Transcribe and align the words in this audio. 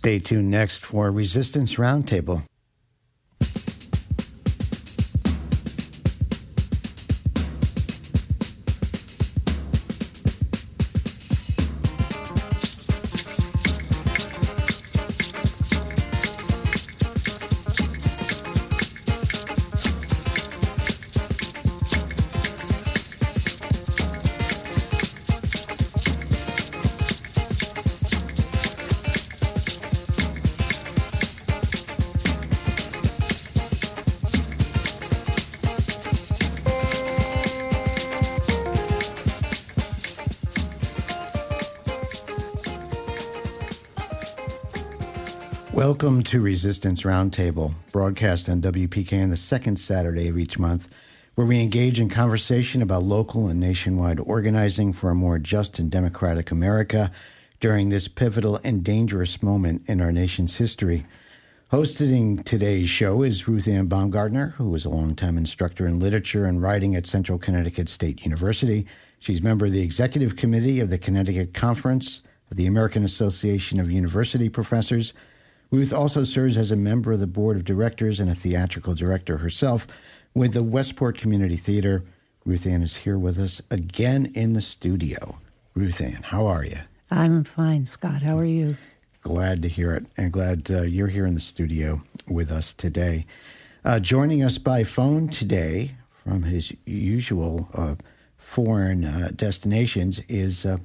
Stay 0.00 0.18
tuned 0.18 0.50
next 0.50 0.82
for 0.82 1.12
Resistance 1.12 1.74
Roundtable. 1.74 2.49
Welcome 46.00 46.22
to 46.22 46.40
Resistance 46.40 47.02
Roundtable, 47.02 47.74
broadcast 47.92 48.48
on 48.48 48.62
WPKN 48.62 49.28
the 49.28 49.36
second 49.36 49.76
Saturday 49.76 50.28
of 50.28 50.38
each 50.38 50.58
month, 50.58 50.88
where 51.34 51.46
we 51.46 51.60
engage 51.60 52.00
in 52.00 52.08
conversation 52.08 52.80
about 52.80 53.02
local 53.02 53.48
and 53.48 53.60
nationwide 53.60 54.18
organizing 54.18 54.94
for 54.94 55.10
a 55.10 55.14
more 55.14 55.38
just 55.38 55.78
and 55.78 55.90
democratic 55.90 56.50
America 56.50 57.10
during 57.60 57.90
this 57.90 58.08
pivotal 58.08 58.58
and 58.64 58.82
dangerous 58.82 59.42
moment 59.42 59.82
in 59.88 60.00
our 60.00 60.10
nation's 60.10 60.56
history. 60.56 61.04
Hosting 61.70 62.42
today's 62.44 62.88
show 62.88 63.22
is 63.22 63.46
Ruth 63.46 63.68
Ann 63.68 63.84
Baumgartner, 63.84 64.54
who 64.56 64.74
is 64.74 64.86
a 64.86 64.88
longtime 64.88 65.36
instructor 65.36 65.86
in 65.86 66.00
literature 66.00 66.46
and 66.46 66.62
writing 66.62 66.96
at 66.96 67.04
Central 67.04 67.38
Connecticut 67.38 67.90
State 67.90 68.24
University. 68.24 68.86
She's 69.18 69.42
member 69.42 69.66
of 69.66 69.72
the 69.72 69.82
executive 69.82 70.34
committee 70.34 70.80
of 70.80 70.88
the 70.88 70.96
Connecticut 70.96 71.52
Conference 71.52 72.22
of 72.50 72.56
the 72.56 72.66
American 72.66 73.04
Association 73.04 73.78
of 73.78 73.92
University 73.92 74.48
Professors 74.48 75.12
Ruth 75.70 75.92
also 75.92 76.24
serves 76.24 76.56
as 76.56 76.72
a 76.72 76.76
member 76.76 77.12
of 77.12 77.20
the 77.20 77.28
board 77.28 77.56
of 77.56 77.64
directors 77.64 78.18
and 78.18 78.28
a 78.28 78.34
theatrical 78.34 78.94
director 78.94 79.38
herself 79.38 79.86
with 80.34 80.52
the 80.52 80.64
Westport 80.64 81.16
Community 81.16 81.56
Theater. 81.56 82.02
Ruth 82.44 82.66
Ann 82.66 82.82
is 82.82 82.96
here 82.96 83.18
with 83.18 83.38
us 83.38 83.62
again 83.70 84.32
in 84.34 84.54
the 84.54 84.60
studio. 84.60 85.38
Ruth 85.74 86.00
Ann, 86.00 86.22
how 86.24 86.46
are 86.46 86.64
you? 86.64 86.78
I'm 87.10 87.44
fine, 87.44 87.86
Scott. 87.86 88.22
How 88.22 88.36
are 88.36 88.44
you? 88.44 88.76
Glad 89.22 89.62
to 89.62 89.68
hear 89.68 89.92
it, 89.94 90.06
and 90.16 90.32
glad 90.32 90.68
uh, 90.70 90.82
you're 90.82 91.08
here 91.08 91.26
in 91.26 91.34
the 91.34 91.40
studio 91.40 92.02
with 92.26 92.50
us 92.50 92.72
today. 92.72 93.26
Uh, 93.84 94.00
joining 94.00 94.42
us 94.42 94.58
by 94.58 94.82
phone 94.82 95.28
today 95.28 95.92
from 96.10 96.42
his 96.42 96.74
usual 96.84 97.68
uh, 97.74 97.94
foreign 98.36 99.04
uh, 99.04 99.30
destinations 99.36 100.20
is 100.28 100.66
uh, 100.66 100.78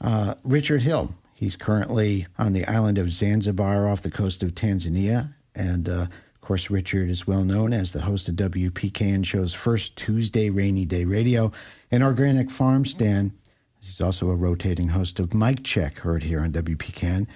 uh, 0.00 0.34
Richard 0.42 0.82
Hill. 0.82 1.14
He's 1.36 1.54
currently 1.54 2.26
on 2.38 2.54
the 2.54 2.66
island 2.66 2.96
of 2.96 3.12
Zanzibar 3.12 3.86
off 3.86 4.00
the 4.00 4.10
coast 4.10 4.42
of 4.42 4.54
Tanzania. 4.54 5.34
And 5.54 5.86
uh, 5.86 6.06
of 6.34 6.40
course, 6.40 6.70
Richard 6.70 7.10
is 7.10 7.26
well 7.26 7.44
known 7.44 7.74
as 7.74 7.92
the 7.92 8.00
host 8.00 8.30
of 8.30 8.36
WPKN 8.36 9.22
show's 9.22 9.52
first 9.52 9.96
Tuesday 9.96 10.48
Rainy 10.48 10.86
Day 10.86 11.04
Radio 11.04 11.52
and 11.90 12.02
Organic 12.02 12.50
Farm 12.50 12.86
Stand. 12.86 13.32
He's 13.80 14.00
also 14.00 14.30
a 14.30 14.34
rotating 14.34 14.88
host 14.88 15.20
of 15.20 15.34
Mike 15.34 15.62
Check, 15.62 15.98
heard 15.98 16.22
here 16.22 16.40
on 16.40 16.52
WPKN. 16.52 17.26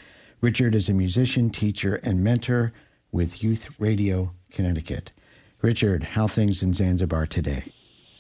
Richard 0.41 0.75
is 0.75 0.89
a 0.89 0.95
musician, 0.95 1.51
teacher, 1.51 1.97
and 1.97 2.25
mentor 2.25 2.73
with 3.13 3.43
Youth 3.43 3.79
Radio 3.79 4.33
Connecticut. 4.51 5.13
Richard, 5.61 6.05
how 6.05 6.27
things 6.27 6.63
in 6.63 6.73
Zanzibar 6.73 7.27
today? 7.27 7.71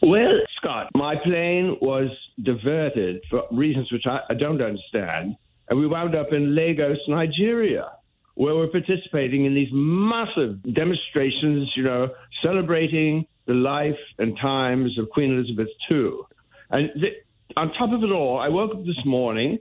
Well, 0.02 0.40
Scott, 0.58 0.90
my 0.94 1.16
plane 1.24 1.78
was 1.80 2.10
diverted 2.42 3.22
for 3.30 3.44
reasons 3.50 3.90
which 3.90 4.04
I, 4.06 4.20
I 4.28 4.34
don't 4.34 4.60
understand 4.60 5.36
and 5.70 5.78
we 5.78 5.86
wound 5.86 6.16
up 6.16 6.32
in 6.32 6.54
Lagos, 6.54 6.98
Nigeria, 7.06 7.92
where 8.34 8.56
we're 8.56 8.66
participating 8.66 9.44
in 9.44 9.54
these 9.54 9.68
massive 9.72 10.60
demonstrations, 10.74 11.70
you 11.76 11.84
know, 11.84 12.08
celebrating 12.42 13.24
the 13.46 13.54
life 13.54 13.98
and 14.18 14.36
times 14.36 14.98
of 14.98 15.08
Queen 15.10 15.32
Elizabeth 15.32 15.68
II. 15.90 16.10
And 16.70 16.90
on 17.56 17.72
top 17.74 17.92
of 17.92 18.02
it 18.02 18.10
all, 18.10 18.38
I 18.38 18.48
woke 18.48 18.74
up 18.74 18.84
this 18.84 19.04
morning 19.04 19.60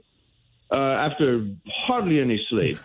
uh, 0.70 0.74
after 0.74 1.46
hardly 1.86 2.20
any 2.20 2.44
sleep, 2.48 2.78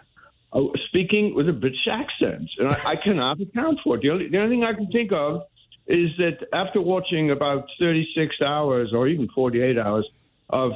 uh, 0.53 0.61
speaking 0.87 1.33
with 1.33 1.49
a 1.49 1.53
British 1.53 1.87
accent, 1.91 2.49
and 2.59 2.69
I, 2.69 2.91
I 2.91 2.95
cannot 2.95 3.41
account 3.41 3.79
for 3.83 3.95
it. 3.95 4.01
The 4.01 4.09
only, 4.11 4.27
the 4.27 4.37
only 4.39 4.55
thing 4.55 4.63
I 4.63 4.73
can 4.73 4.87
think 4.91 5.11
of 5.11 5.43
is 5.87 6.09
that 6.17 6.47
after 6.53 6.81
watching 6.81 7.31
about 7.31 7.67
36 7.79 8.35
hours 8.41 8.91
or 8.93 9.07
even 9.07 9.27
48 9.29 9.77
hours 9.77 10.07
of 10.49 10.73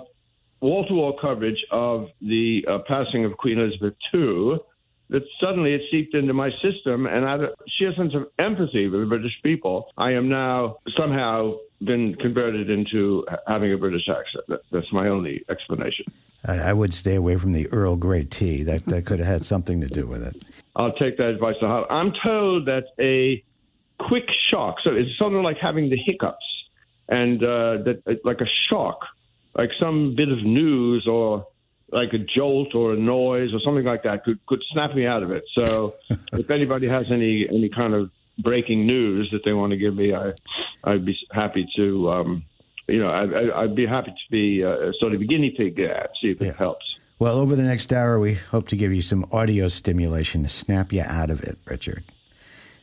wall 0.61 0.85
to 0.85 0.93
wall 0.93 1.17
coverage 1.19 1.63
of 1.71 2.07
the 2.21 2.65
uh, 2.67 2.79
passing 2.87 3.25
of 3.25 3.37
Queen 3.37 3.59
Elizabeth 3.59 3.95
II 4.13 4.59
that 5.09 5.23
suddenly 5.41 5.73
it 5.73 5.81
seeped 5.89 6.13
into 6.13 6.33
my 6.33 6.51
system, 6.61 7.07
and 7.07 7.25
out 7.25 7.43
of 7.43 7.49
sheer 7.67 7.93
sense 7.95 8.13
of 8.13 8.27
empathy 8.37 8.87
with 8.87 9.01
the 9.01 9.07
British 9.07 9.33
people, 9.41 9.91
I 9.97 10.11
am 10.11 10.29
now 10.29 10.77
somehow 10.95 11.55
been 11.81 12.13
converted 12.15 12.69
into 12.69 13.25
having 13.47 13.73
a 13.73 13.77
British 13.77 14.07
accent. 14.07 14.45
That, 14.49 14.61
that's 14.71 14.91
my 14.91 15.07
only 15.07 15.43
explanation. 15.49 16.05
I, 16.45 16.57
I, 16.57 16.73
would 16.73 16.93
stay 16.93 17.15
away 17.15 17.37
from 17.37 17.53
the 17.53 17.67
Earl 17.67 17.95
Grey 17.95 18.23
tea. 18.23 18.63
That 18.63 18.85
that 18.85 19.05
could 19.05 19.19
have 19.19 19.27
had 19.27 19.43
something 19.43 19.81
to 19.81 19.87
do 19.87 20.05
with 20.05 20.23
it. 20.23 20.43
I'll 20.75 20.93
take 20.93 21.17
that 21.17 21.29
advice 21.29 21.55
to 21.61 21.67
heart. 21.67 21.87
I'm 21.89 22.13
told 22.23 22.67
that 22.67 22.85
a 22.99 23.43
quick 23.99 24.25
shock, 24.51 24.75
so 24.83 24.91
it's 24.91 25.09
something 25.17 25.41
like 25.41 25.57
having 25.57 25.89
the 25.89 25.97
hiccups, 25.97 26.45
and 27.07 27.43
uh, 27.43 27.77
that 27.83 28.19
like 28.23 28.41
a 28.41 28.49
shock 28.69 28.99
like 29.55 29.69
some 29.79 30.15
bit 30.15 30.29
of 30.29 30.43
news 30.43 31.07
or 31.07 31.47
like 31.91 32.13
a 32.13 32.19
jolt 32.19 32.75
or 32.75 32.93
a 32.93 32.97
noise 32.97 33.53
or 33.53 33.59
something 33.63 33.83
like 33.83 34.03
that 34.03 34.23
could 34.23 34.43
could 34.45 34.61
snap 34.71 34.95
me 34.95 35.05
out 35.05 35.23
of 35.23 35.31
it. 35.31 35.43
So 35.53 35.95
if 36.33 36.49
anybody 36.49 36.87
has 36.87 37.11
any 37.11 37.47
any 37.49 37.69
kind 37.69 37.93
of 37.93 38.11
breaking 38.39 38.85
news 38.85 39.29
that 39.31 39.41
they 39.43 39.53
want 39.53 39.71
to 39.71 39.77
give 39.77 39.95
me, 39.95 40.13
I 40.13 40.33
I'd 40.83 41.05
be 41.05 41.17
happy 41.31 41.67
to 41.77 42.11
um, 42.11 42.45
you 42.87 42.99
know 42.99 43.09
I, 43.09 43.63
I'd 43.63 43.75
be 43.75 43.85
happy 43.85 44.11
to 44.11 44.31
be 44.31 44.63
uh, 44.63 44.91
sort 44.99 45.13
of 45.13 45.21
a 45.21 45.25
guinea 45.25 45.53
pig 45.55 45.79
at 45.79 46.11
see 46.21 46.31
if 46.31 46.41
yeah. 46.41 46.49
it 46.49 46.55
helps. 46.55 46.85
Well, 47.17 47.37
over 47.37 47.53
the 47.53 47.63
next 47.63 47.91
hour, 47.91 48.17
we 48.17 48.35
hope 48.35 48.69
to 48.69 48.77
give 48.77 48.93
you 48.93 49.01
some 49.01 49.25
audio 49.33 49.67
stimulation 49.67 50.43
to 50.43 50.49
snap 50.49 50.93
you 50.93 51.01
out 51.01 51.29
of 51.29 51.43
it, 51.43 51.57
Richard. 51.65 52.05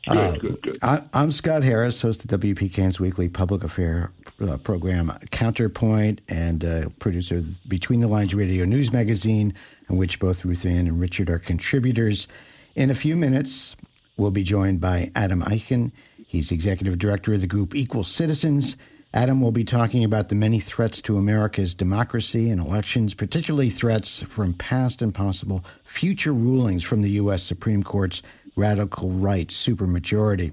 Good, 0.09 0.17
uh, 0.17 0.37
good, 0.37 0.63
good. 0.63 0.79
I, 0.83 1.03
am 1.15 1.33
Scott 1.33 1.65
Harris, 1.65 2.01
host 2.01 2.25
of 2.25 2.41
WPKN's 2.41 3.01
weekly 3.01 3.29
public 3.29 3.65
affair 3.65 4.13
uh, 4.41 4.57
program 4.59 5.11
Counterpoint 5.33 6.21
and 6.29 6.65
uh, 6.65 6.89
producer 7.01 7.37
of 7.37 7.69
Between 7.69 8.01
the 8.01 8.07
Lines 8.07 8.33
Radio 8.33 8.65
News 8.65 8.93
Magazine, 8.93 9.53
in 9.91 9.97
which 9.97 10.21
both 10.21 10.45
Ruth 10.45 10.65
Ann 10.65 10.87
and 10.87 11.01
Richard 11.01 11.29
are 11.29 11.41
contributors. 11.41 12.29
In 12.77 12.89
a 12.89 12.95
few 12.95 13.17
minutes, 13.17 13.75
we'll 14.17 14.31
be 14.31 14.45
joined 14.45 14.81
by 14.81 15.11
Adam 15.17 15.43
Eichen. 15.43 15.91
He's 16.25 16.53
executive 16.53 16.99
director 16.99 17.33
of 17.33 17.41
the 17.41 17.49
group 17.49 17.75
Equal 17.75 18.05
Citizens. 18.05 18.77
Adam 19.13 19.41
will 19.41 19.51
be 19.51 19.65
talking 19.65 20.05
about 20.05 20.29
the 20.29 20.35
many 20.37 20.61
threats 20.61 21.01
to 21.03 21.17
America's 21.17 21.75
democracy 21.75 22.51
and 22.51 22.61
elections, 22.61 23.15
particularly 23.15 23.71
threats 23.71 24.23
from 24.23 24.53
past 24.53 25.03
and 25.03 25.13
possible 25.13 25.65
future 25.83 26.33
rulings 26.33 26.85
from 26.85 27.03
the 27.03 27.11
U.S. 27.11 27.43
Supreme 27.43 27.83
Court's 27.83 28.23
radical 28.57 29.11
right 29.11 29.49
supermajority. 29.49 30.53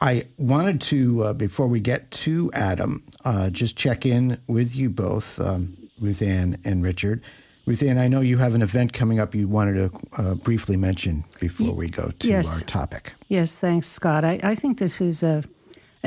I 0.00 0.26
wanted 0.38 0.80
to, 0.82 1.24
uh, 1.24 1.32
before 1.32 1.66
we 1.66 1.80
get 1.80 2.10
to 2.12 2.50
Adam, 2.54 3.02
uh, 3.24 3.50
just 3.50 3.76
check 3.76 4.06
in 4.06 4.40
with 4.46 4.76
you 4.76 4.88
both, 4.88 5.40
um, 5.40 5.76
Ruth 6.00 6.22
Ann 6.22 6.58
and 6.64 6.84
Richard. 6.84 7.20
Ruth 7.66 7.82
Ann, 7.82 7.98
I 7.98 8.08
know 8.08 8.20
you 8.20 8.38
have 8.38 8.54
an 8.54 8.62
event 8.62 8.92
coming 8.92 9.18
up 9.18 9.34
you 9.34 9.48
wanted 9.48 9.74
to 9.74 10.00
uh, 10.16 10.34
briefly 10.36 10.76
mention 10.76 11.24
before 11.40 11.74
we 11.74 11.90
go 11.90 12.10
to 12.20 12.28
yes. 12.28 12.62
our 12.62 12.66
topic. 12.66 13.12
Yes, 13.28 13.58
thanks, 13.58 13.86
Scott. 13.86 14.24
I, 14.24 14.38
I, 14.42 14.54
think 14.54 14.78
this 14.78 15.00
is 15.00 15.22
a 15.22 15.42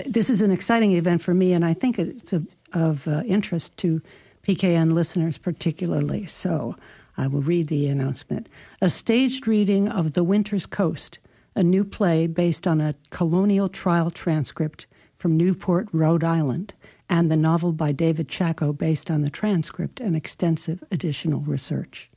this 0.08 0.30
is 0.30 0.42
an 0.42 0.52
exciting 0.52 0.94
event 0.94 1.22
for 1.22 1.36
me, 1.36 1.54
and 1.54 1.64
I 1.64 1.74
think 1.76 2.00
it's 2.00 2.34
a, 2.34 2.42
of 2.74 3.08
uh, 3.08 3.22
interest 3.28 3.78
to 3.78 4.02
PKN 4.48 4.94
listeners 4.94 5.38
particularly. 5.38 6.26
So 6.26 6.76
I 7.18 7.28
will 7.28 7.42
read 7.42 7.68
the 7.68 7.88
announcement. 7.88 8.48
A 8.84 8.90
staged 8.90 9.48
reading 9.48 9.88
of 9.88 10.14
The 10.14 10.24
Winter's 10.24 10.66
Coast, 10.66 11.20
a 11.56 11.62
new 11.62 11.86
play 11.86 12.26
based 12.26 12.66
on 12.66 12.82
a 12.82 12.96
colonial 13.12 13.70
trial 13.70 14.10
transcript 14.10 14.88
from 15.16 15.38
Newport, 15.38 15.88
Rhode 15.94 16.24
Island, 16.24 16.74
and 17.08 17.30
the 17.30 17.38
novel 17.38 17.74
by 17.74 17.92
David 17.92 18.28
Chacko 18.28 18.76
based 18.76 19.12
on 19.12 19.22
the 19.22 19.30
transcript 19.30 20.00
and 20.00 20.16
extensive 20.16 20.84
additional 20.90 21.42
research. 21.42 22.10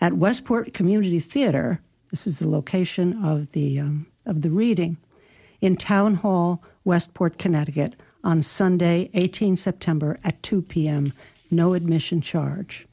At 0.00 0.14
Westport 0.14 0.72
Community 0.72 1.18
Theater, 1.18 1.82
this 2.10 2.26
is 2.26 2.38
the 2.38 2.48
location 2.48 3.22
of 3.22 3.52
the, 3.52 3.78
um, 3.78 4.06
of 4.24 4.40
the 4.40 4.50
reading, 4.50 4.96
in 5.60 5.76
Town 5.76 6.14
Hall, 6.14 6.64
Westport, 6.84 7.36
Connecticut, 7.36 7.96
on 8.24 8.40
Sunday, 8.40 9.10
18 9.12 9.56
September 9.56 10.18
at 10.24 10.42
2 10.42 10.62
p.m., 10.62 11.12
no 11.50 11.74
admission 11.74 12.22
charge. 12.22 12.86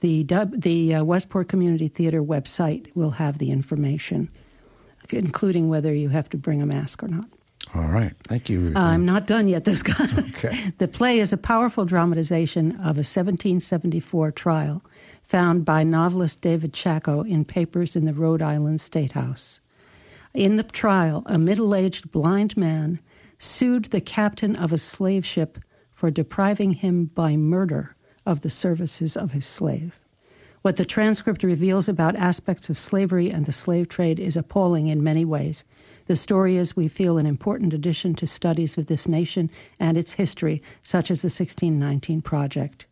The, 0.00 0.24
the 0.52 0.94
uh, 0.96 1.04
Westport 1.04 1.48
Community 1.48 1.88
Theater 1.88 2.22
website 2.22 2.94
will 2.94 3.12
have 3.12 3.38
the 3.38 3.50
information, 3.50 4.28
including 5.10 5.68
whether 5.68 5.94
you 5.94 6.10
have 6.10 6.28
to 6.30 6.36
bring 6.36 6.60
a 6.60 6.66
mask 6.66 7.02
or 7.02 7.08
not. 7.08 7.26
All 7.74 7.88
right. 7.88 8.12
Thank 8.24 8.48
you. 8.48 8.72
Uh, 8.76 8.80
I'm 8.80 9.04
not 9.04 9.26
done 9.26 9.48
yet, 9.48 9.64
this 9.64 9.82
guy. 9.82 10.08
Okay. 10.30 10.72
the 10.78 10.86
play 10.86 11.18
is 11.18 11.32
a 11.32 11.36
powerful 11.36 11.84
dramatization 11.84 12.72
of 12.72 12.96
a 12.96 13.04
1774 13.04 14.30
trial 14.32 14.84
found 15.22 15.64
by 15.64 15.82
novelist 15.82 16.40
David 16.40 16.72
Chacko 16.72 17.28
in 17.28 17.44
papers 17.44 17.96
in 17.96 18.04
the 18.04 18.14
Rhode 18.14 18.42
Island 18.42 18.80
State 18.80 19.12
House. 19.12 19.60
In 20.32 20.56
the 20.56 20.62
trial, 20.62 21.22
a 21.26 21.38
middle 21.38 21.74
aged 21.74 22.12
blind 22.12 22.56
man 22.56 23.00
sued 23.38 23.86
the 23.86 24.00
captain 24.00 24.54
of 24.54 24.72
a 24.72 24.78
slave 24.78 25.26
ship 25.26 25.58
for 25.90 26.10
depriving 26.10 26.72
him 26.72 27.06
by 27.06 27.36
murder 27.36 27.95
of 28.26 28.40
the 28.40 28.50
services 28.50 29.16
of 29.16 29.32
his 29.32 29.46
slave. 29.46 30.00
What 30.62 30.76
the 30.76 30.84
transcript 30.84 31.44
reveals 31.44 31.88
about 31.88 32.16
aspects 32.16 32.68
of 32.68 32.76
slavery 32.76 33.30
and 33.30 33.46
the 33.46 33.52
slave 33.52 33.88
trade 33.88 34.18
is 34.18 34.36
appalling 34.36 34.88
in 34.88 35.04
many 35.04 35.24
ways. 35.24 35.64
The 36.06 36.16
story 36.16 36.56
is, 36.56 36.74
we 36.74 36.88
feel, 36.88 37.18
an 37.18 37.26
important 37.26 37.72
addition 37.72 38.14
to 38.16 38.26
studies 38.26 38.76
of 38.76 38.86
this 38.86 39.06
nation 39.06 39.48
and 39.78 39.96
its 39.96 40.14
history, 40.14 40.62
such 40.82 41.10
as 41.10 41.22
the 41.22 41.26
1619 41.26 42.20
Project. 42.20 42.86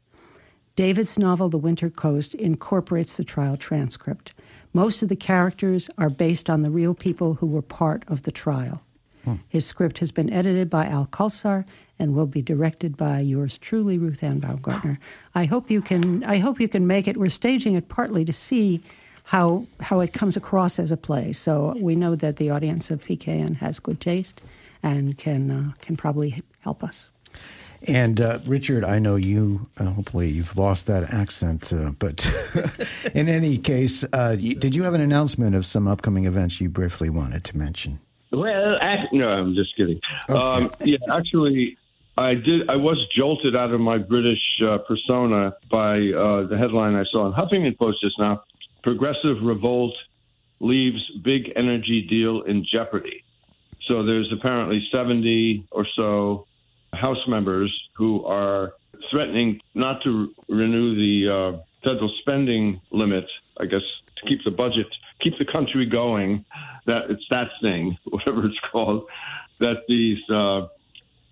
David's 0.76 1.18
novel, 1.18 1.48
The 1.48 1.58
Winter 1.58 1.90
Coast, 1.90 2.34
incorporates 2.34 3.16
the 3.16 3.24
trial 3.24 3.56
transcript. 3.56 4.34
Most 4.72 5.02
of 5.02 5.08
the 5.08 5.16
characters 5.16 5.88
are 5.98 6.10
based 6.10 6.50
on 6.50 6.62
the 6.62 6.70
real 6.70 6.94
people 6.94 7.34
who 7.34 7.46
were 7.46 7.62
part 7.62 8.04
of 8.08 8.22
the 8.22 8.32
trial. 8.32 8.82
Hmm. 9.24 9.36
His 9.48 9.66
script 9.66 9.98
has 9.98 10.10
been 10.10 10.32
edited 10.32 10.68
by 10.68 10.86
Al 10.86 11.06
Kulsar 11.06 11.64
and 11.98 12.14
will 12.14 12.26
be 12.26 12.42
directed 12.42 12.96
by 12.96 13.20
yours 13.20 13.58
truly, 13.58 13.98
Ruth 13.98 14.22
Ann 14.22 14.40
Baumgartner. 14.40 14.98
I 15.34 15.44
hope 15.44 15.70
you 15.70 15.80
can. 15.80 16.24
I 16.24 16.38
hope 16.38 16.60
you 16.60 16.68
can 16.68 16.86
make 16.86 17.08
it. 17.08 17.16
We're 17.16 17.30
staging 17.30 17.74
it 17.74 17.88
partly 17.88 18.24
to 18.24 18.32
see 18.32 18.80
how 19.24 19.66
how 19.80 20.00
it 20.00 20.12
comes 20.12 20.36
across 20.36 20.78
as 20.78 20.90
a 20.90 20.96
play. 20.96 21.32
So 21.32 21.74
we 21.78 21.94
know 21.94 22.14
that 22.14 22.36
the 22.36 22.50
audience 22.50 22.90
of 22.90 23.04
PKN 23.04 23.56
has 23.56 23.80
good 23.80 24.00
taste 24.00 24.42
and 24.82 25.16
can 25.16 25.50
uh, 25.50 25.72
can 25.80 25.96
probably 25.96 26.40
help 26.60 26.82
us. 26.82 27.10
And 27.86 28.20
uh, 28.20 28.38
Richard, 28.46 28.82
I 28.82 28.98
know 28.98 29.16
you. 29.16 29.68
Uh, 29.76 29.84
hopefully, 29.84 30.30
you've 30.30 30.56
lost 30.56 30.86
that 30.86 31.12
accent. 31.12 31.72
Uh, 31.72 31.90
but 31.98 32.24
in 33.14 33.28
any 33.28 33.58
case, 33.58 34.04
uh, 34.12 34.36
did 34.36 34.74
you 34.74 34.84
have 34.84 34.94
an 34.94 35.02
announcement 35.02 35.54
of 35.54 35.66
some 35.66 35.86
upcoming 35.86 36.24
events 36.24 36.60
you 36.60 36.68
briefly 36.68 37.10
wanted 37.10 37.44
to 37.44 37.58
mention? 37.58 38.00
Well, 38.32 38.76
act, 38.80 39.12
no, 39.12 39.28
I'm 39.28 39.54
just 39.54 39.76
kidding. 39.76 40.00
Okay. 40.28 40.64
Um, 40.64 40.70
yeah, 40.80 40.96
actually, 41.12 41.76
I 42.16 42.34
did. 42.34 42.70
I 42.70 42.76
was 42.76 42.96
jolted 43.16 43.56
out 43.56 43.72
of 43.72 43.80
my 43.80 43.98
British 43.98 44.40
uh, 44.64 44.78
persona 44.78 45.54
by 45.68 45.96
uh, 45.96 46.46
the 46.46 46.56
headline 46.56 46.94
I 46.94 47.04
saw 47.10 47.26
in 47.26 47.32
Huffington 47.32 47.76
Post 47.76 48.00
just 48.00 48.18
now. 48.18 48.44
Progressive 48.82 49.42
revolt 49.42 49.94
leaves 50.60 51.00
big 51.22 51.52
energy 51.56 52.06
deal 52.08 52.42
in 52.42 52.64
jeopardy. 52.70 53.24
So 53.88 54.04
there's 54.04 54.32
apparently 54.32 54.86
70 54.92 55.66
or 55.72 55.86
so 55.96 56.46
House 56.92 57.26
members 57.26 57.74
who 57.94 58.24
are 58.24 58.74
threatening 59.10 59.60
not 59.74 60.02
to 60.04 60.32
renew 60.48 60.94
the 60.94 61.32
uh, 61.32 61.62
federal 61.82 62.12
spending 62.20 62.80
limit, 62.92 63.26
I 63.60 63.66
guess, 63.66 63.82
to 64.16 64.28
keep 64.28 64.44
the 64.44 64.50
budget, 64.52 64.86
keep 65.20 65.36
the 65.38 65.44
country 65.44 65.86
going. 65.86 66.44
That 66.86 67.10
it's 67.10 67.24
that 67.30 67.48
thing, 67.60 67.98
whatever 68.04 68.46
it's 68.46 68.58
called, 68.70 69.06
that 69.58 69.82
these 69.88 70.18
uh, 70.30 70.68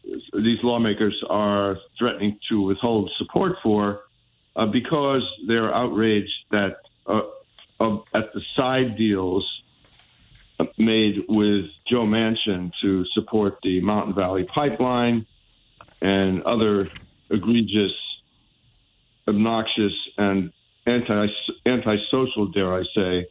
these 0.05 0.63
lawmakers 0.63 1.23
are 1.29 1.79
threatening 1.99 2.39
to 2.49 2.61
withhold 2.63 3.11
support 3.17 3.57
for 3.63 4.03
uh, 4.57 4.67
because 4.67 5.23
they're 5.47 5.75
outraged 5.75 6.45
that 6.51 6.77
uh, 7.07 7.23
at 8.15 8.33
the 8.33 8.41
side 8.41 8.97
deals 8.97 9.63
made 10.79 11.25
with 11.29 11.67
Joe 11.89 12.05
Manchin 12.05 12.73
to 12.81 13.05
support 13.07 13.59
the 13.63 13.81
Mountain 13.81 14.15
Valley 14.15 14.45
Pipeline 14.45 15.27
and 16.01 16.43
other 16.43 16.89
egregious, 17.31 17.93
obnoxious, 19.27 19.93
and 20.19 20.53
anti 20.87 21.29
antisocial, 21.67 22.47
dare 22.47 22.75
I 22.75 22.83
say, 22.95 23.27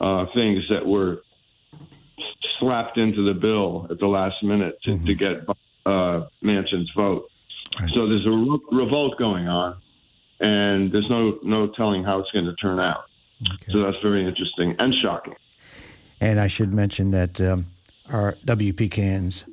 uh, 0.00 0.26
things 0.34 0.64
that 0.70 0.86
were 0.86 1.22
slapped 2.58 2.98
into 2.98 3.24
the 3.24 3.38
bill 3.38 3.86
at 3.90 3.98
the 3.98 4.06
last 4.06 4.42
minute 4.42 4.80
to, 4.82 4.90
mm-hmm. 4.90 5.06
to 5.06 5.14
get 5.14 5.46
uh, 5.86 6.26
Manchin's 6.42 6.90
vote. 6.96 7.28
Right. 7.78 7.90
So 7.94 8.08
there's 8.08 8.26
a 8.26 8.30
re- 8.30 8.60
revolt 8.70 9.18
going 9.18 9.48
on, 9.48 9.80
and 10.40 10.92
there's 10.92 11.08
no 11.10 11.38
no 11.42 11.68
telling 11.68 12.04
how 12.04 12.20
it's 12.20 12.30
going 12.30 12.46
to 12.46 12.54
turn 12.56 12.78
out. 12.78 13.04
Okay. 13.54 13.72
So 13.72 13.82
that's 13.82 13.96
very 14.02 14.26
interesting 14.26 14.76
and 14.78 14.94
shocking. 15.02 15.34
And 16.20 16.40
I 16.40 16.46
should 16.46 16.72
mention 16.72 17.10
that 17.10 17.40
um, 17.40 17.66
our 18.08 18.36
WPKN's 18.46 19.44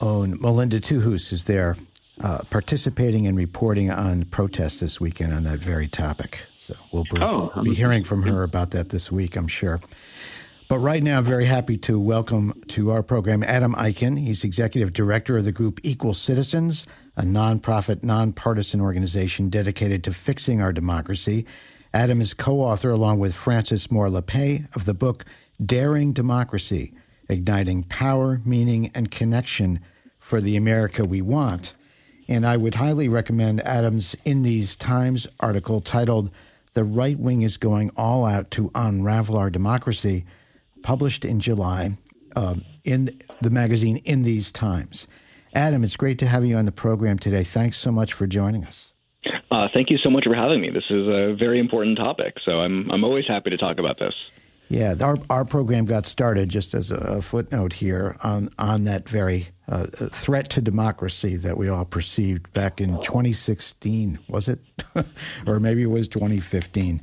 own 0.00 0.36
Melinda 0.40 0.80
Tuhus 0.80 1.32
is 1.32 1.44
there 1.44 1.76
uh, 2.22 2.40
participating 2.50 3.26
and 3.26 3.36
reporting 3.36 3.90
on 3.90 4.24
protests 4.26 4.80
this 4.80 5.00
weekend 5.00 5.32
on 5.32 5.44
that 5.44 5.58
very 5.58 5.88
topic. 5.88 6.42
So 6.56 6.74
we'll 6.92 7.04
be, 7.04 7.20
oh, 7.20 7.50
be 7.62 7.74
hearing 7.74 8.04
from 8.04 8.22
her 8.24 8.42
about 8.42 8.70
that 8.72 8.90
this 8.90 9.10
week, 9.10 9.36
I'm 9.36 9.48
sure. 9.48 9.80
But 10.72 10.78
right 10.78 11.02
now, 11.02 11.20
very 11.20 11.44
happy 11.44 11.76
to 11.76 12.00
welcome 12.00 12.62
to 12.68 12.92
our 12.92 13.02
program 13.02 13.42
Adam 13.42 13.74
Eichen. 13.74 14.18
He's 14.18 14.42
executive 14.42 14.94
director 14.94 15.36
of 15.36 15.44
the 15.44 15.52
group 15.52 15.78
Equal 15.82 16.14
Citizens, 16.14 16.86
a 17.14 17.24
nonprofit, 17.24 18.02
nonpartisan 18.02 18.80
organization 18.80 19.50
dedicated 19.50 20.02
to 20.04 20.14
fixing 20.14 20.62
our 20.62 20.72
democracy. 20.72 21.44
Adam 21.92 22.22
is 22.22 22.32
co 22.32 22.62
author, 22.62 22.88
along 22.88 23.18
with 23.18 23.34
Frances 23.34 23.90
Moore 23.90 24.08
Lappé, 24.08 24.74
of 24.74 24.86
the 24.86 24.94
book 24.94 25.26
Daring 25.62 26.14
Democracy 26.14 26.94
Igniting 27.28 27.82
Power, 27.82 28.40
Meaning, 28.42 28.90
and 28.94 29.10
Connection 29.10 29.78
for 30.18 30.40
the 30.40 30.56
America 30.56 31.04
We 31.04 31.20
Want. 31.20 31.74
And 32.28 32.46
I 32.46 32.56
would 32.56 32.76
highly 32.76 33.08
recommend 33.08 33.60
Adam's 33.60 34.16
In 34.24 34.40
These 34.40 34.76
Times 34.76 35.26
article 35.38 35.82
titled 35.82 36.30
The 36.72 36.84
Right 36.84 37.18
Wing 37.18 37.42
is 37.42 37.58
Going 37.58 37.90
All 37.94 38.24
Out 38.24 38.50
to 38.52 38.70
Unravel 38.74 39.36
Our 39.36 39.50
Democracy, 39.50 40.24
published 40.82 41.24
in 41.24 41.40
July 41.40 41.96
um, 42.36 42.64
in 42.84 43.10
the 43.40 43.50
magazine 43.50 43.98
In 43.98 44.22
These 44.22 44.52
Times. 44.52 45.06
Adam, 45.54 45.84
it's 45.84 45.96
great 45.96 46.18
to 46.18 46.26
have 46.26 46.44
you 46.44 46.56
on 46.56 46.64
the 46.64 46.72
program 46.72 47.18
today. 47.18 47.42
Thanks 47.42 47.76
so 47.76 47.92
much 47.92 48.12
for 48.12 48.26
joining 48.26 48.64
us. 48.64 48.92
Uh, 49.50 49.68
thank 49.74 49.90
you 49.90 49.98
so 49.98 50.08
much 50.08 50.24
for 50.24 50.34
having 50.34 50.60
me. 50.60 50.70
This 50.70 50.84
is 50.88 51.06
a 51.06 51.34
very 51.38 51.60
important 51.60 51.98
topic, 51.98 52.34
so 52.44 52.60
I'm 52.60 52.90
I'm 52.90 53.04
always 53.04 53.26
happy 53.28 53.50
to 53.50 53.56
talk 53.58 53.78
about 53.78 53.98
this. 53.98 54.14
Yeah, 54.68 54.94
our 55.02 55.18
our 55.28 55.44
program 55.44 55.84
got 55.84 56.06
started 56.06 56.48
just 56.48 56.72
as 56.72 56.90
a 56.90 57.20
footnote 57.20 57.74
here 57.74 58.16
on 58.24 58.48
on 58.58 58.84
that 58.84 59.06
very 59.06 59.48
uh, 59.68 59.86
threat 60.10 60.48
to 60.50 60.62
democracy 60.62 61.36
that 61.36 61.58
we 61.58 61.68
all 61.68 61.84
perceived 61.84 62.50
back 62.54 62.80
in 62.80 62.98
2016, 63.02 64.18
was 64.28 64.48
it, 64.48 64.60
or 65.46 65.60
maybe 65.60 65.82
it 65.82 65.90
was 65.90 66.08
2015. 66.08 67.02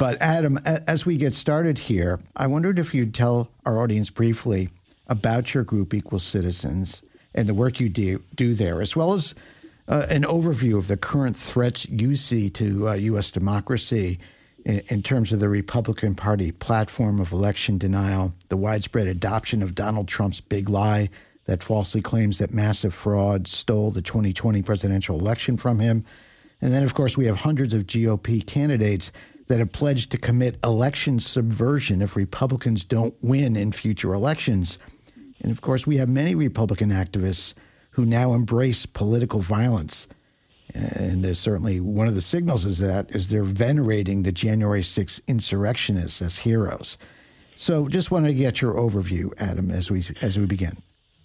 But 0.00 0.16
Adam, 0.22 0.56
as 0.64 1.04
we 1.04 1.18
get 1.18 1.34
started 1.34 1.78
here, 1.78 2.20
I 2.34 2.46
wondered 2.46 2.78
if 2.78 2.94
you'd 2.94 3.12
tell 3.12 3.50
our 3.66 3.78
audience 3.78 4.08
briefly 4.08 4.70
about 5.08 5.52
your 5.52 5.62
group, 5.62 5.92
Equal 5.92 6.18
Citizens, 6.18 7.02
and 7.34 7.46
the 7.46 7.52
work 7.52 7.80
you 7.80 7.90
do, 7.90 8.24
do 8.34 8.54
there, 8.54 8.80
as 8.80 8.96
well 8.96 9.12
as 9.12 9.34
uh, 9.88 10.06
an 10.08 10.22
overview 10.22 10.78
of 10.78 10.88
the 10.88 10.96
current 10.96 11.36
threats 11.36 11.86
you 11.86 12.14
see 12.14 12.48
to 12.48 12.88
uh, 12.88 12.94
U.S. 12.94 13.30
democracy 13.30 14.18
in, 14.64 14.80
in, 14.88 15.02
terms 15.02 15.34
of 15.34 15.40
the 15.40 15.50
Republican 15.50 16.14
Party 16.14 16.50
platform 16.50 17.20
of 17.20 17.30
election 17.30 17.76
denial, 17.76 18.32
the 18.48 18.56
widespread 18.56 19.06
adoption 19.06 19.62
of 19.62 19.74
Donald 19.74 20.08
Trump's 20.08 20.40
big 20.40 20.70
lie 20.70 21.10
that 21.44 21.62
falsely 21.62 22.00
claims 22.00 22.38
that 22.38 22.54
massive 22.54 22.94
fraud 22.94 23.46
stole 23.46 23.90
the 23.90 24.00
2020 24.00 24.62
presidential 24.62 25.20
election 25.20 25.58
from 25.58 25.78
him. 25.78 26.06
And 26.62 26.72
then, 26.72 26.84
of 26.84 26.94
course, 26.94 27.18
we 27.18 27.26
have 27.26 27.36
hundreds 27.36 27.74
of 27.74 27.86
GOP 27.86 28.46
candidates 28.46 29.12
that 29.50 29.58
have 29.58 29.72
pledged 29.72 30.12
to 30.12 30.16
commit 30.16 30.60
election 30.62 31.18
subversion 31.18 32.02
if 32.02 32.14
Republicans 32.14 32.84
don't 32.84 33.16
win 33.20 33.56
in 33.56 33.72
future 33.72 34.14
elections. 34.14 34.78
And 35.42 35.50
of 35.50 35.60
course, 35.60 35.88
we 35.88 35.96
have 35.96 36.08
many 36.08 36.36
Republican 36.36 36.90
activists 36.90 37.54
who 37.90 38.04
now 38.04 38.32
embrace 38.32 38.86
political 38.86 39.40
violence. 39.40 40.06
And 40.72 41.24
there's 41.24 41.40
certainly 41.40 41.80
one 41.80 42.06
of 42.06 42.14
the 42.14 42.20
signals 42.20 42.64
is 42.64 42.78
that 42.78 43.10
is 43.10 43.26
they're 43.26 43.42
venerating 43.42 44.22
the 44.22 44.30
January 44.30 44.82
6th 44.82 45.20
insurrectionists 45.26 46.22
as 46.22 46.38
heroes. 46.38 46.96
So 47.56 47.88
just 47.88 48.12
wanted 48.12 48.28
to 48.28 48.34
get 48.34 48.62
your 48.62 48.74
overview, 48.74 49.32
Adam, 49.36 49.72
as 49.72 49.90
we 49.90 50.00
as 50.20 50.38
we 50.38 50.46
begin. 50.46 50.80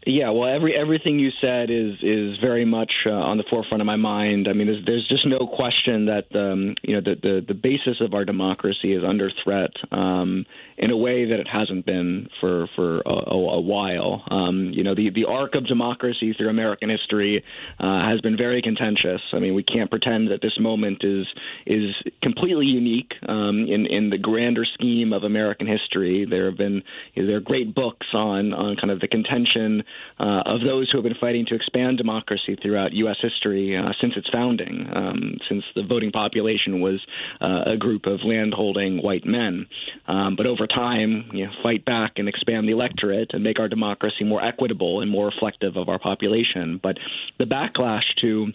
Yeah, 0.07 0.29
well, 0.29 0.47
every 0.47 0.75
everything 0.75 1.17
you 1.17 1.31
said 1.41 1.71
is 1.71 1.95
is 2.03 2.37
very 2.37 2.63
much 2.63 2.91
uh, 3.07 3.11
on 3.11 3.37
the 3.37 3.43
forefront 3.49 3.81
of 3.81 3.87
my 3.87 3.95
mind. 3.95 4.47
I 4.47 4.53
mean, 4.53 4.67
there's, 4.67 4.85
there's 4.85 5.07
just 5.07 5.25
no 5.25 5.47
question 5.47 6.05
that 6.05 6.27
um, 6.35 6.75
you 6.83 6.95
know 6.95 7.01
the, 7.01 7.15
the, 7.19 7.45
the 7.47 7.53
basis 7.55 8.01
of 8.01 8.13
our 8.13 8.23
democracy 8.23 8.93
is 8.93 9.03
under 9.03 9.31
threat 9.43 9.71
um, 9.91 10.45
in 10.77 10.91
a 10.91 10.97
way 10.97 11.25
that 11.25 11.39
it 11.39 11.47
hasn't 11.47 11.85
been 11.85 12.27
for 12.41 12.67
for 12.75 13.01
a, 13.05 13.35
a 13.35 13.61
while. 13.61 14.23
Um, 14.29 14.71
you 14.73 14.83
know, 14.83 14.95
the 14.95 15.09
the 15.09 15.25
arc 15.25 15.55
of 15.55 15.67
democracy 15.67 16.33
through 16.33 16.49
American 16.49 16.89
history 16.89 17.43
uh, 17.79 18.09
has 18.09 18.19
been 18.21 18.35
very 18.37 18.61
contentious. 18.61 19.21
I 19.33 19.39
mean, 19.39 19.55
we 19.55 19.63
can't 19.63 19.89
pretend 19.89 20.31
that 20.31 20.41
this 20.41 20.57
moment 20.59 21.03
is 21.03 21.25
is 21.65 21.95
completely 22.21 22.65
unique 22.65 23.13
um, 23.27 23.65
in 23.69 23.85
in 23.85 24.09
the 24.09 24.17
grander 24.17 24.65
scheme 24.73 25.13
of 25.13 25.23
American 25.23 25.67
history. 25.67 26.25
There 26.29 26.45
have 26.45 26.57
been 26.57 26.83
you 27.13 27.23
know, 27.23 27.27
there 27.27 27.37
are 27.37 27.41
great 27.41 27.73
books 27.73 28.07
on 28.13 28.53
on 28.53 28.75
kind 28.75 28.91
of 28.91 28.99
the 28.99 29.07
contention 29.07 29.83
uh, 30.19 30.43
of 30.45 30.61
those 30.61 30.89
who 30.91 30.97
have 30.97 31.03
been 31.03 31.19
fighting 31.19 31.45
to 31.47 31.55
expand 31.55 31.97
democracy 31.97 32.57
throughout 32.61 32.91
U.S. 32.93 33.17
history 33.21 33.77
uh, 33.77 33.91
since 34.01 34.13
its 34.17 34.27
founding, 34.31 34.87
um, 34.93 35.37
since 35.47 35.63
the 35.75 35.83
voting 35.83 36.11
population 36.11 36.81
was 36.81 36.99
uh, 37.41 37.71
a 37.73 37.77
group 37.77 38.05
of 38.05 38.19
landholding 38.25 39.01
white 39.01 39.25
men. 39.25 39.65
Um, 40.07 40.35
but 40.35 40.45
over 40.45 40.64
time, 40.67 41.29
you 41.33 41.45
know, 41.45 41.51
fight 41.63 41.85
back 41.85 42.13
and 42.17 42.27
expand 42.27 42.67
the 42.67 42.71
electorate 42.71 43.31
and 43.33 43.43
make 43.43 43.59
our 43.59 43.67
democracy 43.67 44.23
more 44.23 44.43
equitable 44.43 45.01
and 45.01 45.09
more 45.09 45.25
reflective 45.25 45.75
of 45.77 45.89
our 45.89 45.99
population. 45.99 46.79
But 46.81 46.97
the 47.37 47.45
backlash 47.45 48.03
to 48.21 48.51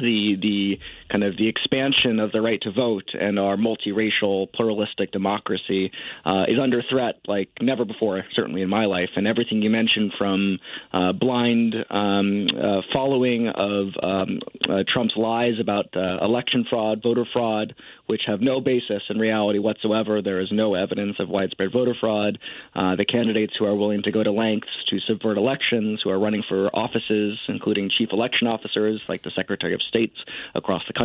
the 0.00 0.36
the 0.40 0.78
kind 1.14 1.22
of 1.22 1.36
the 1.36 1.46
expansion 1.46 2.18
of 2.18 2.32
the 2.32 2.40
right 2.40 2.60
to 2.60 2.72
vote 2.72 3.08
and 3.14 3.38
our 3.38 3.56
multiracial 3.56 4.52
pluralistic 4.52 5.12
democracy 5.12 5.92
uh, 6.24 6.42
is 6.48 6.58
under 6.60 6.82
threat 6.90 7.20
like 7.28 7.48
never 7.60 7.84
before 7.84 8.24
certainly 8.34 8.62
in 8.62 8.68
my 8.68 8.84
life 8.84 9.10
and 9.14 9.24
everything 9.24 9.62
you 9.62 9.70
mentioned 9.70 10.12
from 10.18 10.58
uh, 10.92 11.12
blind 11.12 11.76
um, 11.90 12.48
uh, 12.60 12.80
following 12.92 13.46
of 13.46 13.86
um, 14.02 14.40
uh, 14.68 14.82
Trump's 14.92 15.14
lies 15.16 15.54
about 15.60 15.86
uh, 15.96 16.18
election 16.20 16.66
fraud 16.68 17.00
voter 17.00 17.24
fraud 17.32 17.76
which 18.06 18.22
have 18.26 18.40
no 18.40 18.60
basis 18.60 19.02
in 19.08 19.16
reality 19.16 19.60
whatsoever 19.60 20.20
there 20.20 20.40
is 20.40 20.48
no 20.50 20.74
evidence 20.74 21.14
of 21.20 21.28
widespread 21.28 21.70
voter 21.72 21.94
fraud 22.00 22.40
uh, 22.74 22.96
the 22.96 23.04
candidates 23.04 23.52
who 23.56 23.64
are 23.64 23.76
willing 23.76 24.02
to 24.02 24.10
go 24.10 24.24
to 24.24 24.32
lengths 24.32 24.66
to 24.90 24.98
subvert 25.06 25.38
elections 25.38 26.00
who 26.02 26.10
are 26.10 26.18
running 26.18 26.42
for 26.48 26.74
offices 26.74 27.38
including 27.46 27.88
chief 27.96 28.08
election 28.10 28.48
officers 28.48 29.00
like 29.08 29.22
the 29.22 29.30
secretary 29.30 29.74
of 29.74 29.80
states 29.80 30.16
across 30.56 30.82
the 30.88 30.92
country. 30.92 31.03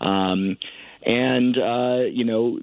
Um, 0.00 0.56
and, 1.04 1.56
uh, 1.56 2.04
you 2.10 2.24
know, 2.24 2.58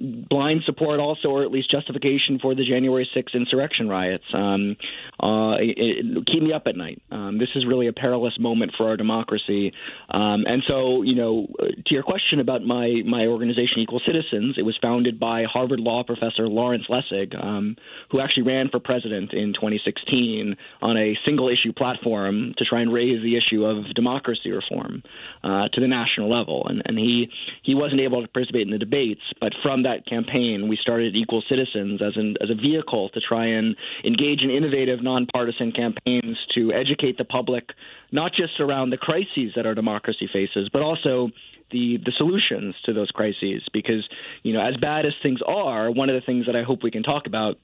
blind 0.00 0.62
support 0.64 0.98
also, 0.98 1.28
or 1.28 1.44
at 1.44 1.50
least 1.50 1.70
justification 1.70 2.38
for 2.40 2.54
the 2.54 2.64
January 2.64 3.08
6th 3.14 3.34
insurrection 3.34 3.88
riots. 3.88 4.24
Um, 4.32 4.76
uh, 5.22 5.56
it, 5.60 5.76
it, 5.76 6.26
keep 6.26 6.42
me 6.42 6.54
up 6.54 6.62
at 6.66 6.74
night. 6.74 7.02
Um, 7.10 7.38
this 7.38 7.50
is 7.54 7.66
really 7.66 7.86
a 7.86 7.92
perilous 7.92 8.32
moment 8.40 8.72
for 8.78 8.88
our 8.88 8.96
democracy. 8.96 9.72
Um, 10.08 10.44
and 10.46 10.62
so, 10.66 11.02
you 11.02 11.14
know, 11.14 11.48
to 11.58 11.94
your 11.94 12.02
question 12.02 12.40
about 12.40 12.64
my, 12.64 13.02
my 13.04 13.26
organization, 13.26 13.80
Equal 13.80 14.00
Citizens, 14.06 14.54
it 14.56 14.62
was 14.62 14.78
founded 14.80 15.20
by 15.20 15.44
Harvard 15.44 15.80
Law 15.80 16.02
professor 16.02 16.48
Lawrence 16.48 16.84
Lessig, 16.88 17.36
um, 17.36 17.76
who 18.10 18.20
actually 18.20 18.44
ran 18.44 18.70
for 18.70 18.80
president 18.80 19.34
in 19.34 19.52
2016 19.52 20.56
on 20.80 20.96
a 20.96 21.14
single 21.26 21.48
issue 21.48 21.74
platform 21.74 22.54
to 22.56 22.64
try 22.64 22.80
and 22.80 22.90
raise 22.90 23.22
the 23.22 23.36
issue 23.36 23.66
of 23.66 23.84
democracy 23.94 24.50
reform 24.50 25.02
uh, 25.44 25.68
to 25.74 25.80
the 25.80 25.88
national 25.88 26.30
level. 26.30 26.66
And, 26.66 26.82
and 26.86 26.98
he, 26.98 27.28
he 27.62 27.74
wasn't 27.74 28.00
able 28.00 28.22
to 28.22 28.28
participate 28.28 28.62
in 28.62 28.70
the 28.70 28.78
debates, 28.78 29.20
but 29.40 29.52
from 29.62 29.82
that 29.82 30.06
campaign, 30.06 30.68
we 30.68 30.78
started 30.80 31.14
Equal 31.14 31.42
Citizens 31.48 32.00
as, 32.02 32.16
an, 32.16 32.36
as 32.42 32.50
a 32.50 32.54
vehicle 32.54 33.10
to 33.10 33.20
try 33.20 33.46
and 33.46 33.76
engage 34.04 34.42
in 34.42 34.50
innovative, 34.50 35.02
nonpartisan 35.02 35.72
campaigns 35.72 36.36
to 36.54 36.72
educate 36.72 37.18
the 37.18 37.24
public, 37.24 37.70
not 38.12 38.32
just 38.32 38.60
around 38.60 38.90
the 38.90 38.96
crises 38.96 39.52
that 39.56 39.66
our 39.66 39.74
democracy 39.74 40.28
faces, 40.32 40.68
but 40.72 40.82
also 40.82 41.30
the 41.70 41.98
the 42.04 42.12
solutions 42.16 42.74
to 42.84 42.92
those 42.92 43.10
crises. 43.10 43.62
Because 43.72 44.08
you 44.42 44.52
know, 44.52 44.60
as 44.60 44.76
bad 44.80 45.06
as 45.06 45.12
things 45.22 45.40
are, 45.46 45.90
one 45.90 46.08
of 46.08 46.14
the 46.14 46.24
things 46.24 46.46
that 46.46 46.56
I 46.56 46.62
hope 46.62 46.82
we 46.82 46.90
can 46.90 47.02
talk 47.02 47.26
about 47.26 47.58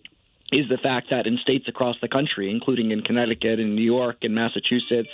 is 0.53 0.69
the 0.69 0.79
fact 0.81 1.09
that 1.11 1.27
in 1.27 1.39
states 1.43 1.67
across 1.69 1.97
the 2.01 2.09
country, 2.09 2.51
including 2.51 2.93
in 2.93 3.03
Connecticut 3.03 3.59
and 3.59 3.75
New 3.75 3.83
York 3.83 4.19
and 4.23 4.35
Massachusetts, 4.35 5.11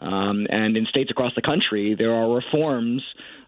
um, 0.00 0.46
and 0.50 0.76
in 0.76 0.86
states 0.86 1.10
across 1.10 1.32
the 1.34 1.42
country, 1.42 1.94
there 1.96 2.12
are 2.12 2.34
reforms 2.34 3.02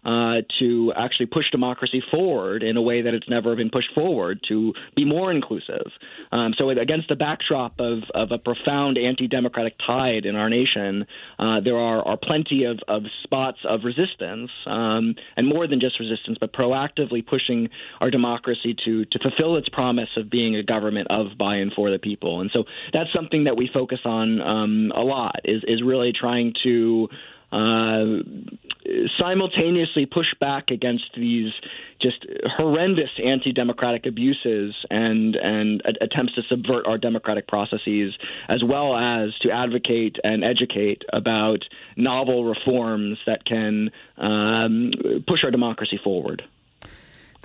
uh, 0.05 0.41
to 0.59 0.93
actually 0.95 1.25
push 1.25 1.45
democracy 1.51 2.01
forward 2.11 2.61
in 2.61 2.77
a 2.77 2.81
way 2.81 3.01
that 3.01 3.15
it's 3.15 3.27
never 3.27 3.55
been 3.55 3.71
pushed 3.71 3.91
forward, 3.95 4.39
to 4.47 4.71
be 4.95 5.03
more 5.03 5.31
inclusive. 5.31 5.87
Um, 6.31 6.53
so, 6.57 6.69
against 6.69 7.09
the 7.09 7.15
backdrop 7.15 7.79
of, 7.79 8.03
of 8.13 8.31
a 8.31 8.37
profound 8.37 8.99
anti 8.99 9.27
democratic 9.27 9.73
tide 9.85 10.25
in 10.25 10.35
our 10.35 10.47
nation, 10.47 11.07
uh, 11.39 11.59
there 11.61 11.77
are, 11.77 12.07
are 12.07 12.17
plenty 12.17 12.65
of, 12.65 12.79
of 12.87 13.03
spots 13.23 13.57
of 13.67 13.79
resistance, 13.83 14.51
um, 14.67 15.15
and 15.37 15.47
more 15.47 15.67
than 15.67 15.79
just 15.79 15.99
resistance, 15.99 16.37
but 16.39 16.53
proactively 16.53 17.25
pushing 17.25 17.69
our 17.99 18.11
democracy 18.11 18.75
to, 18.85 19.05
to 19.05 19.17
fulfill 19.19 19.57
its 19.57 19.69
promise 19.69 20.09
of 20.17 20.29
being 20.29 20.55
a 20.55 20.61
government 20.61 21.07
of, 21.09 21.35
by, 21.35 21.55
and 21.55 21.73
for 21.73 21.89
the 21.89 21.97
people. 21.97 22.41
And 22.41 22.51
so 22.53 22.65
that's 22.93 23.09
something 23.11 23.45
that 23.45 23.57
we 23.57 23.67
focus 23.73 23.99
on 24.05 24.39
um, 24.39 24.91
a 24.95 25.01
lot, 25.01 25.39
is, 25.45 25.63
is 25.67 25.81
really 25.83 26.13
trying 26.13 26.44
to 26.63 27.09
uh, 27.51 28.21
simultaneously 29.19 30.05
push 30.05 30.27
back 30.39 30.71
against 30.71 31.05
these 31.15 31.51
just 32.01 32.25
horrendous 32.57 33.09
anti-democratic 33.23 34.05
abuses 34.05 34.75
and 34.89 35.35
and 35.35 35.81
attempts 36.01 36.35
to 36.35 36.41
subvert 36.49 36.85
our 36.85 36.97
democratic 36.97 37.47
processes, 37.47 38.13
as 38.49 38.63
well 38.63 38.95
as 38.95 39.29
to 39.41 39.51
advocate 39.51 40.17
and 40.23 40.43
educate 40.43 41.03
about 41.13 41.63
novel 41.95 42.43
reforms 42.45 43.17
that 43.25 43.45
can 43.45 43.89
um, 44.17 44.91
push 45.27 45.43
our 45.43 45.51
democracy 45.51 45.99
forward. 46.03 46.43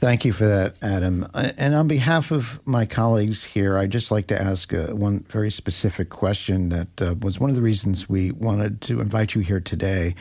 Thank 0.00 0.25
you 0.25 0.33
for 0.33 0.47
that, 0.47 0.76
Adam. 0.80 1.26
And 1.35 1.75
on 1.75 1.87
behalf 1.87 2.30
of 2.30 2.66
my 2.66 2.87
colleagues 2.87 3.45
here, 3.45 3.76
I'd 3.76 3.92
just 3.92 4.11
like 4.11 4.28
to 4.28 4.42
ask 4.42 4.73
uh, 4.73 4.87
one 4.87 5.26
very 5.28 5.50
specific 5.50 6.09
question 6.09 6.71
that 6.71 7.02
uh, 7.02 7.14
was 7.21 7.38
one 7.38 7.50
of 7.50 7.57
the 7.57 7.61
reasons 7.61 8.09
we 8.09 8.30
wanted 8.30 8.80
to 8.80 9.02
invite 9.02 9.35
you 9.35 9.42
here 9.42 9.61
today. 9.61 10.14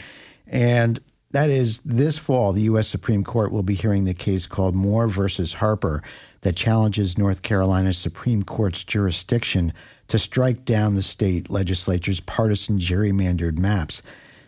And 0.46 1.00
that 1.32 1.50
is 1.50 1.80
this 1.80 2.18
fall, 2.18 2.52
the 2.52 2.64
U.S. 2.64 2.90
Supreme 2.90 3.24
Court 3.24 3.54
will 3.54 3.64
be 3.64 3.74
hearing 3.74 4.04
the 4.04 4.14
case 4.14 4.48
called 4.48 4.76
Moore 4.76 5.08
versus 5.08 5.54
Harper 5.54 6.04
that 6.42 6.58
challenges 6.58 7.18
North 7.18 7.42
Carolina's 7.42 7.98
Supreme 7.98 8.44
Court's 8.44 8.84
jurisdiction 8.84 9.72
to 10.10 10.20
strike 10.20 10.66
down 10.66 10.96
the 10.96 11.02
state 11.02 11.50
legislature's 11.50 12.20
partisan 12.20 12.80
gerrymandered 12.80 13.58
maps. 13.58 14.02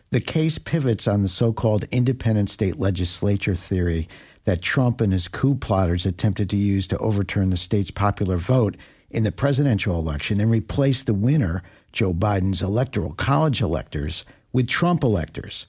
The 0.09 0.19
case 0.19 0.57
pivots 0.57 1.07
on 1.07 1.21
the 1.21 1.29
so 1.29 1.53
called 1.53 1.85
independent 1.89 2.49
state 2.49 2.77
legislature 2.77 3.55
theory 3.55 4.09
that 4.45 4.61
Trump 4.61 5.01
and 5.01 5.13
his 5.13 5.27
coup 5.27 5.55
plotters 5.55 6.05
attempted 6.05 6.49
to 6.49 6.57
use 6.57 6.87
to 6.87 6.97
overturn 6.97 7.49
the 7.49 7.57
state's 7.57 7.91
popular 7.91 8.37
vote 8.37 8.75
in 9.09 9.23
the 9.23 9.31
presidential 9.31 9.99
election 9.99 10.39
and 10.39 10.49
replace 10.49 11.03
the 11.03 11.13
winner, 11.13 11.63
Joe 11.91 12.13
Biden's 12.13 12.61
electoral 12.61 13.13
college 13.13 13.61
electors, 13.61 14.25
with 14.53 14.67
Trump 14.67 15.03
electors. 15.03 15.67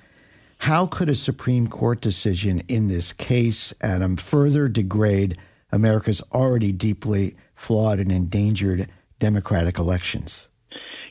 How 0.58 0.86
could 0.86 1.08
a 1.08 1.14
Supreme 1.14 1.66
Court 1.66 2.00
decision 2.00 2.62
in 2.68 2.88
this 2.88 3.12
case, 3.12 3.74
Adam, 3.80 4.16
further 4.16 4.68
degrade 4.68 5.36
America's 5.72 6.22
already 6.32 6.70
deeply 6.70 7.36
flawed 7.54 7.98
and 7.98 8.12
endangered 8.12 8.88
democratic 9.18 9.78
elections? 9.78 10.48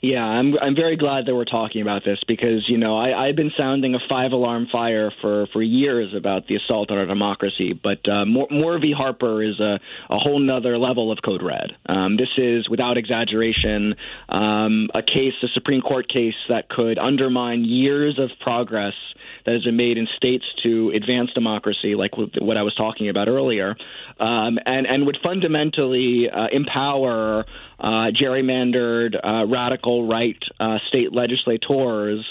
Yeah, 0.02 0.24
I'm 0.24 0.58
I'm 0.60 0.76
very 0.76 0.98
glad 0.98 1.28
that 1.28 1.36
we're 1.36 1.46
talking 1.46 1.84
about 1.84 2.04
this 2.04 2.18
because 2.28 2.66
you 2.68 2.80
know 2.80 2.98
I, 2.98 3.28
I've 3.28 3.36
been 3.36 3.52
sounding 3.56 3.94
a 3.94 4.00
five 4.10 4.32
alarm 4.32 4.68
fire 4.72 5.12
for 5.22 5.46
for 5.54 5.62
years 5.62 6.16
about 6.18 6.48
the 6.48 6.56
assault 6.56 6.90
on 6.90 6.98
our 6.98 7.06
democracy, 7.06 7.74
but 7.74 8.00
uh, 8.10 8.26
Moore, 8.26 8.48
Moore 8.50 8.80
v. 8.80 8.94
Harper 8.98 9.44
is 9.44 9.60
a 9.60 9.80
a 10.10 10.18
whole 10.18 10.40
nother 10.40 10.80
level 10.80 11.12
of 11.12 11.20
code 11.24 11.44
red. 11.44 11.78
Um, 11.86 12.18
this 12.18 12.30
is 12.38 12.68
without 12.68 12.98
exaggeration 12.98 13.94
um, 14.28 14.90
a 14.96 15.04
case, 15.04 15.34
a 15.44 15.48
Supreme 15.54 15.82
Court 15.82 16.10
case 16.10 16.34
that 16.50 16.68
could 16.68 16.98
undermine 16.98 17.64
years 17.64 18.18
of 18.18 18.32
progress 18.40 18.96
that 19.46 19.54
has 19.54 19.64
been 19.64 19.76
made 19.78 19.98
in 19.98 20.08
states 20.18 20.46
to 20.64 20.92
advance 20.96 21.32
democracy, 21.34 21.96
like 21.96 22.12
what 22.18 22.58
I 22.58 22.64
was 22.64 22.76
talking 22.76 23.10
about 23.10 23.28
earlier, 23.28 23.76
um, 24.20 24.60
and 24.66 24.86
and 24.88 25.06
would 25.06 25.18
fundamentally 25.24 26.28
uh, 26.30 26.48
empower 26.52 27.46
uh, 27.80 28.12
gerrymandered 28.12 29.16
uh, 29.16 29.46
radical 29.48 30.08
right 30.08 30.42
uh, 30.60 30.78
state 30.88 31.14
legislators 31.14 32.26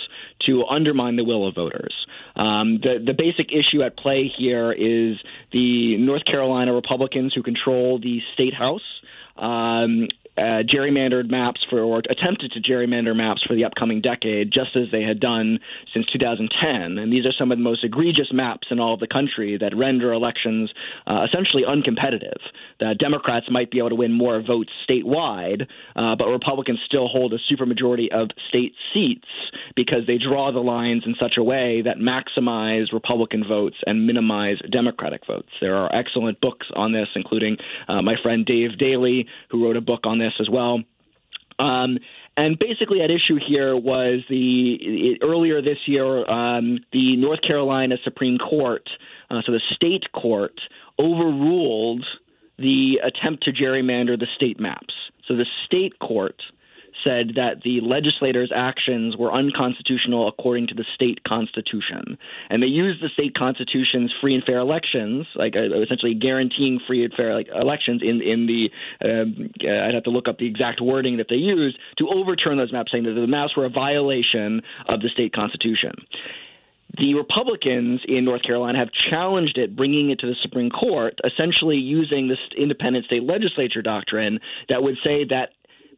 to 0.47 0.65
undermine 0.65 1.17
the 1.17 1.25
will 1.25 1.47
of 1.47 1.55
voters. 1.55 1.95
Um, 2.37 2.79
the 2.83 3.03
the 3.05 3.15
basic 3.15 3.53
issue 3.53 3.83
at 3.83 3.97
play 3.97 4.31
here 4.37 4.73
is 4.73 5.17
the 5.53 5.97
North 5.99 6.25
Carolina 6.25 6.73
Republicans 6.73 7.33
who 7.35 7.43
control 7.43 7.99
the 7.99 8.21
state 8.35 8.55
house 8.55 8.83
um, 9.37 10.09
uh, 10.41 10.63
gerrymandered 10.63 11.31
maps 11.31 11.61
for, 11.69 11.81
or 11.81 11.99
attempted 12.09 12.53
to 12.53 12.61
gerrymander 12.61 13.15
maps 13.15 13.43
for 13.47 13.55
the 13.55 13.65
upcoming 13.65 14.01
decade, 14.01 14.51
just 14.51 14.75
as 14.75 14.85
they 14.91 15.03
had 15.03 15.21
done 15.21 15.59
since 15.93 16.07
2010. 16.13 16.99
And 16.99 17.13
these 17.13 17.27
are 17.27 17.33
some 17.39 17.53
of 17.53 17.59
the 17.59 17.65
most 17.65 17.85
egregious 17.85 18.33
maps 18.33 18.69
in 18.71 18.81
all 18.81 18.95
of 18.95 19.01
the 19.01 19.07
country 19.07 19.59
that 19.59 19.77
render 19.77 20.13
elections 20.13 20.73
uh, 21.07 21.27
essentially 21.29 21.63
uncompetitive. 21.69 22.41
That 22.81 22.99
Democrats 22.99 23.47
might 23.51 23.71
be 23.71 23.79
able 23.79 23.91
to 23.91 23.95
win 23.95 24.13
more 24.13 24.41
votes 24.41 24.71
statewide, 24.89 25.67
uh, 25.95 26.17
but 26.17 26.29
Republicans 26.29 26.81
still 26.87 27.09
hold 27.09 27.35
a 27.35 27.39
supermajority 27.53 28.11
of 28.11 28.31
state 28.49 28.73
seats 28.95 29.29
because 29.77 30.07
they 30.07 30.17
draw 30.17 30.53
the 30.53 30.61
lines 30.61 31.03
in 31.05 31.15
such 31.21 31.35
a 31.37 31.43
way 31.43 31.83
that 31.85 31.99
maximize 31.99 32.93
Republican 32.93 33.45
votes 33.47 33.77
and 33.87 34.07
minimize 34.07 34.57
Democratic 34.73 35.27
votes. 35.27 35.51
There 35.61 35.77
are 35.77 35.95
excellent 35.95 36.41
books 36.41 36.67
on 36.75 36.93
this, 36.93 37.09
including 37.15 37.59
uh, 37.89 38.01
my 38.01 38.15
friend 38.23 38.47
Dave 38.47 38.79
Daley, 38.79 39.27
who 39.51 39.65
wrote 39.65 39.77
a 39.77 39.81
book 39.81 40.01
on 40.05 40.19
this 40.19 40.30
as 40.41 40.49
well. 40.51 40.81
Um, 41.59 41.99
and 42.37 42.59
basically, 42.59 43.03
at 43.03 43.11
issue 43.11 43.39
here 43.47 43.77
was 43.77 44.21
the 44.31 45.19
earlier 45.23 45.61
this 45.61 45.79
year, 45.87 46.29
um, 46.31 46.79
the 46.93 47.17
North 47.17 47.41
Carolina 47.47 47.97
Supreme 48.03 48.39
Court, 48.39 48.89
uh, 49.31 49.43
so 49.45 49.53
the 49.53 49.61
state 49.75 50.05
court, 50.13 50.59
overruled 50.99 52.05
the 52.59 53.01
attempt 53.03 53.45
to 53.45 53.53
gerrymander 53.53 54.19
the 54.19 54.27
state 54.37 54.61
maps. 54.61 54.95
So 55.27 55.37
the 55.37 55.47
state 55.67 55.99
court 55.99 56.37
said 57.05 57.33
that 57.37 57.63
the 57.65 57.81
legislators' 57.81 58.53
actions 58.55 59.17
were 59.17 59.33
unconstitutional 59.33 60.29
according 60.29 60.67
to 60.69 60.75
the 60.75 60.85
state 60.95 61.23
constitution. 61.25 62.19
And 62.49 62.63
they 62.63 62.67
used 62.67 63.03
the 63.03 63.09
state 63.13 63.35
constitution's 63.35 64.13
free 64.21 64.35
and 64.35 64.45
fair 64.45 64.59
elections, 64.59 65.27
like 65.35 65.55
uh, 65.57 65.81
essentially 65.81 66.15
guaranteeing 66.15 66.81
free 66.87 67.05
and 67.05 67.13
fair 67.13 67.35
like, 67.35 67.49
elections 67.55 68.03
in, 68.03 68.21
in 68.23 68.47
the, 68.47 68.71
um, 69.05 69.51
uh, 69.65 69.89
I'd 69.89 69.95
have 69.95 70.05
to 70.05 70.11
look 70.11 70.29
up 70.29 70.39
the 70.39 70.47
exact 70.47 70.81
wording 70.81 71.17
that 71.19 71.27
they 71.29 71.37
used, 71.37 71.79
to 71.99 72.09
overturn 72.09 72.59
those 72.59 72.73
maps, 72.73 72.93
saying 72.93 73.05
that 73.05 73.13
the 73.13 73.27
maps 73.27 73.57
were 73.57 73.65
a 73.65 73.71
violation 73.71 74.63
of 74.89 75.01
the 75.01 75.09
state 75.13 75.33
constitution. 75.33 75.93
The 76.99 77.15
Republicans 77.15 78.01
in 78.09 78.25
North 78.25 78.43
Carolina 78.43 78.79
have 78.79 78.89
challenged 79.11 79.59
it, 79.59 79.77
bringing 79.77 80.11
it 80.11 80.19
to 80.21 80.27
the 80.27 80.35
Supreme 80.43 80.71
Court, 80.71 81.15
essentially 81.25 81.77
using 81.77 82.27
this 82.27 82.39
independent 82.59 83.05
state 83.05 83.23
legislature 83.23 83.81
doctrine 83.81 84.41
that 84.69 84.83
would 84.83 84.97
say 85.05 85.25
that 85.31 85.51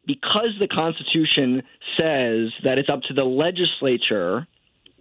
because 0.05 0.55
the 0.59 0.67
Constitution 0.67 1.63
says 1.97 2.51
that 2.63 2.77
it's 2.77 2.89
up 2.89 3.01
to 3.03 3.13
the 3.13 3.23
legislature 3.23 4.47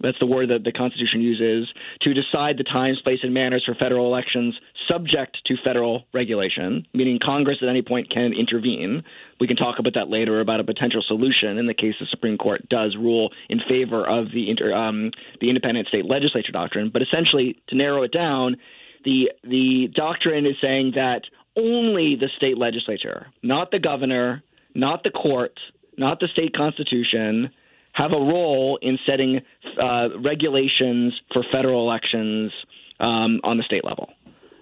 that's 0.02 0.18
the 0.18 0.26
word 0.26 0.50
that 0.50 0.64
the 0.64 0.73
Constitution 0.73 1.23
uses 1.23 1.73
to 2.02 2.12
decide 2.12 2.59
the 2.59 2.64
times, 2.64 3.00
place, 3.02 3.21
and 3.23 3.32
manners 3.32 3.62
for 3.64 3.75
federal 3.75 4.06
elections 4.06 4.54
subject 4.88 5.38
to 5.47 5.54
federal 5.64 6.02
regulation, 6.12 6.87
meaning 6.92 7.18
Congress 7.23 7.59
at 7.62 7.68
any 7.68 7.82
point 7.82 8.11
can 8.11 8.32
intervene. 8.32 9.04
We 9.40 9.47
can 9.47 9.56
talk 9.56 9.78
about 9.78 9.94
that 9.94 10.11
later 10.11 10.40
about 10.40 10.61
a 10.61 10.64
potential 10.64 11.02
solution 11.06 11.56
in 11.56 11.66
the 11.66 11.75
case 11.75 11.94
the 12.00 12.06
Supreme 12.11 12.37
Court 12.37 12.68
does 12.68 12.97
rule 12.99 13.30
in 13.49 13.61
favor 13.68 14.06
of 14.06 14.26
the 14.35 14.50
inter, 14.50 14.75
um, 14.75 15.12
the 15.40 15.49
independent 15.49 15.87
state 15.88 16.04
legislature 16.04 16.52
doctrine. 16.52 16.90
But 16.92 17.02
essentially, 17.02 17.62
to 17.68 17.76
narrow 17.76 18.02
it 18.02 18.12
down, 18.12 18.56
the 19.04 19.30
the 19.44 19.88
doctrine 19.94 20.47
is 20.47 20.56
saying 20.61 20.92
that 20.97 21.23
only 21.56 22.16
the 22.16 22.28
state 22.37 22.59
legislature, 22.59 23.26
not 23.42 23.71
the 23.71 23.78
governor, 23.78 24.42
not 24.75 25.02
the 25.05 25.11
court, 25.11 25.59
not 25.97 26.21
the 26.21 26.29
state 26.33 26.55
constitution, 26.57 27.50
have 27.93 28.12
a 28.12 28.19
role 28.19 28.79
in 28.81 28.99
setting 29.07 29.41
uh, 29.81 30.09
regulations 30.21 31.12
for 31.33 31.45
federal 31.52 31.88
elections 31.88 32.52
um, 33.00 33.41
on 33.45 33.59
the 33.59 33.64
state 33.64 33.85
level. 33.85 34.09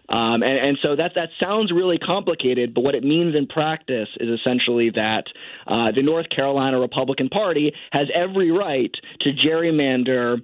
Um, 0.09 0.43
and, 0.43 0.59
and, 0.59 0.79
so 0.83 0.97
that 0.97 1.13
that 1.15 1.29
sounds 1.39 1.71
really 1.71 1.97
complicated, 1.97 2.75
but 2.75 2.81
what 2.81 2.97
it 2.97 3.05
means 3.05 3.37
in 3.37 3.47
practice 3.47 4.09
is 4.19 4.41
essentially 4.41 4.91
that 4.91 5.23
uh, 5.69 5.93
the 5.95 6.03
North 6.03 6.27
Carolina 6.35 6.81
Republican 6.81 7.29
Party 7.29 7.73
has 7.93 8.09
every 8.13 8.51
right 8.51 8.91
to 9.21 9.31
gerrymander 9.31 10.39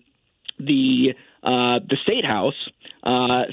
the 0.60 1.14
uh, 1.42 1.80
the 1.88 1.96
state 2.02 2.24
house 2.24 2.54
uh, 3.02 3.44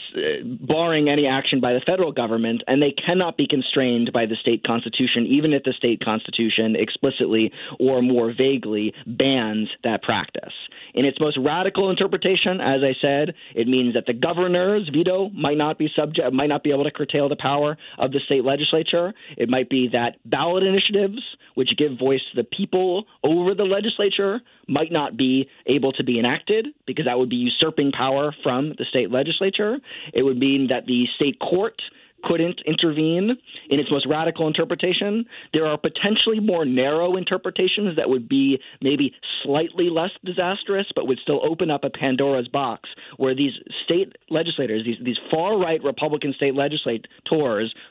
barring 0.43 1.09
any 1.09 1.27
action 1.27 1.59
by 1.59 1.73
the 1.73 1.81
federal 1.85 2.11
government, 2.11 2.63
and 2.65 2.81
they 2.81 2.91
cannot 2.91 3.37
be 3.37 3.47
constrained 3.47 4.11
by 4.11 4.25
the 4.25 4.35
state 4.41 4.63
constitution, 4.63 5.27
even 5.27 5.53
if 5.53 5.63
the 5.63 5.73
state 5.77 6.03
constitution 6.03 6.75
explicitly 6.75 7.51
or 7.79 8.01
more 8.01 8.33
vaguely 8.35 8.93
bans 9.05 9.69
that 9.83 10.01
practice. 10.01 10.53
In 10.93 11.05
its 11.05 11.19
most 11.19 11.38
radical 11.39 11.89
interpretation, 11.89 12.62
as 12.62 12.81
I 12.83 12.93
said, 13.01 13.33
it 13.55 13.67
means 13.67 13.95
that 13.95 14.05
the 14.05 14.13
governor's 14.13 14.89
veto 14.93 15.29
might 15.29 15.57
not 15.57 15.77
be 15.77 15.89
subject, 15.95 16.31
might 16.33 16.50
not 16.50 16.63
be 16.63 16.71
able 16.71 16.83
to 16.83 16.91
curtail 16.91 17.29
the 17.29 17.35
power 17.35 17.77
of 17.97 18.12
the 18.12 18.19
state 18.25 18.43
legislature. 18.43 19.13
It 19.38 19.50
might 19.50 19.69
be 19.69 19.89
that 19.93 20.17
ballot 20.25 20.63
initiatives, 20.63 21.21
which 21.55 21.69
give 21.77 21.97
voice 21.97 22.21
to 22.31 22.41
the 22.41 22.47
people 22.55 23.05
over 23.23 23.55
the 23.55 23.63
legislature, 23.63 24.41
might 24.67 24.91
not 24.91 25.17
be 25.17 25.47
able 25.65 25.93
to 25.93 26.03
be 26.03 26.19
enacted 26.19 26.67
because 26.85 27.05
that 27.05 27.17
would 27.17 27.29
be 27.29 27.35
usurping 27.38 27.91
power 27.91 28.33
from 28.43 28.69
the 28.77 28.85
state 28.89 29.12
legislature. 29.12 29.77
It 30.13 30.23
would 30.23 30.38
mean 30.38 30.67
that 30.69 30.85
the 30.85 31.05
state 31.15 31.39
court 31.39 31.81
couldn't 32.24 32.62
intervene 32.65 33.32
in 33.70 33.80
its 33.80 33.92
most 33.92 34.08
radical 34.10 34.48
interpretation. 34.48 35.25
There 35.53 35.65
are 35.65 35.77
potentially 35.77 36.39
more 36.39 36.65
narrow 36.65 37.15
interpretations 37.15 37.96
that 37.98 38.09
would 38.09 38.27
be 38.29 38.59
maybe 38.81 39.14
slightly 39.44 39.90
less 39.90 40.12
disastrous, 40.24 40.88
but 40.96 41.07
would 41.07 41.20
still 41.22 41.42
open 41.44 41.70
up 41.70 41.83
a 41.83 41.90
Pandora's 41.90 42.48
box 42.48 42.90
where 43.18 43.36
these 43.36 43.53
state 43.86 44.16
legislators, 44.29 44.83
these, 44.86 44.98
these 45.03 45.18
far 45.29 45.57
right 45.57 45.83
Republican 45.83 46.33
state 46.33 46.55
legislators 46.55 47.03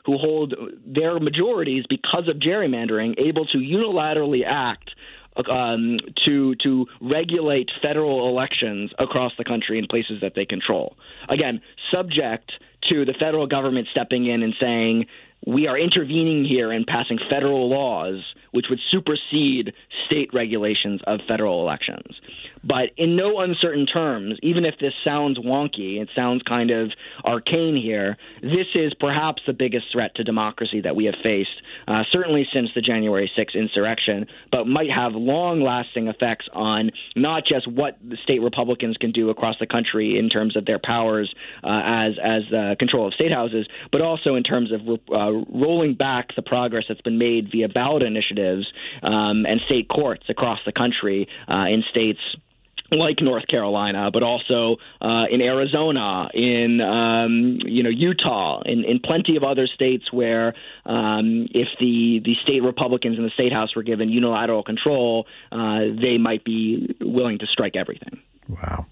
who 0.05 0.17
hold 0.17 0.53
their 0.85 1.19
majorities 1.19 1.83
because 1.89 2.27
of 2.27 2.37
gerrymandering, 2.37 3.13
able 3.19 3.45
to 3.47 3.57
unilaterally 3.57 4.41
act 4.45 4.89
um, 5.49 5.97
to 6.25 6.55
to 6.63 6.85
regulate 7.01 7.69
federal 7.81 8.29
elections 8.29 8.91
across 8.99 9.31
the 9.37 9.43
country 9.43 9.79
in 9.79 9.87
places 9.87 10.21
that 10.21 10.33
they 10.35 10.45
control. 10.45 10.95
Again, 11.29 11.61
subject 11.91 12.51
to 12.89 13.05
the 13.05 13.13
federal 13.19 13.47
government 13.47 13.87
stepping 13.91 14.25
in 14.25 14.43
and 14.43 14.53
saying 14.59 15.05
we 15.45 15.67
are 15.67 15.77
intervening 15.77 16.45
here 16.45 16.71
and 16.71 16.85
passing 16.87 17.19
federal 17.29 17.69
laws 17.69 18.23
which 18.51 18.67
would 18.69 18.79
supersede 18.91 19.73
state 20.05 20.29
regulations 20.33 21.01
of 21.07 21.19
federal 21.27 21.61
elections. 21.61 22.19
But 22.63 22.91
in 22.97 23.15
no 23.15 23.39
uncertain 23.39 23.85
terms, 23.85 24.37
even 24.41 24.65
if 24.65 24.75
this 24.79 24.93
sounds 25.03 25.37
wonky, 25.37 26.01
it 26.01 26.09
sounds 26.15 26.41
kind 26.47 26.71
of 26.71 26.91
arcane 27.25 27.75
here, 27.75 28.17
this 28.41 28.67
is 28.75 28.93
perhaps 28.99 29.41
the 29.45 29.53
biggest 29.53 29.85
threat 29.91 30.15
to 30.15 30.23
democracy 30.23 30.81
that 30.81 30.95
we 30.95 31.05
have 31.05 31.15
faced, 31.21 31.61
uh, 31.87 32.03
certainly 32.11 32.47
since 32.53 32.69
the 32.75 32.81
January 32.81 33.29
6th 33.37 33.55
insurrection, 33.55 34.27
but 34.51 34.65
might 34.65 34.89
have 34.89 35.13
long 35.13 35.61
lasting 35.61 36.07
effects 36.07 36.47
on 36.53 36.91
not 37.15 37.43
just 37.45 37.67
what 37.67 37.97
the 38.07 38.17
state 38.23 38.41
Republicans 38.41 38.95
can 38.97 39.11
do 39.11 39.29
across 39.29 39.55
the 39.59 39.67
country 39.67 40.17
in 40.17 40.29
terms 40.29 40.55
of 40.55 40.65
their 40.65 40.79
powers 40.79 41.33
uh, 41.63 41.81
as, 41.85 42.13
as 42.23 42.43
control 42.77 43.07
of 43.07 43.13
state 43.13 43.31
houses, 43.31 43.67
but 43.91 44.01
also 44.01 44.35
in 44.35 44.43
terms 44.43 44.71
of 44.71 44.81
uh, 44.87 45.31
rolling 45.51 45.95
back 45.95 46.29
the 46.35 46.41
progress 46.41 46.85
that's 46.87 47.01
been 47.01 47.17
made 47.17 47.49
via 47.51 47.67
ballot 47.67 48.03
initiatives 48.03 48.65
um, 49.01 49.45
and 49.45 49.59
state 49.65 49.87
courts 49.89 50.23
across 50.29 50.59
the 50.65 50.71
country 50.71 51.27
uh, 51.49 51.65
in 51.67 51.83
states 51.89 52.19
like 52.95 53.21
North 53.21 53.47
Carolina, 53.47 54.09
but 54.11 54.23
also 54.23 54.77
uh, 55.01 55.25
in 55.29 55.41
Arizona, 55.41 56.29
in 56.33 56.81
um, 56.81 57.57
you 57.65 57.83
know 57.83 57.89
Utah, 57.89 58.61
in, 58.65 58.83
in 58.85 58.99
plenty 58.99 59.35
of 59.35 59.43
other 59.43 59.67
states 59.67 60.11
where 60.11 60.53
um, 60.85 61.47
if 61.51 61.67
the 61.79 62.21
the 62.23 62.35
state 62.43 62.63
Republicans 62.63 63.17
in 63.17 63.23
the 63.23 63.31
state 63.31 63.53
house 63.53 63.75
were 63.75 63.83
given 63.83 64.09
unilateral 64.09 64.63
control, 64.63 65.27
uh, 65.51 65.79
they 66.01 66.17
might 66.17 66.43
be 66.43 66.95
willing 67.01 67.39
to 67.39 67.47
strike 67.47 67.75
everything. 67.75 68.21
Wow. 68.49 68.85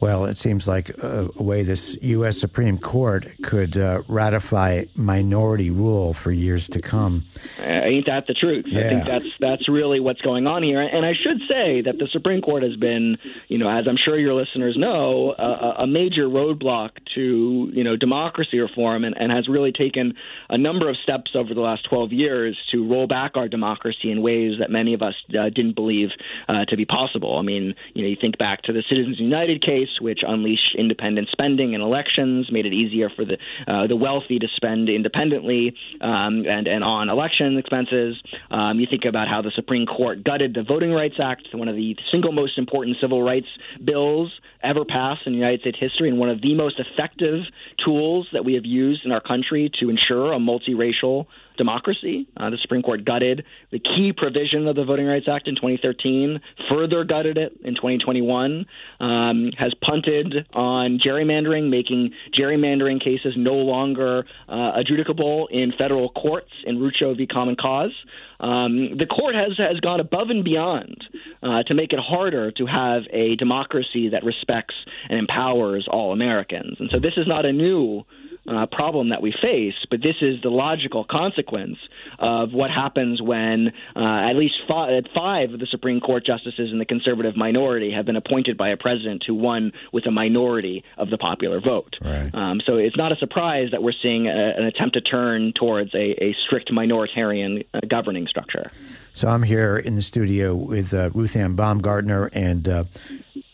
Well, 0.00 0.24
it 0.24 0.38
seems 0.38 0.66
like 0.66 0.88
a, 1.02 1.28
a 1.36 1.42
way 1.42 1.62
this 1.62 1.96
U.S. 2.00 2.38
Supreme 2.38 2.78
Court 2.78 3.26
could 3.42 3.76
uh, 3.76 4.02
ratify 4.08 4.84
minority 4.94 5.70
rule 5.70 6.14
for 6.14 6.32
years 6.32 6.68
to 6.70 6.80
come. 6.80 7.26
Uh, 7.60 7.64
ain't 7.64 8.06
that 8.06 8.26
the 8.26 8.32
truth? 8.32 8.64
Yeah. 8.66 8.80
I 8.80 8.82
think 8.88 9.04
that's 9.04 9.26
that's 9.40 9.68
really 9.68 10.00
what's 10.00 10.22
going 10.22 10.46
on 10.46 10.62
here. 10.62 10.80
And 10.80 11.04
I 11.04 11.12
should 11.12 11.40
say 11.46 11.82
that 11.82 11.98
the 11.98 12.08
Supreme 12.12 12.40
Court 12.40 12.62
has 12.62 12.76
been, 12.76 13.18
you 13.48 13.58
know, 13.58 13.68
as 13.68 13.86
I'm 13.86 13.98
sure 14.02 14.18
your 14.18 14.32
listeners 14.32 14.74
know, 14.78 15.34
a, 15.38 15.82
a 15.82 15.86
major 15.86 16.28
roadblock 16.28 16.90
to 17.14 17.70
you 17.72 17.84
know 17.84 17.96
democracy 17.96 18.58
reform, 18.58 19.04
and, 19.04 19.14
and 19.18 19.30
has 19.30 19.48
really 19.48 19.72
taken 19.72 20.14
a 20.48 20.56
number 20.56 20.88
of 20.88 20.96
steps 21.02 21.32
over 21.34 21.52
the 21.52 21.60
last 21.60 21.86
12 21.90 22.12
years 22.12 22.56
to 22.72 22.88
roll 22.88 23.06
back 23.06 23.32
our 23.36 23.48
democracy 23.48 24.10
in 24.10 24.22
ways 24.22 24.54
that 24.60 24.70
many 24.70 24.94
of 24.94 25.02
us 25.02 25.14
uh, 25.38 25.50
didn't 25.50 25.74
believe 25.74 26.08
uh, 26.48 26.64
to 26.68 26.76
be 26.76 26.86
possible. 26.86 27.38
I 27.38 27.42
mean, 27.42 27.74
you 27.94 28.02
know, 28.02 28.08
you 28.08 28.16
think 28.18 28.38
back 28.38 28.62
to 28.62 28.72
the 28.72 28.82
Citizens 28.88 29.20
United 29.20 29.62
case 29.62 29.89
which 30.00 30.20
unleashed 30.26 30.74
independent 30.76 31.28
spending 31.30 31.74
in 31.74 31.80
elections, 31.80 32.48
made 32.50 32.66
it 32.66 32.72
easier 32.72 33.10
for 33.10 33.24
the 33.24 33.38
uh, 33.66 33.86
the 33.86 33.96
wealthy 33.96 34.38
to 34.38 34.48
spend 34.56 34.88
independently 34.88 35.74
um, 36.00 36.44
and 36.46 36.66
and 36.66 36.84
on 36.84 37.08
election 37.08 37.56
expenses. 37.58 38.16
Um, 38.50 38.80
you 38.80 38.86
think 38.88 39.04
about 39.04 39.28
how 39.28 39.42
the 39.42 39.52
Supreme 39.54 39.86
Court 39.86 40.24
gutted 40.24 40.54
the 40.54 40.62
Voting 40.62 40.92
Rights 40.92 41.16
Act, 41.22 41.48
one 41.52 41.68
of 41.68 41.76
the 41.76 41.96
single 42.10 42.32
most 42.32 42.58
important 42.58 42.96
civil 43.00 43.22
rights 43.22 43.48
bills 43.84 44.30
ever 44.62 44.84
passed 44.84 45.22
in 45.26 45.34
United 45.34 45.60
States 45.60 45.78
history, 45.80 46.08
and 46.08 46.18
one 46.18 46.28
of 46.28 46.42
the 46.42 46.54
most 46.54 46.78
effective 46.78 47.40
tools 47.84 48.28
that 48.32 48.44
we 48.44 48.54
have 48.54 48.66
used 48.66 49.04
in 49.04 49.12
our 49.12 49.20
country 49.20 49.70
to 49.80 49.88
ensure 49.88 50.32
a 50.32 50.38
multiracial 50.38 51.26
democracy. 51.60 52.26
Uh, 52.38 52.48
the 52.48 52.56
Supreme 52.62 52.80
Court 52.80 53.04
gutted 53.04 53.44
the 53.70 53.78
key 53.78 54.14
provision 54.16 54.66
of 54.66 54.76
the 54.76 54.84
Voting 54.84 55.04
Rights 55.04 55.26
Act 55.30 55.46
in 55.46 55.56
2013, 55.56 56.40
further 56.70 57.04
gutted 57.04 57.36
it 57.36 57.52
in 57.62 57.74
2021, 57.74 58.64
um, 58.98 59.50
has 59.58 59.74
punted 59.84 60.46
on 60.54 60.98
gerrymandering, 60.98 61.68
making 61.68 62.12
gerrymandering 62.32 62.98
cases 62.98 63.34
no 63.36 63.56
longer 63.56 64.24
uh, 64.48 64.72
adjudicable 64.76 65.48
in 65.50 65.74
federal 65.76 66.08
courts 66.08 66.50
in 66.64 66.78
Rucho 66.78 67.14
v. 67.14 67.26
Common 67.26 67.56
Cause. 67.56 67.92
Um, 68.40 68.96
the 68.96 69.04
court 69.04 69.34
has, 69.34 69.58
has 69.58 69.80
gone 69.80 70.00
above 70.00 70.30
and 70.30 70.42
beyond 70.42 70.96
uh, 71.42 71.62
to 71.64 71.74
make 71.74 71.92
it 71.92 71.98
harder 71.98 72.50
to 72.52 72.64
have 72.64 73.02
a 73.12 73.36
democracy 73.36 74.08
that 74.08 74.24
respects 74.24 74.74
and 75.10 75.18
empowers 75.18 75.86
all 75.90 76.12
Americans. 76.12 76.78
And 76.80 76.88
so 76.90 76.98
this 76.98 77.18
is 77.18 77.26
not 77.26 77.44
a 77.44 77.52
new 77.52 78.04
uh, 78.48 78.66
problem 78.66 79.10
that 79.10 79.22
we 79.22 79.32
face, 79.42 79.74
but 79.90 80.00
this 80.00 80.16
is 80.20 80.40
the 80.42 80.48
logical 80.48 81.04
consequence 81.04 81.76
of 82.18 82.52
what 82.52 82.70
happens 82.70 83.20
when 83.20 83.72
uh, 83.94 84.30
at 84.30 84.34
least 84.34 84.54
five, 84.68 85.04
five 85.14 85.52
of 85.52 85.60
the 85.60 85.66
Supreme 85.70 86.00
Court 86.00 86.24
justices 86.24 86.70
in 86.72 86.78
the 86.78 86.84
conservative 86.84 87.36
minority 87.36 87.92
have 87.92 88.06
been 88.06 88.16
appointed 88.16 88.56
by 88.56 88.70
a 88.70 88.76
president 88.76 89.24
who 89.26 89.34
won 89.34 89.72
with 89.92 90.06
a 90.06 90.10
minority 90.10 90.84
of 90.96 91.10
the 91.10 91.18
popular 91.18 91.60
vote. 91.60 91.96
Right. 92.02 92.30
Um, 92.34 92.60
so 92.64 92.76
it's 92.76 92.96
not 92.96 93.12
a 93.12 93.16
surprise 93.16 93.68
that 93.72 93.82
we're 93.82 93.92
seeing 94.02 94.26
a, 94.26 94.54
an 94.56 94.64
attempt 94.64 94.94
to 94.94 95.00
turn 95.00 95.52
towards 95.58 95.94
a, 95.94 96.24
a 96.24 96.34
strict 96.46 96.70
minoritarian 96.72 97.66
uh, 97.74 97.80
governing 97.88 98.26
structure. 98.26 98.70
So 99.12 99.28
I'm 99.28 99.42
here 99.42 99.76
in 99.76 99.96
the 99.96 100.02
studio 100.02 100.54
with 100.54 100.94
uh, 100.94 101.10
Ruth 101.10 101.36
Ann 101.36 101.56
Baumgartner 101.56 102.30
and 102.32 102.68
uh, 102.68 102.84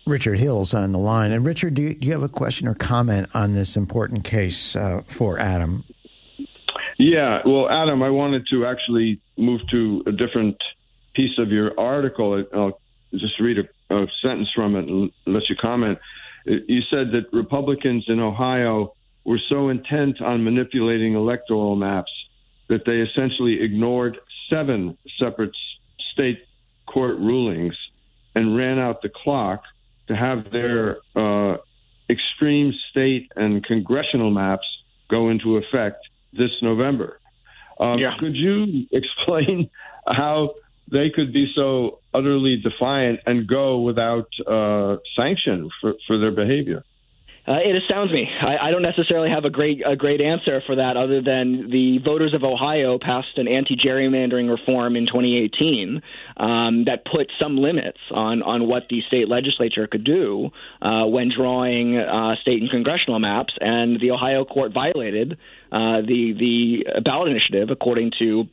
Richard 0.06 0.38
Hills 0.38 0.72
on 0.72 0.92
the 0.92 0.98
line. 0.98 1.32
And 1.32 1.44
Richard, 1.44 1.74
do 1.74 1.82
you, 1.82 1.94
do 1.94 2.06
you 2.06 2.12
have 2.12 2.22
a 2.22 2.28
question 2.28 2.68
or 2.68 2.74
comment 2.74 3.28
on 3.34 3.52
this 3.52 3.76
important 3.76 4.22
case 4.22 4.76
uh, 4.76 5.02
for 5.08 5.38
Adam? 5.38 5.84
Yeah, 6.96 7.40
well, 7.44 7.68
Adam, 7.68 8.02
I 8.02 8.10
wanted 8.10 8.46
to 8.50 8.66
actually 8.66 9.20
move 9.36 9.60
to 9.70 10.04
a 10.06 10.12
different 10.12 10.56
piece 11.14 11.38
of 11.38 11.50
your 11.50 11.78
article. 11.78 12.44
I'll 12.54 12.80
just 13.12 13.38
read 13.40 13.58
a, 13.58 13.94
a 13.94 14.06
sentence 14.22 14.48
from 14.54 14.76
it 14.76 14.88
and 14.88 15.10
let 15.26 15.42
you 15.48 15.56
comment. 15.60 15.98
You 16.44 16.82
said 16.88 17.10
that 17.12 17.26
Republicans 17.32 18.04
in 18.06 18.20
Ohio 18.20 18.94
were 19.24 19.40
so 19.48 19.68
intent 19.68 20.22
on 20.22 20.44
manipulating 20.44 21.14
electoral 21.14 21.74
maps 21.74 22.12
that 22.68 22.84
they 22.86 23.00
essentially 23.00 23.60
ignored 23.60 24.18
seven 24.48 24.96
separate 25.18 25.54
state 26.12 26.44
court 26.86 27.18
rulings 27.18 27.74
and 28.36 28.56
ran 28.56 28.78
out 28.78 29.02
the 29.02 29.08
clock 29.08 29.62
to 30.08 30.16
have 30.16 30.50
their 30.50 30.98
uh, 31.14 31.56
extreme 32.08 32.72
state 32.90 33.30
and 33.36 33.64
congressional 33.64 34.30
maps 34.30 34.66
go 35.10 35.28
into 35.28 35.56
effect 35.56 35.98
this 36.32 36.50
November. 36.62 37.20
Um, 37.78 37.98
Yeah. 37.98 38.14
Could 38.18 38.36
you 38.36 38.86
explain 38.92 39.70
how 40.06 40.54
they 40.90 41.10
could 41.10 41.32
be 41.32 41.50
so 41.54 42.00
utterly 42.14 42.56
defiant 42.62 43.20
and 43.26 43.46
go 43.46 43.80
without 43.80 44.28
uh, 44.46 44.96
sanction 45.16 45.68
for, 45.80 45.94
for 46.06 46.18
their 46.18 46.30
behavior? 46.30 46.84
Uh, 47.48 47.58
it 47.64 47.76
astounds 47.76 48.12
me. 48.12 48.26
I, 48.26 48.68
I 48.68 48.70
don't 48.72 48.82
necessarily 48.82 49.30
have 49.30 49.44
a 49.44 49.50
great 49.50 49.80
a 49.86 49.94
great 49.94 50.20
answer 50.20 50.60
for 50.66 50.76
that, 50.76 50.96
other 50.96 51.22
than 51.22 51.70
the 51.70 51.98
voters 52.04 52.34
of 52.34 52.42
Ohio 52.42 52.98
passed 52.98 53.36
an 53.36 53.46
anti-gerrymandering 53.46 54.50
reform 54.50 54.96
in 54.96 55.06
2018 55.06 56.02
um, 56.38 56.84
that 56.86 57.04
put 57.04 57.30
some 57.40 57.56
limits 57.56 57.98
on 58.10 58.42
on 58.42 58.66
what 58.66 58.88
the 58.90 59.00
state 59.06 59.28
legislature 59.28 59.86
could 59.86 60.02
do 60.02 60.50
uh, 60.82 61.06
when 61.06 61.30
drawing 61.34 61.96
uh, 61.96 62.34
state 62.42 62.60
and 62.60 62.70
congressional 62.70 63.20
maps, 63.20 63.54
and 63.60 64.00
the 64.00 64.10
Ohio 64.10 64.44
court 64.44 64.72
violated 64.72 65.38
uh, 65.70 66.02
the 66.02 66.34
the 66.38 67.00
ballot 67.04 67.30
initiative 67.30 67.70
according 67.70 68.10
to 68.18 68.44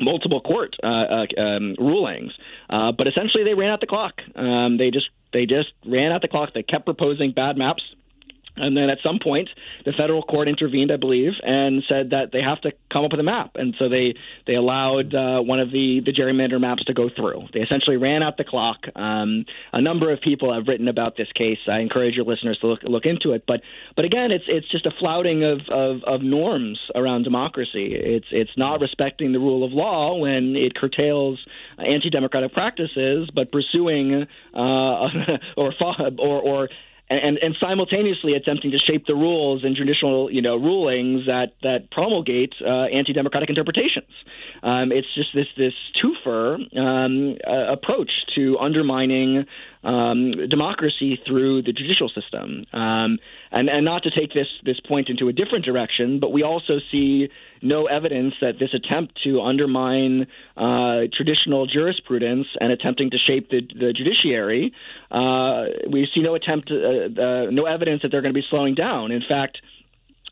multiple 0.00 0.40
court 0.40 0.76
uh, 0.84 0.86
uh, 0.86 1.40
um, 1.40 1.74
rulings, 1.76 2.30
but 2.68 3.08
essentially 3.08 3.42
they 3.42 3.54
ran 3.54 3.70
out 3.70 3.80
the 3.80 3.86
clock. 3.86 4.14
Um, 4.36 4.78
they 4.78 4.92
just 4.92 5.06
they 5.32 5.44
just 5.44 5.72
ran 5.84 6.12
out 6.12 6.22
the 6.22 6.28
clock. 6.28 6.50
They 6.54 6.62
kept 6.62 6.84
proposing 6.84 7.32
bad 7.32 7.56
maps. 7.56 7.82
And 8.60 8.76
then 8.76 8.90
at 8.90 8.98
some 9.02 9.18
point, 9.22 9.48
the 9.84 9.92
federal 9.92 10.22
court 10.22 10.48
intervened, 10.48 10.92
I 10.92 10.96
believe, 10.96 11.32
and 11.42 11.82
said 11.88 12.10
that 12.10 12.30
they 12.32 12.42
have 12.42 12.60
to 12.62 12.72
come 12.92 13.04
up 13.04 13.12
with 13.12 13.20
a 13.20 13.24
map. 13.24 13.52
And 13.54 13.74
so 13.78 13.88
they 13.88 14.14
they 14.46 14.54
allowed 14.54 15.14
uh, 15.14 15.40
one 15.40 15.60
of 15.60 15.70
the 15.70 16.00
the 16.04 16.12
gerrymander 16.12 16.60
maps 16.60 16.84
to 16.84 16.94
go 16.94 17.08
through. 17.14 17.48
They 17.52 17.60
essentially 17.60 17.96
ran 17.96 18.22
out 18.22 18.36
the 18.36 18.44
clock. 18.44 18.78
Um, 18.96 19.44
a 19.72 19.80
number 19.80 20.12
of 20.12 20.20
people 20.20 20.52
have 20.52 20.66
written 20.66 20.88
about 20.88 21.16
this 21.16 21.28
case. 21.34 21.58
I 21.70 21.80
encourage 21.80 22.14
your 22.14 22.24
listeners 22.24 22.58
to 22.60 22.66
look 22.66 22.80
look 22.82 23.06
into 23.06 23.32
it. 23.32 23.44
But 23.46 23.60
but 23.96 24.04
again, 24.04 24.30
it's 24.30 24.44
it's 24.48 24.70
just 24.70 24.86
a 24.86 24.90
flouting 24.98 25.44
of, 25.44 25.60
of, 25.70 26.02
of 26.04 26.22
norms 26.22 26.78
around 26.94 27.22
democracy. 27.22 27.94
It's 27.94 28.26
it's 28.30 28.50
not 28.56 28.80
respecting 28.80 29.32
the 29.32 29.38
rule 29.38 29.64
of 29.64 29.72
law 29.72 30.16
when 30.16 30.56
it 30.56 30.74
curtails 30.74 31.38
anti-democratic 31.78 32.52
practices, 32.52 33.30
but 33.34 33.52
pursuing 33.52 34.26
uh, 34.54 34.58
or 35.56 35.72
or 36.18 36.40
or 36.40 36.68
and, 37.10 37.38
and 37.38 37.56
simultaneously 37.58 38.34
attempting 38.34 38.70
to 38.70 38.78
shape 38.78 39.06
the 39.06 39.14
rules 39.14 39.64
and 39.64 39.74
judicial, 39.74 40.30
you 40.30 40.42
know, 40.42 40.56
rulings 40.56 41.26
that 41.26 41.52
that 41.62 41.90
promulgate 41.90 42.52
uh, 42.64 42.84
anti-democratic 42.84 43.48
interpretations. 43.48 44.10
Um, 44.62 44.92
it's 44.92 45.06
just 45.14 45.30
this 45.34 45.46
this 45.56 45.72
twofer 46.02 46.58
um, 46.76 47.38
uh, 47.46 47.72
approach 47.72 48.10
to 48.34 48.58
undermining 48.58 49.46
um, 49.84 50.32
democracy 50.50 51.18
through 51.26 51.62
the 51.62 51.72
judicial 51.72 52.08
system. 52.08 52.66
Um, 52.72 53.18
and 53.50 53.68
and 53.70 53.84
not 53.84 54.02
to 54.02 54.10
take 54.10 54.34
this 54.34 54.48
this 54.64 54.80
point 54.86 55.08
into 55.08 55.28
a 55.28 55.32
different 55.32 55.64
direction, 55.64 56.20
but 56.20 56.32
we 56.32 56.42
also 56.42 56.78
see 56.90 57.28
no 57.62 57.86
evidence 57.86 58.34
that 58.40 58.58
this 58.58 58.70
attempt 58.74 59.18
to 59.24 59.40
undermine 59.40 60.26
uh, 60.56 61.02
traditional 61.12 61.66
jurisprudence 61.66 62.46
and 62.60 62.72
attempting 62.72 63.10
to 63.10 63.18
shape 63.18 63.50
the, 63.50 63.60
the 63.60 63.92
judiciary, 63.92 64.72
uh, 65.10 65.64
we 65.90 66.08
see 66.14 66.20
no 66.20 66.34
attempt, 66.34 66.70
uh, 66.70 66.74
uh, 66.74 67.50
no 67.50 67.66
evidence 67.66 68.02
that 68.02 68.10
they're 68.10 68.22
going 68.22 68.34
to 68.34 68.38
be 68.38 68.46
slowing 68.48 68.74
down. 68.74 69.12
In 69.12 69.22
fact 69.28 69.58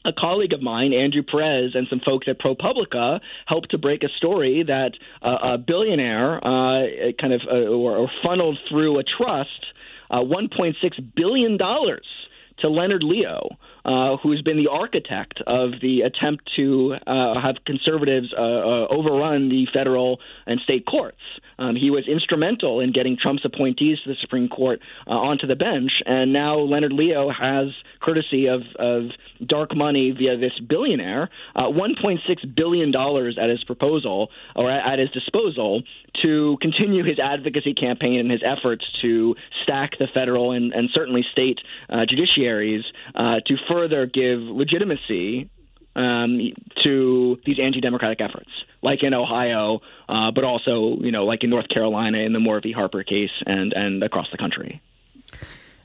a 0.07 0.13
colleague 0.13 0.53
of 0.53 0.63
mine, 0.63 0.93
Andrew 0.93 1.23
Perez, 1.23 1.73
and 1.75 1.89
some 1.91 2.01
folks 2.01 2.29
at 2.29 2.39
ProPublica 2.39 3.21
helped 3.47 3.73
to 3.73 3.79
break 3.79 4.05
a 4.05 4.09
story 4.17 4.63
that 4.65 4.93
uh, 5.21 5.55
a 5.55 5.59
billionaire 5.59 6.37
uh, 6.37 7.13
kind 7.21 7.33
of 7.33 7.41
uh, 7.51 7.67
or, 7.67 7.97
or 7.97 8.11
funneled 8.23 8.59
through 8.69 9.01
a 9.01 9.03
trust 9.03 9.67
uh, 10.11 10.19
1.6 10.19 10.75
billion 11.17 11.57
dollars 11.57 12.07
to 12.61 12.69
Leonard 12.69 13.03
Leo, 13.03 13.49
uh, 13.87 14.17
who's 14.17 14.43
been 14.43 14.57
the 14.57 14.69
architect 14.69 15.41
of 15.47 15.71
the 15.81 16.01
attempt 16.01 16.51
to 16.57 16.97
uh, 17.07 17.41
have 17.41 17.55
conservatives 17.65 18.35
uh, 18.37 18.43
uh, 18.43 18.87
overrun 18.91 19.49
the 19.49 19.67
federal 19.73 20.19
and 20.45 20.61
state 20.61 20.85
courts. 20.85 21.21
Um, 21.59 21.77
he 21.77 21.91
was 21.91 22.07
instrumental 22.09 22.81
in 22.81 22.93
getting 22.93 23.17
Trump's 23.17 23.45
appointees 23.45 23.99
to 24.03 24.11
the 24.11 24.17
Supreme 24.21 24.49
Court 24.49 24.81
uh, 25.07 25.11
onto 25.11 25.47
the 25.47 25.55
bench, 25.55 25.93
and 26.05 26.33
now 26.33 26.59
Leonard 26.59 26.93
Leo 26.93 27.31
has, 27.31 27.69
courtesy 28.01 28.47
of, 28.49 28.63
of 28.77 29.11
dark 29.47 29.75
money 29.75 30.11
via 30.11 30.37
this 30.37 30.53
billionaire, 30.59 31.31
uh, 31.55 31.63
1.6 31.63 32.57
billion 32.57 32.91
dollars 32.91 33.39
at 33.41 33.49
his 33.49 33.63
proposal 33.65 34.31
or 34.57 34.71
at, 34.71 34.99
his 34.99 35.11
disposal 35.11 35.83
to 36.23 36.57
continue 36.61 37.05
his 37.05 37.19
advocacy 37.19 37.75
campaign 37.75 38.19
and 38.19 38.31
his 38.31 38.43
efforts 38.43 38.91
to 39.01 39.37
stack 39.63 39.93
the 39.99 40.07
federal 40.13 40.53
and, 40.53 40.73
and 40.73 40.89
certainly 40.93 41.25
state 41.31 41.61
judiciaries 41.91 42.83
to 43.15 43.57
further 43.69 43.76
give 44.07 44.41
legitimacy 44.41 45.51
um, 45.97 46.39
to 46.85 47.39
these 47.45 47.59
anti-democratic 47.59 48.21
efforts, 48.21 48.51
like 48.83 49.03
in 49.03 49.15
Ohio, 49.15 49.79
uh, 50.09 50.31
but 50.31 50.45
also 50.45 50.97
you 51.01 51.11
know 51.11 51.25
like 51.25 51.43
in 51.43 51.51
North 51.51 51.69
Carolina 51.69 52.19
in 52.19 52.33
the 52.33 52.41
Moore 52.41 52.61
v. 52.61 52.73
Harper 52.73 53.03
case, 53.03 53.31
and 53.47 53.73
and 53.73 54.03
across 54.03 54.27
the 54.31 54.39
country. 54.39 54.81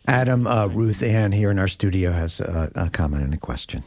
Adam, 0.07 0.47
uh, 0.47 0.67
Ruth 0.67 1.03
Ann 1.03 1.31
here 1.31 1.51
in 1.51 1.59
our 1.59 1.67
studio 1.67 2.11
has 2.11 2.39
a, 2.39 2.71
a 2.75 2.89
comment 2.89 3.23
and 3.23 3.33
a 3.33 3.37
question. 3.37 3.83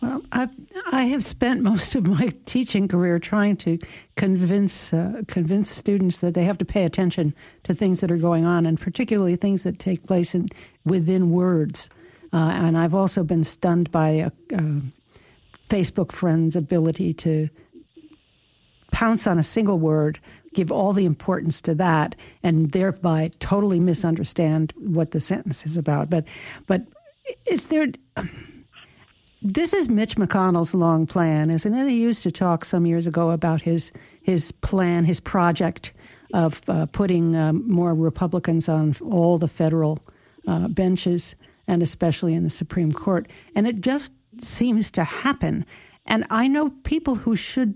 Well, 0.00 0.22
I 0.30 0.48
I 0.92 1.02
have 1.04 1.24
spent 1.24 1.62
most 1.62 1.94
of 1.94 2.06
my 2.06 2.32
teaching 2.44 2.86
career 2.86 3.18
trying 3.18 3.56
to 3.58 3.78
convince 4.14 4.92
uh, 4.92 5.22
convince 5.26 5.70
students 5.70 6.18
that 6.18 6.34
they 6.34 6.44
have 6.44 6.58
to 6.58 6.64
pay 6.64 6.84
attention 6.84 7.34
to 7.64 7.74
things 7.74 8.00
that 8.00 8.10
are 8.10 8.18
going 8.18 8.44
on, 8.44 8.66
and 8.66 8.80
particularly 8.80 9.36
things 9.36 9.62
that 9.64 9.78
take 9.78 10.06
place 10.06 10.34
in, 10.34 10.48
within 10.84 11.30
words. 11.30 11.90
Uh, 12.32 12.52
and 12.54 12.76
I've 12.76 12.94
also 12.94 13.24
been 13.24 13.44
stunned 13.44 13.90
by 13.90 14.08
a, 14.08 14.30
a 14.52 14.82
Facebook 15.68 16.12
friend's 16.12 16.56
ability 16.56 17.12
to 17.14 17.48
pounce 18.92 19.26
on 19.26 19.38
a 19.38 19.42
single 19.42 19.78
word, 19.78 20.18
give 20.54 20.72
all 20.72 20.92
the 20.92 21.04
importance 21.04 21.60
to 21.62 21.74
that 21.74 22.14
and 22.42 22.70
thereby 22.70 23.30
totally 23.38 23.80
misunderstand 23.80 24.72
what 24.76 25.10
the 25.10 25.20
sentence 25.20 25.66
is 25.66 25.76
about. 25.76 26.08
But, 26.08 26.26
but 26.66 26.82
is 27.46 27.66
there. 27.66 27.88
This 29.42 29.74
is 29.74 29.88
Mitch 29.88 30.16
McConnell's 30.16 30.74
long 30.74 31.06
plan, 31.06 31.50
isn't 31.50 31.72
it? 31.72 31.88
He 31.88 32.00
used 32.00 32.22
to 32.22 32.30
talk 32.30 32.64
some 32.64 32.86
years 32.86 33.06
ago 33.06 33.30
about 33.30 33.60
his 33.60 33.92
his 34.22 34.50
plan, 34.50 35.04
his 35.04 35.20
project 35.20 35.92
of 36.32 36.62
uh, 36.68 36.86
putting 36.86 37.36
um, 37.36 37.68
more 37.70 37.94
Republicans 37.94 38.68
on 38.68 38.94
all 39.04 39.38
the 39.38 39.46
federal 39.46 40.00
uh, 40.48 40.68
benches 40.68 41.36
and 41.66 41.82
especially 41.82 42.34
in 42.34 42.42
the 42.42 42.50
Supreme 42.50 42.92
Court. 42.92 43.30
And 43.54 43.66
it 43.66 43.80
just 43.80 44.12
seems 44.38 44.90
to 44.92 45.04
happen. 45.04 45.64
And 46.04 46.24
I 46.30 46.48
know 46.48 46.70
people 46.84 47.16
who 47.16 47.36
should 47.36 47.74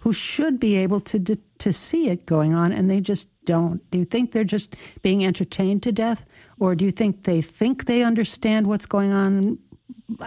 who 0.00 0.12
should 0.12 0.60
be 0.60 0.76
able 0.76 1.00
to 1.00 1.18
to 1.58 1.72
see 1.72 2.10
it 2.10 2.26
going 2.26 2.52
on, 2.54 2.72
and 2.72 2.90
they 2.90 3.00
just 3.00 3.28
don't. 3.46 3.80
Do 3.90 3.98
you 3.98 4.04
think 4.04 4.32
they're 4.32 4.44
just 4.44 4.76
being 5.02 5.24
entertained 5.24 5.82
to 5.84 5.92
death, 5.92 6.26
or 6.58 6.74
do 6.74 6.84
you 6.84 6.90
think 6.90 7.24
they 7.24 7.40
think 7.40 7.86
they 7.86 8.02
understand 8.02 8.66
what's 8.66 8.86
going 8.86 9.12
on, 9.12 9.58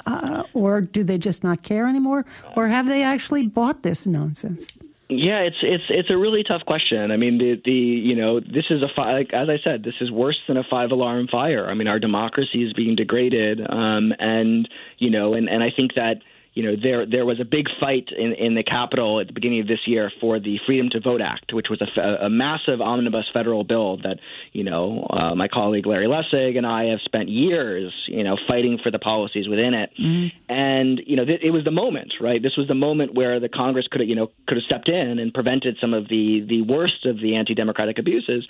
uh, 0.05 0.43
or 0.53 0.81
do 0.81 1.03
they 1.03 1.19
just 1.19 1.43
not 1.43 1.61
care 1.61 1.85
anymore, 1.87 2.25
or 2.55 2.67
have 2.67 2.87
they 2.87 3.03
actually 3.03 3.47
bought 3.47 3.83
this 3.83 4.07
nonsense? 4.07 4.67
Yeah, 5.09 5.39
it's 5.39 5.57
it's 5.61 5.85
it's 5.89 6.09
a 6.09 6.17
really 6.17 6.43
tough 6.43 6.65
question. 6.65 7.11
I 7.11 7.17
mean, 7.17 7.37
the 7.37 7.61
the 7.63 7.71
you 7.71 8.13
know 8.13 8.41
this 8.41 8.65
is 8.69 8.81
a 8.81 8.89
fi- 8.93 9.13
like, 9.13 9.33
as 9.33 9.47
I 9.47 9.57
said, 9.63 9.83
this 9.83 9.93
is 10.01 10.11
worse 10.11 10.37
than 10.49 10.57
a 10.57 10.63
five 10.69 10.91
alarm 10.91 11.29
fire. 11.31 11.69
I 11.69 11.75
mean, 11.75 11.87
our 11.87 11.99
democracy 11.99 12.61
is 12.61 12.73
being 12.73 12.97
degraded, 12.97 13.61
um, 13.61 14.11
and 14.19 14.67
you 14.97 15.09
know, 15.09 15.33
and 15.33 15.47
and 15.47 15.63
I 15.63 15.71
think 15.73 15.93
that 15.93 16.17
you 16.57 16.63
know, 16.63 16.75
there 16.75 17.05
there 17.05 17.23
was 17.23 17.39
a 17.39 17.45
big 17.45 17.67
fight 17.79 18.09
in, 18.17 18.33
in 18.33 18.55
the 18.55 18.63
Capitol 18.63 19.19
at 19.19 19.27
the 19.27 19.33
beginning 19.33 19.61
of 19.61 19.67
this 19.67 19.81
year 19.85 20.11
for 20.19 20.39
the 20.39 20.57
Freedom 20.65 20.89
to 20.89 20.99
Vote 20.99 21.21
Act, 21.21 21.53
which 21.53 21.67
was 21.69 21.79
a, 21.81 22.25
a 22.25 22.29
massive 22.31 22.81
omnibus 22.81 23.29
federal 23.31 23.63
bill 23.63 23.97
that, 23.97 24.17
you 24.53 24.63
know, 24.63 25.05
uh, 25.07 25.35
my 25.35 25.47
colleague 25.47 25.85
Larry 25.85 26.07
Lessig 26.07 26.57
and 26.57 26.65
I 26.65 26.85
have 26.85 27.01
spent 27.05 27.29
years, 27.29 27.93
you 28.07 28.23
know, 28.23 28.37
fighting 28.47 28.79
for 28.81 28.89
the 28.89 28.97
policies 28.97 29.47
within 29.47 29.75
it. 29.75 29.91
Mm-hmm. 29.99 30.51
And 30.51 30.99
you 31.05 31.15
know, 31.15 31.25
th- 31.25 31.41
it 31.43 31.51
was 31.51 31.63
the 31.63 31.69
moment, 31.69 32.13
right? 32.19 32.41
This 32.41 32.57
was 32.57 32.67
the 32.67 32.73
moment 32.73 33.13
where 33.13 33.39
the 33.39 33.49
Congress 33.49 33.85
could 33.91 34.01
have, 34.01 34.09
you 34.09 34.15
know, 34.15 34.31
could 34.47 34.57
have 34.57 34.63
stepped 34.63 34.89
in 34.89 35.19
and 35.19 35.31
prevented 35.31 35.77
some 35.79 35.93
of 35.93 36.07
the 36.07 36.43
the 36.49 36.63
worst 36.63 37.05
of 37.05 37.21
the 37.21 37.35
anti-democratic 37.35 37.99
abuses. 37.99 38.47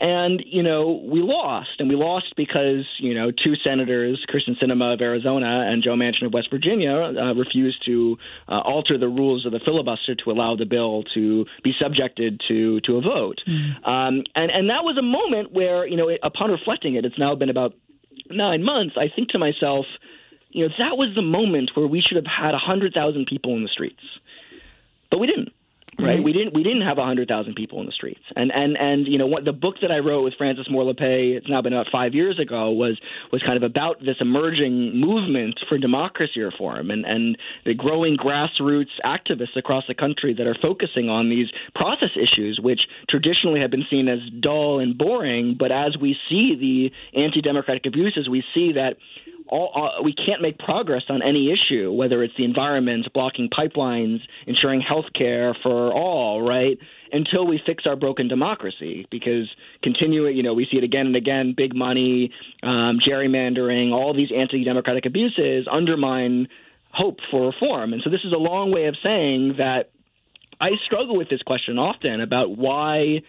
And 0.00 0.42
you 0.44 0.64
know, 0.64 1.00
we 1.06 1.22
lost, 1.22 1.78
and 1.78 1.88
we 1.88 1.94
lost 1.94 2.34
because 2.36 2.84
you 2.98 3.14
know, 3.14 3.30
two 3.30 3.54
senators, 3.62 4.26
Kyrsten 4.28 4.60
Sinema 4.60 4.94
of 4.94 5.00
Arizona 5.00 5.70
and 5.70 5.84
Joe 5.84 5.94
Manchin 5.94 6.26
of 6.26 6.32
West 6.32 6.50
Virginia. 6.50 6.94
Uh, 6.94 7.43
refused 7.44 7.84
to 7.86 8.16
uh, 8.48 8.60
alter 8.60 8.98
the 8.98 9.08
rules 9.08 9.46
of 9.46 9.52
the 9.52 9.60
filibuster 9.64 10.14
to 10.14 10.30
allow 10.30 10.56
the 10.56 10.66
bill 10.66 11.04
to 11.14 11.46
be 11.62 11.72
subjected 11.80 12.40
to 12.48 12.80
to 12.80 12.96
a 12.96 13.00
vote. 13.00 13.40
Mm. 13.46 13.86
Um, 13.86 14.14
and 14.34 14.50
and 14.50 14.70
that 14.70 14.84
was 14.84 14.96
a 14.98 15.02
moment 15.02 15.52
where 15.52 15.86
you 15.86 15.96
know, 15.96 16.10
upon 16.22 16.50
reflecting 16.50 16.94
it, 16.94 17.04
it's 17.04 17.18
now 17.18 17.34
been 17.34 17.50
about 17.50 17.74
nine 18.30 18.62
months. 18.62 18.96
I 18.96 19.08
think 19.14 19.30
to 19.30 19.38
myself, 19.38 19.86
you 20.50 20.64
know, 20.64 20.72
that 20.78 20.96
was 20.96 21.12
the 21.14 21.22
moment 21.22 21.70
where 21.74 21.86
we 21.86 22.00
should 22.00 22.16
have 22.16 22.26
had 22.26 22.54
a 22.54 22.58
hundred 22.58 22.94
thousand 22.94 23.26
people 23.26 23.56
in 23.56 23.62
the 23.62 23.68
streets, 23.68 24.02
but 25.10 25.18
we 25.18 25.26
didn't 25.26 25.52
right? 25.98 26.16
Mm-hmm. 26.16 26.24
We 26.24 26.32
didn't 26.32 26.54
we 26.54 26.62
didn't 26.62 26.82
have 26.82 26.98
hundred 26.98 27.28
thousand 27.28 27.54
people 27.54 27.80
in 27.80 27.86
the 27.86 27.92
streets, 27.92 28.24
and 28.36 28.50
and 28.52 28.76
and 28.76 29.06
you 29.06 29.18
know 29.18 29.26
what 29.26 29.44
the 29.44 29.52
book 29.52 29.76
that 29.82 29.90
I 29.90 29.98
wrote 29.98 30.22
with 30.22 30.34
Frances 30.38 30.66
Moore 30.70 30.84
Lappé, 30.84 31.36
it's 31.36 31.48
now 31.48 31.60
been 31.62 31.72
about 31.72 31.86
five 31.92 32.14
years 32.14 32.38
ago, 32.40 32.70
was 32.70 32.98
was 33.32 33.42
kind 33.42 33.56
of 33.56 33.62
about 33.62 34.00
this 34.00 34.16
emerging 34.20 34.98
movement 34.98 35.58
for 35.68 35.78
democracy 35.78 36.40
reform 36.40 36.90
and 36.90 37.04
and 37.04 37.38
the 37.64 37.74
growing 37.74 38.16
grassroots 38.16 38.94
activists 39.04 39.56
across 39.56 39.84
the 39.88 39.94
country 39.94 40.34
that 40.34 40.46
are 40.46 40.56
focusing 40.60 41.08
on 41.08 41.28
these 41.28 41.48
process 41.74 42.10
issues, 42.16 42.58
which 42.62 42.80
traditionally 43.08 43.60
have 43.60 43.70
been 43.70 43.84
seen 43.90 44.08
as 44.08 44.18
dull 44.40 44.78
and 44.78 44.96
boring, 44.96 45.56
but 45.58 45.72
as 45.72 45.96
we 46.00 46.16
see 46.28 46.54
the 46.58 47.20
anti-democratic 47.20 47.86
abuses, 47.86 48.28
we 48.28 48.42
see 48.54 48.72
that 48.72 48.96
all, 49.48 50.00
we 50.02 50.14
can't 50.14 50.40
make 50.40 50.58
progress 50.58 51.02
on 51.08 51.22
any 51.22 51.52
issue, 51.52 51.92
whether 51.92 52.22
it's 52.22 52.34
the 52.36 52.44
environment, 52.44 53.06
blocking 53.12 53.50
pipelines, 53.50 54.20
ensuring 54.46 54.80
health 54.80 55.06
care 55.16 55.56
for 55.62 55.92
all, 55.92 56.42
right? 56.42 56.78
Until 57.12 57.46
we 57.46 57.60
fix 57.64 57.84
our 57.86 57.96
broken 57.96 58.28
democracy, 58.28 59.06
because 59.10 59.48
continuing, 59.82 60.36
you 60.36 60.42
know, 60.42 60.54
we 60.54 60.66
see 60.70 60.78
it 60.78 60.84
again 60.84 61.06
and 61.06 61.16
again: 61.16 61.54
big 61.56 61.74
money, 61.74 62.32
um, 62.62 62.98
gerrymandering, 63.06 63.92
all 63.92 64.14
these 64.14 64.30
anti-democratic 64.36 65.06
abuses 65.06 65.66
undermine 65.70 66.48
hope 66.90 67.18
for 67.30 67.46
reform. 67.46 67.92
And 67.92 68.02
so, 68.02 68.10
this 68.10 68.24
is 68.24 68.32
a 68.32 68.38
long 68.38 68.72
way 68.72 68.86
of 68.86 68.96
saying 69.02 69.54
that 69.58 69.90
I 70.60 70.70
struggle 70.86 71.16
with 71.16 71.28
this 71.28 71.42
question 71.42 71.78
often 71.78 72.20
about 72.20 72.56
why 72.56 73.22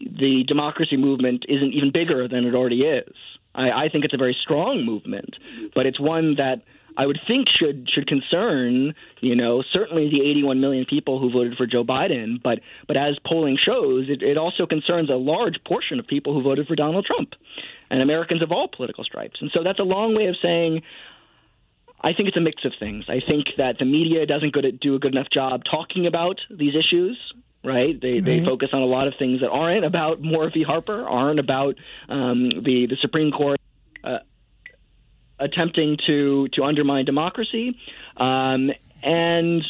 the 0.00 0.44
democracy 0.46 0.96
movement 0.96 1.44
isn't 1.48 1.72
even 1.72 1.90
bigger 1.92 2.28
than 2.28 2.44
it 2.44 2.54
already 2.54 2.82
is. 2.82 3.14
I, 3.54 3.70
I 3.70 3.88
think 3.88 4.04
it's 4.04 4.14
a 4.14 4.18
very 4.18 4.36
strong 4.42 4.84
movement, 4.84 5.36
but 5.74 5.86
it's 5.86 6.00
one 6.00 6.36
that 6.36 6.62
I 6.98 7.06
would 7.06 7.20
think 7.28 7.46
should 7.48 7.88
should 7.88 8.08
concern, 8.08 8.94
you 9.20 9.36
know, 9.36 9.62
certainly 9.72 10.10
the 10.10 10.20
81 10.28 10.60
million 10.60 10.84
people 10.84 11.20
who 11.20 11.30
voted 11.30 11.56
for 11.56 11.64
Joe 11.64 11.84
Biden, 11.84 12.42
but 12.42 12.58
but 12.88 12.96
as 12.96 13.16
polling 13.24 13.56
shows, 13.56 14.06
it, 14.08 14.20
it 14.20 14.36
also 14.36 14.66
concerns 14.66 15.08
a 15.08 15.14
large 15.14 15.62
portion 15.64 16.00
of 16.00 16.06
people 16.08 16.34
who 16.34 16.42
voted 16.42 16.66
for 16.66 16.74
Donald 16.74 17.06
Trump, 17.06 17.34
and 17.88 18.02
Americans 18.02 18.42
of 18.42 18.50
all 18.50 18.68
political 18.68 19.04
stripes. 19.04 19.36
And 19.40 19.50
so 19.54 19.62
that's 19.62 19.78
a 19.78 19.84
long 19.84 20.16
way 20.16 20.26
of 20.26 20.36
saying. 20.42 20.82
I 22.00 22.12
think 22.12 22.28
it's 22.28 22.36
a 22.36 22.40
mix 22.40 22.64
of 22.64 22.72
things. 22.78 23.06
I 23.08 23.18
think 23.26 23.46
that 23.56 23.78
the 23.80 23.84
media 23.84 24.24
doesn't 24.24 24.52
good, 24.52 24.78
do 24.78 24.94
a 24.94 25.00
good 25.00 25.12
enough 25.12 25.26
job 25.34 25.62
talking 25.68 26.06
about 26.06 26.40
these 26.48 26.74
issues 26.76 27.18
right? 27.64 28.00
They 28.00 28.14
right. 28.14 28.24
they 28.24 28.44
focus 28.44 28.70
on 28.72 28.82
a 28.82 28.86
lot 28.86 29.08
of 29.08 29.14
things 29.18 29.40
that 29.40 29.50
aren't 29.50 29.84
about 29.84 30.20
Moore 30.20 30.50
v. 30.52 30.62
Harper, 30.62 31.06
aren't 31.06 31.40
about 31.40 31.76
um, 32.08 32.48
the 32.48 32.86
the 32.88 32.96
Supreme 33.00 33.30
Court. 33.30 33.60
Uh, 34.02 34.18
attempting 35.40 35.96
to 36.06 36.48
to 36.48 36.64
undermine 36.64 37.04
democracy, 37.04 37.78
um, 38.16 38.70
and 39.02 39.62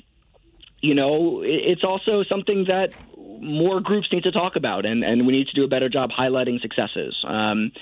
you 0.81 0.95
know 0.95 1.43
it's 1.45 1.85
also 1.85 2.25
something 2.25 2.65
that 2.69 2.95
more 3.17 3.81
groups 3.81 4.09
need 4.13 4.25
to 4.25 4.33
talk 4.33 4.57
about, 4.57 4.85
and, 4.85 5.05
and 5.05 5.27
we 5.27 5.33
need 5.33 5.47
to 5.47 5.55
do 5.55 5.65
a 5.65 5.69
better 5.69 5.89
job 5.89 6.11
highlighting 6.11 6.61
successes. 6.61 7.17
Um, 7.25 7.73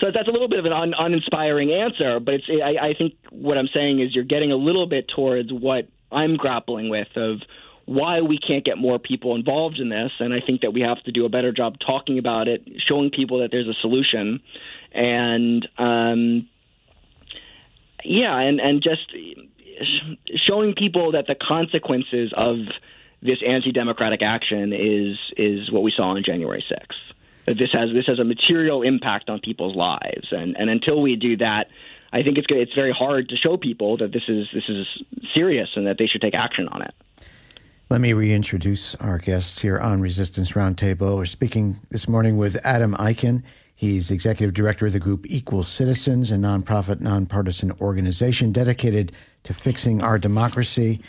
so 0.00 0.08
that's 0.12 0.28
a 0.28 0.30
little 0.30 0.48
bit 0.48 0.60
of 0.60 0.64
an 0.64 0.72
un, 0.72 0.94
uninspiring 0.96 1.72
answer, 1.72 2.20
but 2.20 2.34
it's 2.34 2.44
I, 2.48 2.88
I 2.88 2.94
think 2.94 3.14
what 3.30 3.58
I'm 3.58 3.68
saying 3.74 4.00
is 4.00 4.14
you're 4.14 4.24
getting 4.24 4.52
a 4.52 4.56
little 4.56 4.86
bit 4.86 5.06
towards 5.14 5.52
what 5.52 5.88
I'm 6.12 6.36
grappling 6.36 6.88
with 6.88 7.08
of 7.16 7.40
why 7.88 8.20
we 8.20 8.38
can't 8.38 8.66
get 8.66 8.76
more 8.76 8.98
people 8.98 9.34
involved 9.34 9.78
in 9.78 9.88
this. 9.88 10.12
And 10.20 10.34
I 10.34 10.40
think 10.44 10.60
that 10.60 10.74
we 10.74 10.82
have 10.82 11.02
to 11.04 11.12
do 11.12 11.24
a 11.24 11.30
better 11.30 11.52
job 11.52 11.76
talking 11.84 12.18
about 12.18 12.46
it, 12.46 12.62
showing 12.86 13.10
people 13.10 13.38
that 13.38 13.50
there's 13.50 13.66
a 13.66 13.72
solution, 13.80 14.40
and 14.92 15.66
um, 15.78 16.48
yeah, 18.04 18.38
and 18.38 18.60
and 18.60 18.82
just 18.82 19.10
showing 20.46 20.74
people 20.74 21.12
that 21.12 21.26
the 21.26 21.34
consequences 21.34 22.32
of 22.36 22.56
this 23.22 23.38
anti-democratic 23.46 24.20
action 24.22 24.74
is 24.74 25.16
is 25.38 25.72
what 25.72 25.82
we 25.82 25.90
saw 25.96 26.10
on 26.10 26.22
January 26.22 26.62
6th. 26.70 27.56
This 27.58 27.70
has 27.72 27.90
this 27.94 28.06
has 28.06 28.18
a 28.18 28.24
material 28.24 28.82
impact 28.82 29.30
on 29.30 29.40
people's 29.40 29.74
lives, 29.74 30.28
and 30.30 30.58
and 30.58 30.68
until 30.68 31.00
we 31.00 31.16
do 31.16 31.38
that. 31.38 31.68
I 32.10 32.22
think 32.22 32.38
it's 32.38 32.46
it's 32.50 32.74
very 32.74 32.92
hard 32.92 33.28
to 33.30 33.36
show 33.36 33.58
people 33.58 33.98
that 33.98 34.12
this 34.12 34.22
is 34.28 34.46
this 34.52 34.64
is 34.68 34.86
serious 35.34 35.68
and 35.76 35.86
that 35.86 35.98
they 35.98 36.06
should 36.06 36.22
take 36.22 36.34
action 36.34 36.66
on 36.68 36.80
it. 36.80 36.94
Let 37.90 38.02
me 38.02 38.12
reintroduce 38.12 38.94
our 38.96 39.16
guests 39.16 39.60
here 39.60 39.78
on 39.78 40.02
Resistance 40.02 40.52
Roundtable. 40.52 41.16
We're 41.16 41.24
speaking 41.24 41.80
this 41.88 42.06
morning 42.06 42.36
with 42.36 42.60
Adam 42.62 42.92
Eichen. 42.92 43.42
He's 43.78 44.10
executive 44.10 44.54
director 44.54 44.84
of 44.84 44.92
the 44.92 44.98
group 44.98 45.24
Equal 45.26 45.62
Citizens, 45.62 46.30
a 46.30 46.34
nonprofit, 46.34 47.00
nonpartisan 47.00 47.72
organization 47.80 48.52
dedicated 48.52 49.12
to 49.44 49.54
fixing 49.54 50.02
our 50.02 50.18
democracy. 50.18 51.00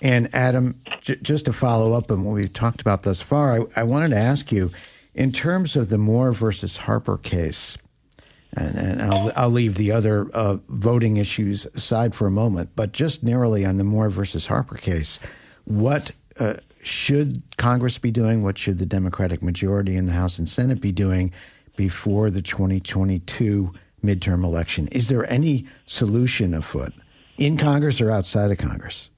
And 0.00 0.32
Adam, 0.32 0.80
j- 1.00 1.16
just 1.20 1.46
to 1.46 1.52
follow 1.52 1.94
up 1.94 2.12
on 2.12 2.22
what 2.22 2.34
we've 2.34 2.52
talked 2.52 2.80
about 2.80 3.02
thus 3.02 3.20
far, 3.20 3.62
I, 3.62 3.80
I 3.80 3.82
wanted 3.82 4.10
to 4.10 4.18
ask 4.18 4.52
you, 4.52 4.70
in 5.16 5.32
terms 5.32 5.74
of 5.74 5.88
the 5.88 5.98
Moore 5.98 6.30
versus 6.30 6.76
Harper 6.76 7.18
case, 7.18 7.76
and, 8.56 8.76
and 8.76 9.02
I'll, 9.02 9.32
I'll, 9.34 9.50
leave 9.50 9.74
the 9.74 9.90
other 9.90 10.30
uh, 10.32 10.58
voting 10.68 11.16
issues 11.16 11.66
aside 11.66 12.14
for 12.14 12.28
a 12.28 12.30
moment, 12.30 12.70
but 12.76 12.92
just 12.92 13.24
narrowly 13.24 13.64
on 13.64 13.78
the 13.78 13.84
Moore 13.84 14.10
versus 14.10 14.46
Harper 14.46 14.76
case, 14.76 15.18
what 15.64 16.12
uh, 16.38 16.54
should 16.82 17.42
Congress 17.56 17.98
be 17.98 18.10
doing? 18.10 18.42
What 18.42 18.58
should 18.58 18.78
the 18.78 18.86
Democratic 18.86 19.42
majority 19.42 19.96
in 19.96 20.06
the 20.06 20.12
House 20.12 20.38
and 20.38 20.48
Senate 20.48 20.80
be 20.80 20.92
doing 20.92 21.32
before 21.76 22.30
the 22.30 22.42
2022 22.42 23.72
midterm 24.04 24.44
election? 24.44 24.88
Is 24.88 25.08
there 25.08 25.30
any 25.30 25.66
solution 25.86 26.54
afoot 26.54 26.92
in 27.36 27.56
Congress 27.56 28.00
or 28.00 28.10
outside 28.10 28.50
of 28.50 28.58
Congress? 28.58 29.09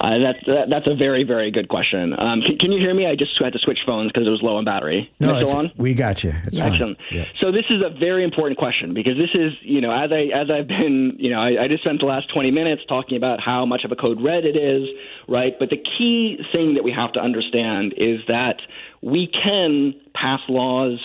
Uh, 0.00 0.18
that's 0.18 0.38
that, 0.46 0.66
that's 0.70 0.86
a 0.86 0.94
very 0.94 1.24
very 1.24 1.50
good 1.50 1.68
question. 1.68 2.14
Um, 2.18 2.40
can, 2.42 2.56
can, 2.58 2.72
you 2.72 2.78
hear 2.78 2.94
me? 2.94 3.06
I 3.06 3.16
just 3.16 3.32
had 3.42 3.52
to 3.52 3.58
switch 3.58 3.80
phones 3.84 4.12
because 4.12 4.26
it 4.26 4.30
was 4.30 4.40
low 4.42 4.56
on 4.56 4.64
battery. 4.64 5.10
No, 5.18 5.36
it's, 5.36 5.52
on? 5.52 5.72
we 5.76 5.94
got 5.94 6.22
you. 6.22 6.32
It's 6.44 6.60
Excellent. 6.60 6.98
Yeah. 7.10 7.24
So 7.40 7.50
this 7.50 7.64
is 7.68 7.82
a 7.84 7.90
very 7.90 8.22
important 8.22 8.58
question 8.58 8.94
because 8.94 9.16
this 9.16 9.34
is 9.34 9.52
you 9.62 9.80
know 9.80 9.90
as 9.90 10.10
I 10.12 10.30
as 10.34 10.50
I've 10.50 10.68
been 10.68 11.16
you 11.18 11.30
know 11.30 11.40
I, 11.40 11.64
I 11.64 11.68
just 11.68 11.82
spent 11.82 11.98
the 11.98 12.06
last 12.06 12.32
20 12.32 12.50
minutes 12.50 12.82
talking 12.88 13.16
about 13.16 13.40
how 13.40 13.66
much 13.66 13.82
of 13.84 13.90
a 13.90 13.96
code 13.96 14.22
red 14.22 14.44
it 14.44 14.56
is, 14.56 14.88
right? 15.26 15.54
But 15.58 15.70
the 15.70 15.82
key 15.98 16.38
thing 16.52 16.74
that 16.74 16.84
we 16.84 16.92
have 16.92 17.12
to 17.14 17.20
understand 17.20 17.94
is 17.96 18.20
that 18.28 18.62
we 19.02 19.26
can 19.26 19.94
pass 20.14 20.40
laws 20.48 20.98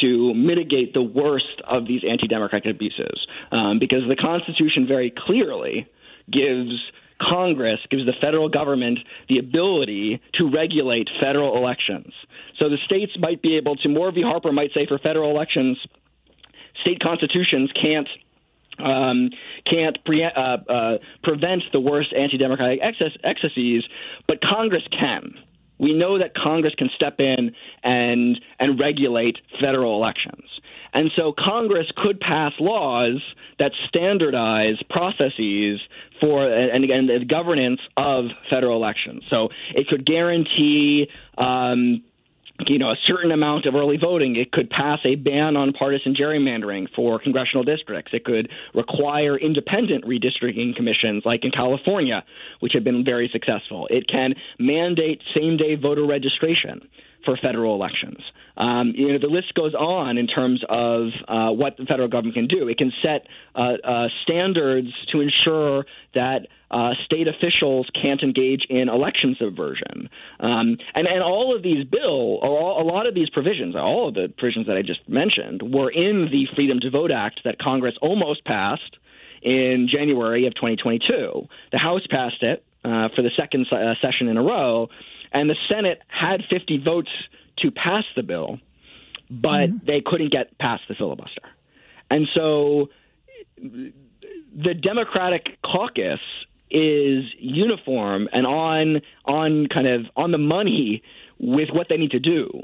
to 0.00 0.34
mitigate 0.34 0.94
the 0.94 1.02
worst 1.02 1.62
of 1.68 1.86
these 1.86 2.02
anti-democratic 2.08 2.74
abuses 2.74 3.26
um, 3.52 3.78
because 3.78 4.00
the 4.08 4.16
Constitution 4.16 4.86
very 4.86 5.12
clearly 5.16 5.86
gives 6.30 6.72
Congress 7.28 7.78
gives 7.90 8.04
the 8.06 8.14
federal 8.20 8.48
government 8.48 8.98
the 9.28 9.38
ability 9.38 10.20
to 10.34 10.50
regulate 10.50 11.08
federal 11.20 11.56
elections. 11.56 12.12
So 12.58 12.68
the 12.68 12.78
states 12.84 13.12
might 13.18 13.42
be 13.42 13.56
able 13.56 13.76
to, 13.76 13.88
Moore 13.88 14.12
v. 14.12 14.22
Harper 14.22 14.52
might 14.52 14.70
say 14.74 14.86
for 14.86 14.98
federal 14.98 15.30
elections, 15.30 15.78
state 16.80 17.00
constitutions 17.00 17.70
can't 17.80 18.08
um, 18.78 19.28
can't 19.70 20.02
pre- 20.04 20.24
uh, 20.24 20.56
uh, 20.68 20.98
prevent 21.22 21.62
the 21.72 21.80
worst 21.80 22.12
anti-democratic 22.18 22.80
excess- 22.82 23.16
excesses, 23.22 23.84
but 24.26 24.38
Congress 24.40 24.82
can. 24.98 25.34
We 25.78 25.92
know 25.92 26.18
that 26.18 26.34
Congress 26.34 26.74
can 26.76 26.88
step 26.96 27.16
in 27.18 27.54
and 27.84 28.40
and 28.58 28.80
regulate 28.80 29.36
federal 29.60 29.96
elections. 29.96 30.44
And 30.94 31.10
so 31.16 31.32
Congress 31.36 31.86
could 31.96 32.20
pass 32.20 32.52
laws 32.60 33.22
that 33.58 33.72
standardize 33.88 34.76
processes 34.90 35.80
for 36.20 36.46
and 36.50 36.84
again 36.84 37.06
the 37.06 37.24
governance 37.24 37.80
of 37.96 38.26
federal 38.50 38.76
elections. 38.76 39.22
So 39.30 39.48
it 39.74 39.88
could 39.88 40.04
guarantee 40.04 41.08
um, 41.38 42.02
you 42.66 42.78
know, 42.78 42.90
a 42.90 42.96
certain 43.06 43.32
amount 43.32 43.66
of 43.66 43.74
early 43.74 43.96
voting. 43.96 44.36
It 44.36 44.52
could 44.52 44.70
pass 44.70 44.98
a 45.04 45.14
ban 45.14 45.56
on 45.56 45.72
partisan 45.72 46.14
gerrymandering 46.14 46.86
for 46.94 47.18
congressional 47.18 47.64
districts. 47.64 48.12
It 48.14 48.24
could 48.24 48.50
require 48.74 49.36
independent 49.36 50.04
redistricting 50.04 50.76
commissions, 50.76 51.22
like 51.24 51.44
in 51.44 51.50
California, 51.50 52.22
which 52.60 52.72
have 52.74 52.84
been 52.84 53.04
very 53.04 53.28
successful. 53.32 53.88
It 53.90 54.06
can 54.08 54.34
mandate 54.58 55.22
same 55.34 55.56
day 55.56 55.74
voter 55.74 56.06
registration 56.06 56.88
for 57.24 57.36
federal 57.36 57.74
elections. 57.74 58.18
Um, 58.56 58.92
you 58.94 59.12
know, 59.12 59.18
the 59.18 59.32
list 59.32 59.54
goes 59.54 59.74
on 59.74 60.18
in 60.18 60.26
terms 60.26 60.62
of 60.68 61.08
uh, 61.28 61.50
what 61.50 61.76
the 61.76 61.84
federal 61.84 62.08
government 62.08 62.34
can 62.34 62.48
do. 62.48 62.68
It 62.68 62.78
can 62.78 62.92
set 63.02 63.26
uh, 63.54 63.74
uh, 63.84 64.08
standards 64.22 64.88
to 65.12 65.20
ensure 65.20 65.84
that 66.14 66.48
uh, 66.70 66.90
state 67.04 67.28
officials 67.28 67.88
can't 68.00 68.22
engage 68.22 68.62
in 68.68 68.88
election 68.88 69.36
subversion. 69.38 70.08
Um, 70.40 70.78
and, 70.94 71.06
and 71.06 71.22
all 71.22 71.54
of 71.54 71.62
these 71.62 71.84
bill, 71.84 72.38
or 72.42 72.58
all, 72.58 72.82
a 72.82 72.86
lot 72.86 73.06
of 73.06 73.14
these 73.14 73.30
provisions, 73.30 73.76
all 73.76 74.08
of 74.08 74.14
the 74.14 74.32
provisions 74.36 74.66
that 74.66 74.76
I 74.76 74.82
just 74.82 75.06
mentioned, 75.08 75.62
were 75.62 75.90
in 75.90 76.28
the 76.30 76.46
Freedom 76.54 76.80
to 76.80 76.90
Vote 76.90 77.10
Act 77.10 77.40
that 77.44 77.58
Congress 77.58 77.94
almost 78.00 78.44
passed 78.44 78.96
in 79.42 79.88
January 79.92 80.46
of 80.46 80.54
2022. 80.54 81.46
The 81.72 81.78
House 81.78 82.06
passed 82.10 82.42
it 82.42 82.64
uh, 82.84 83.08
for 83.14 83.22
the 83.22 83.30
second 83.36 83.66
uh, 83.70 83.94
session 84.00 84.28
in 84.28 84.36
a 84.36 84.42
row, 84.42 84.88
and 85.32 85.48
the 85.48 85.56
Senate 85.68 86.00
had 86.08 86.42
50 86.48 86.82
votes 86.84 87.10
to 87.58 87.70
pass 87.70 88.04
the 88.16 88.22
bill, 88.22 88.58
but 89.30 89.68
mm-hmm. 89.68 89.86
they 89.86 90.02
couldn't 90.04 90.32
get 90.32 90.56
past 90.58 90.82
the 90.88 90.94
filibuster. 90.94 91.42
And 92.10 92.28
so 92.34 92.90
the 93.56 94.74
Democratic 94.74 95.58
caucus 95.64 96.20
is 96.70 97.24
uniform 97.38 98.28
and 98.32 98.46
on 98.46 99.02
on 99.26 99.66
kind 99.68 99.86
of 99.86 100.06
on 100.16 100.32
the 100.32 100.38
money 100.38 101.02
with 101.38 101.68
what 101.70 101.88
they 101.88 101.96
need 101.96 102.12
to 102.12 102.20
do. 102.20 102.62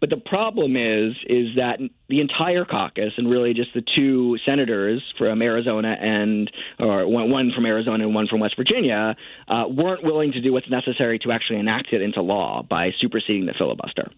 But 0.00 0.10
the 0.10 0.16
problem 0.16 0.76
is 0.76 1.14
is 1.28 1.56
that 1.56 1.78
the 2.08 2.20
entire 2.20 2.64
caucus 2.64 3.12
and 3.16 3.30
really 3.30 3.52
just 3.54 3.70
the 3.74 3.82
two 3.94 4.38
senators 4.46 5.02
from 5.18 5.42
Arizona 5.42 5.96
and 6.00 6.50
or 6.78 7.06
one 7.06 7.52
from 7.54 7.66
Arizona 7.66 8.04
and 8.04 8.14
one 8.14 8.26
from 8.26 8.40
West 8.40 8.56
Virginia 8.56 9.14
uh, 9.48 9.64
weren't 9.68 10.02
willing 10.02 10.32
to 10.32 10.40
do 10.40 10.52
what's 10.52 10.70
necessary 10.70 11.18
to 11.20 11.32
actually 11.32 11.58
enact 11.58 11.92
it 11.92 12.00
into 12.00 12.22
law 12.22 12.62
by 12.62 12.90
superseding 13.00 13.46
the 13.46 13.54
filibuster. 13.56 14.10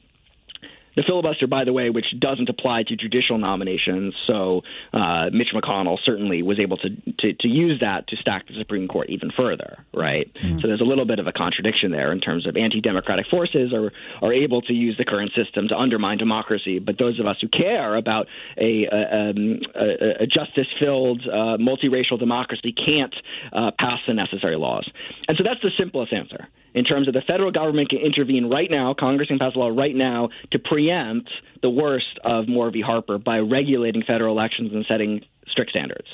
The 0.97 1.03
filibuster, 1.07 1.47
by 1.47 1.65
the 1.65 1.73
way, 1.73 1.91
which 1.91 2.07
doesn't 2.19 2.49
apply 2.49 2.85
to 2.85 2.97
judicial 2.97 3.39
nominations, 3.39 4.15
so 4.27 4.63
uh, 4.93 5.31
Mitch 5.33 5.49
McConnell 5.55 5.99
certainly 6.05 6.43
was 6.43 6.61
able 6.61 6.77
to, 6.79 6.91
to, 6.91 7.33
to 7.33 7.49
use 7.49 7.81
that 7.81 8.09
to 8.09 8.17
stack 8.17 8.47
the 8.47 8.55
Supreme 8.59 8.89
Court 8.89 9.09
even 9.09 9.31
further, 9.35 9.85
right? 9.95 10.31
Mm-hmm. 10.35 10.59
So 10.61 10.69
there's 10.69 10.81
a 10.81 10.85
little 10.85 11.07
bit 11.07 11.19
of 11.19 11.27
a 11.27 11.33
contradiction 11.33 11.91
there 11.93 12.13
in 12.13 12.21
terms 12.21 12.47
of 12.47 12.57
anti-democratic 12.57 13.27
forces 13.31 13.73
are 13.73 13.93
are 14.21 14.33
able 14.33 14.61
to 14.63 14.73
use 14.73 14.97
the 14.99 15.05
current 15.05 15.33
system 15.35 15.69
to 15.69 15.77
undermine 15.77 16.19
democracy, 16.19 16.79
but 16.79 16.99
those 16.99 17.19
of 17.19 17.27
us 17.27 17.37
who 17.41 17.49
care 17.49 17.97
about 17.97 18.27
a, 18.59 18.87
a, 18.93 19.31
um, 19.31 19.61
a, 19.75 20.23
a 20.23 20.27
justice-filled, 20.27 21.23
uh, 21.29 21.57
multiracial 21.57 22.19
democracy 22.19 22.73
can't 22.73 23.15
uh, 23.53 23.71
pass 23.79 23.99
the 24.07 24.15
necessary 24.15 24.57
laws, 24.57 24.89
and 25.29 25.37
so 25.37 25.45
that's 25.45 25.63
the 25.63 25.71
simplest 25.79 26.13
answer 26.13 26.49
in 26.75 26.85
terms 26.85 27.09
of 27.09 27.15
the 27.15 27.23
federal 27.27 27.53
government 27.53 27.91
can 27.91 27.99
intervene 27.99 28.49
right 28.49 28.71
now, 28.71 28.95
Congress 28.99 29.29
can 29.29 29.39
pass 29.39 29.53
a 29.55 29.59
law 29.59 29.69
right 29.69 29.95
now 29.95 30.31
to 30.53 30.59
preempt 30.59 31.31
the 31.63 31.71
worst 31.71 32.19
of 32.25 32.49
Moore 32.49 32.71
v. 32.71 32.81
Harper 32.81 33.19
by 33.19 33.39
regulating 33.39 34.03
federal 34.07 34.37
elections 34.37 34.73
and 34.73 34.85
setting 34.89 35.21
strict 35.49 35.71
standards. 35.71 36.09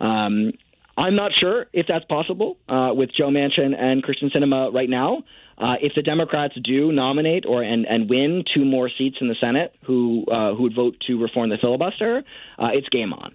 Um, 0.00 0.52
I'm 0.96 1.16
not 1.16 1.32
sure 1.38 1.66
if 1.72 1.86
that's 1.86 2.04
possible 2.06 2.58
uh, 2.68 2.90
with 2.92 3.10
Joe 3.16 3.28
Manchin 3.28 3.74
and 3.78 4.04
Kyrsten 4.04 4.30
Sinema 4.34 4.72
right 4.72 4.88
now. 4.88 5.22
Uh, 5.56 5.74
if 5.80 5.92
the 5.94 6.02
Democrats 6.02 6.54
do 6.62 6.90
nominate 6.90 7.44
or 7.46 7.62
and, 7.62 7.86
and 7.86 8.08
win 8.08 8.44
two 8.54 8.64
more 8.64 8.90
seats 8.96 9.18
in 9.20 9.28
the 9.28 9.36
Senate, 9.40 9.74
who 9.84 10.24
uh, 10.30 10.54
who 10.54 10.64
would 10.64 10.74
vote 10.74 10.96
to 11.06 11.20
reform 11.20 11.50
the 11.50 11.58
filibuster, 11.60 12.22
uh, 12.58 12.68
it's 12.72 12.88
game 12.88 13.12
on. 13.12 13.34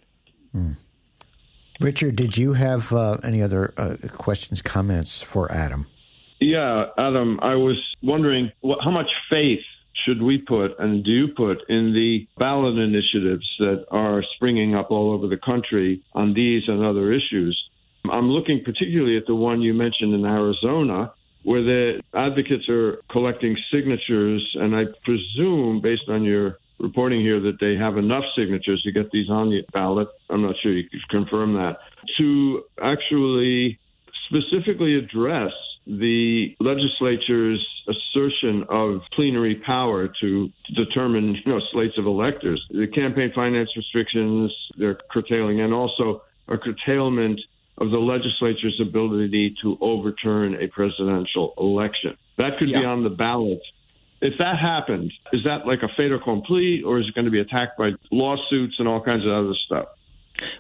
Hmm. 0.52 0.72
Richard, 1.80 2.16
did 2.16 2.38
you 2.38 2.54
have 2.54 2.92
uh, 2.94 3.18
any 3.24 3.42
other 3.42 3.74
uh, 3.78 3.96
questions, 4.14 4.62
comments 4.62 5.22
for 5.22 5.52
Adam? 5.52 5.88
Yeah, 6.46 6.90
Adam, 6.96 7.40
I 7.42 7.56
was 7.56 7.84
wondering 8.04 8.52
what, 8.62 8.78
how 8.84 8.92
much 8.92 9.10
faith 9.32 9.66
should 10.06 10.22
we 10.22 10.38
put 10.38 10.78
and 10.78 11.04
do 11.04 11.10
you 11.10 11.28
put 11.30 11.68
in 11.70 11.92
the 11.92 12.28
ballot 12.38 12.78
initiatives 12.78 13.48
that 13.58 13.88
are 13.90 14.22
springing 14.36 14.76
up 14.76 14.92
all 14.92 15.12
over 15.12 15.26
the 15.26 15.38
country 15.38 16.04
on 16.14 16.36
these 16.36 16.62
and 16.68 16.86
other 16.86 17.12
issues? 17.12 17.60
I'm 18.12 18.30
looking 18.30 18.64
particularly 18.64 19.18
at 19.18 19.26
the 19.26 19.34
one 19.34 19.64
you 19.64 19.74
mentioned 19.74 20.14
in 20.14 20.24
Arizona, 20.24 21.14
where 21.42 21.64
the 21.64 22.04
advocates 22.14 22.70
are 22.70 23.02
collecting 23.10 23.58
signatures, 23.74 24.48
and 24.54 24.76
I 24.76 24.86
presume, 25.04 25.82
based 25.82 26.10
on 26.10 26.24
your 26.24 26.60
reporting 26.78 27.22
here, 27.22 27.40
that 27.40 27.60
they 27.60 27.76
have 27.76 27.98
enough 27.98 28.26
signatures 28.38 28.84
to 28.84 28.92
get 28.92 29.10
these 29.10 29.32
on 29.32 29.50
the 29.50 29.64
ballot. 29.74 30.10
I'm 30.30 30.44
not 30.44 30.58
sure 30.62 30.72
you 30.72 30.88
can 30.88 31.02
confirm 31.10 31.54
that 31.56 31.80
to 32.20 32.66
actually 32.80 33.80
specifically 34.28 34.94
address 34.96 35.52
the 35.88 36.56
legislature's 36.60 37.66
assertion 37.88 38.66
of 38.70 39.02
plenary 39.14 39.56
power 39.56 40.08
to 40.22 40.52
determine, 40.76 41.36
you 41.36 41.52
know, 41.52 41.62
slates 41.72 41.98
of 41.98 42.06
electors. 42.06 42.66
The 42.70 42.88
campaign 42.88 43.32
finance 43.34 43.70
restrictions 43.76 44.52
they're 44.78 44.98
curtailing, 45.12 45.62
and 45.62 45.74
also 45.74 46.24
a 46.48 46.58
curtailment 46.58 47.40
of 47.78 47.92
the 47.92 47.98
legislature's 47.98 48.80
ability 48.82 49.56
to 49.62 49.78
overturn 49.82 50.56
a 50.56 50.68
presidential 50.68 51.54
election. 51.58 52.18
That 52.38 52.58
could 52.58 52.70
yeah. 52.70 52.80
be 52.80 52.86
on 52.86 53.04
the 53.04 53.10
ballot. 53.10 53.62
If 54.22 54.38
that 54.38 54.58
happened, 54.58 55.12
is 55.34 55.44
that 55.44 55.68
like 55.68 55.84
a 55.84 55.90
fait 55.90 56.12
accompli, 56.12 56.82
or 56.84 57.00
is 57.00 57.08
it 57.08 57.14
going 57.14 57.26
to 57.26 57.32
be 57.32 57.42
attacked 57.42 57.78
by 57.78 57.92
lawsuits 58.12 58.80
and 58.80 58.88
all 58.88 59.02
kinds 59.02 59.26
of 59.26 59.32
other 59.32 59.54
stuff? 59.54 59.88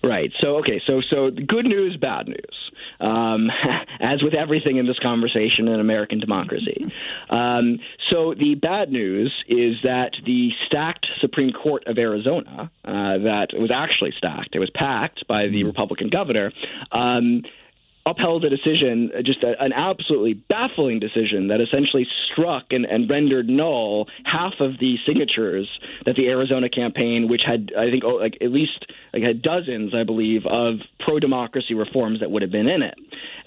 Right. 0.03 0.31
So 0.41 0.57
okay. 0.57 0.81
So 0.85 1.01
so 1.09 1.29
good 1.31 1.65
news, 1.65 1.97
bad 1.99 2.27
news. 2.27 2.71
Um, 2.99 3.49
as 3.99 4.23
with 4.23 4.33
everything 4.33 4.77
in 4.77 4.87
this 4.87 4.99
conversation 5.01 5.67
in 5.67 5.79
American 5.79 6.19
democracy. 6.19 6.85
Um, 7.29 7.79
so 8.09 8.33
the 8.33 8.55
bad 8.55 8.91
news 8.91 9.33
is 9.47 9.75
that 9.83 10.11
the 10.25 10.49
stacked 10.67 11.05
Supreme 11.19 11.51
Court 11.51 11.83
of 11.87 11.97
Arizona, 11.97 12.71
uh, 12.85 13.17
that 13.19 13.47
was 13.53 13.71
actually 13.73 14.13
stacked, 14.17 14.55
it 14.55 14.59
was 14.59 14.69
packed 14.73 15.27
by 15.27 15.43
the 15.43 15.59
mm-hmm. 15.59 15.67
Republican 15.67 16.09
governor. 16.09 16.51
Um, 16.91 17.43
upheld 18.05 18.45
a 18.45 18.49
decision, 18.49 19.11
just 19.25 19.43
a, 19.43 19.53
an 19.59 19.73
absolutely 19.73 20.33
baffling 20.33 20.99
decision 20.99 21.47
that 21.47 21.59
essentially 21.59 22.05
struck 22.31 22.65
and, 22.69 22.85
and, 22.85 23.09
rendered 23.09 23.49
null 23.49 24.07
half 24.25 24.53
of 24.59 24.73
the 24.79 24.95
signatures 25.07 25.67
that 26.05 26.15
the 26.15 26.27
Arizona 26.27 26.69
campaign, 26.69 27.27
which 27.29 27.41
had 27.45 27.71
I 27.77 27.89
think 27.89 28.03
oh, 28.03 28.15
like 28.15 28.37
at 28.41 28.51
least 28.51 28.85
like 29.13 29.23
had 29.23 29.41
dozens, 29.41 29.93
I 29.95 30.03
believe, 30.03 30.45
of 30.45 30.75
pro 30.99 31.19
democracy 31.19 31.73
reforms 31.73 32.19
that 32.19 32.29
would 32.29 32.41
have 32.41 32.51
been 32.51 32.67
in 32.67 32.83
it, 32.83 32.95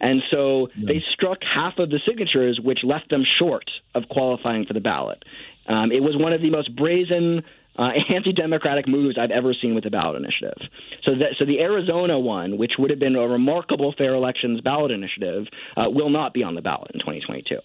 and 0.00 0.22
so 0.30 0.68
yeah. 0.76 0.92
they 0.92 1.04
struck 1.12 1.38
half 1.42 1.78
of 1.78 1.90
the 1.90 2.00
signatures, 2.06 2.60
which 2.62 2.80
left 2.82 3.10
them 3.10 3.22
short 3.38 3.70
of 3.94 4.04
qualifying 4.10 4.64
for 4.66 4.74
the 4.74 4.80
ballot. 4.80 5.22
Um, 5.68 5.92
it 5.92 6.00
was 6.00 6.16
one 6.16 6.32
of 6.32 6.40
the 6.40 6.50
most 6.50 6.74
brazen 6.74 7.42
uh, 7.78 7.90
anti-democratic 8.14 8.88
moves 8.88 9.16
I've 9.18 9.30
ever 9.30 9.54
seen 9.60 9.74
with 9.74 9.84
the 9.84 9.90
ballot 9.90 10.16
initiative. 10.16 10.58
So, 11.04 11.12
that, 11.12 11.36
so 11.38 11.44
the 11.44 11.60
Arizona 11.60 12.18
one, 12.18 12.58
which 12.58 12.72
would 12.78 12.90
have 12.90 12.98
been 12.98 13.16
a 13.16 13.26
remarkable 13.26 13.94
fair 13.96 14.14
elections 14.14 14.60
ballot 14.60 14.90
initiative, 14.90 15.46
uh, 15.76 15.84
will 15.88 16.10
not 16.10 16.34
be 16.34 16.42
on 16.42 16.54
the 16.54 16.62
ballot 16.62 16.90
in 16.92 17.00
2022. 17.00 17.56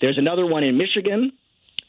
There's 0.00 0.18
another 0.18 0.46
one 0.46 0.64
in 0.64 0.76
Michigan 0.76 1.32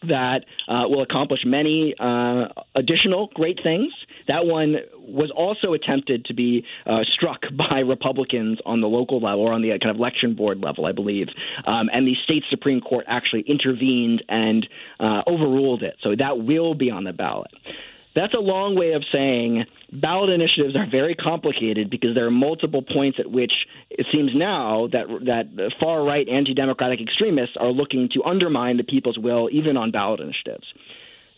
that 0.08 0.46
uh, 0.68 0.88
will 0.88 1.02
accomplish 1.02 1.42
many 1.46 1.94
uh, 2.00 2.46
additional 2.76 3.30
great 3.34 3.60
things. 3.64 3.92
That 4.28 4.46
one 4.46 4.76
was 4.98 5.32
also 5.36 5.74
attempted 5.74 6.26
to 6.26 6.34
be 6.34 6.66
uh, 6.86 7.00
struck 7.14 7.42
by 7.72 7.80
Republicans 7.80 8.60
on 8.66 8.82
the 8.82 8.88
local 8.88 9.20
level 9.20 9.42
or 9.42 9.54
on 9.54 9.62
the 9.62 9.70
kind 9.70 9.90
of 9.90 9.98
election 9.98 10.36
board 10.36 10.60
level, 10.60 10.86
I 10.86 10.92
believe. 10.92 11.28
Um, 11.66 11.90
and 11.92 12.08
the 12.08 12.16
state 12.24 12.44
Supreme 12.50 12.82
Court 12.82 13.06
actually 13.08 13.44
intervened 13.48 14.24
and 14.30 14.68
uh, 15.00 15.22
overruled 15.28 15.84
it. 15.84 15.96
So 16.02 16.16
that 16.18 16.40
will 16.40 16.74
be 16.76 16.90
on 16.90 17.04
the 17.04 17.14
ballot. 17.14 17.52
That's 18.16 18.34
a 18.34 18.40
long 18.40 18.76
way 18.78 18.94
of 18.94 19.04
saying 19.12 19.66
ballot 19.92 20.30
initiatives 20.30 20.76
are 20.76 20.90
very 20.90 21.16
complicated 21.16 21.90
because 21.90 22.16
there 22.16 22.26
are 22.26 22.32
multiple 22.32 22.82
points 22.82 23.20
at 23.20 23.30
which 23.30 23.52
it 23.90 24.06
seems 24.12 24.32
now 24.34 24.88
that 24.92 25.08
that 25.26 25.72
far 25.80 26.04
right 26.04 26.28
anti-democratic 26.28 27.02
extremists 27.02 27.56
are 27.60 27.72
looking 27.72 28.10
to 28.14 28.24
undermine 28.24 28.78
the 28.78 28.84
people's 28.84 29.18
will 29.18 29.50
even 29.52 29.78
on 29.78 29.92
ballot 29.92 30.22
initiatives. 30.22 30.66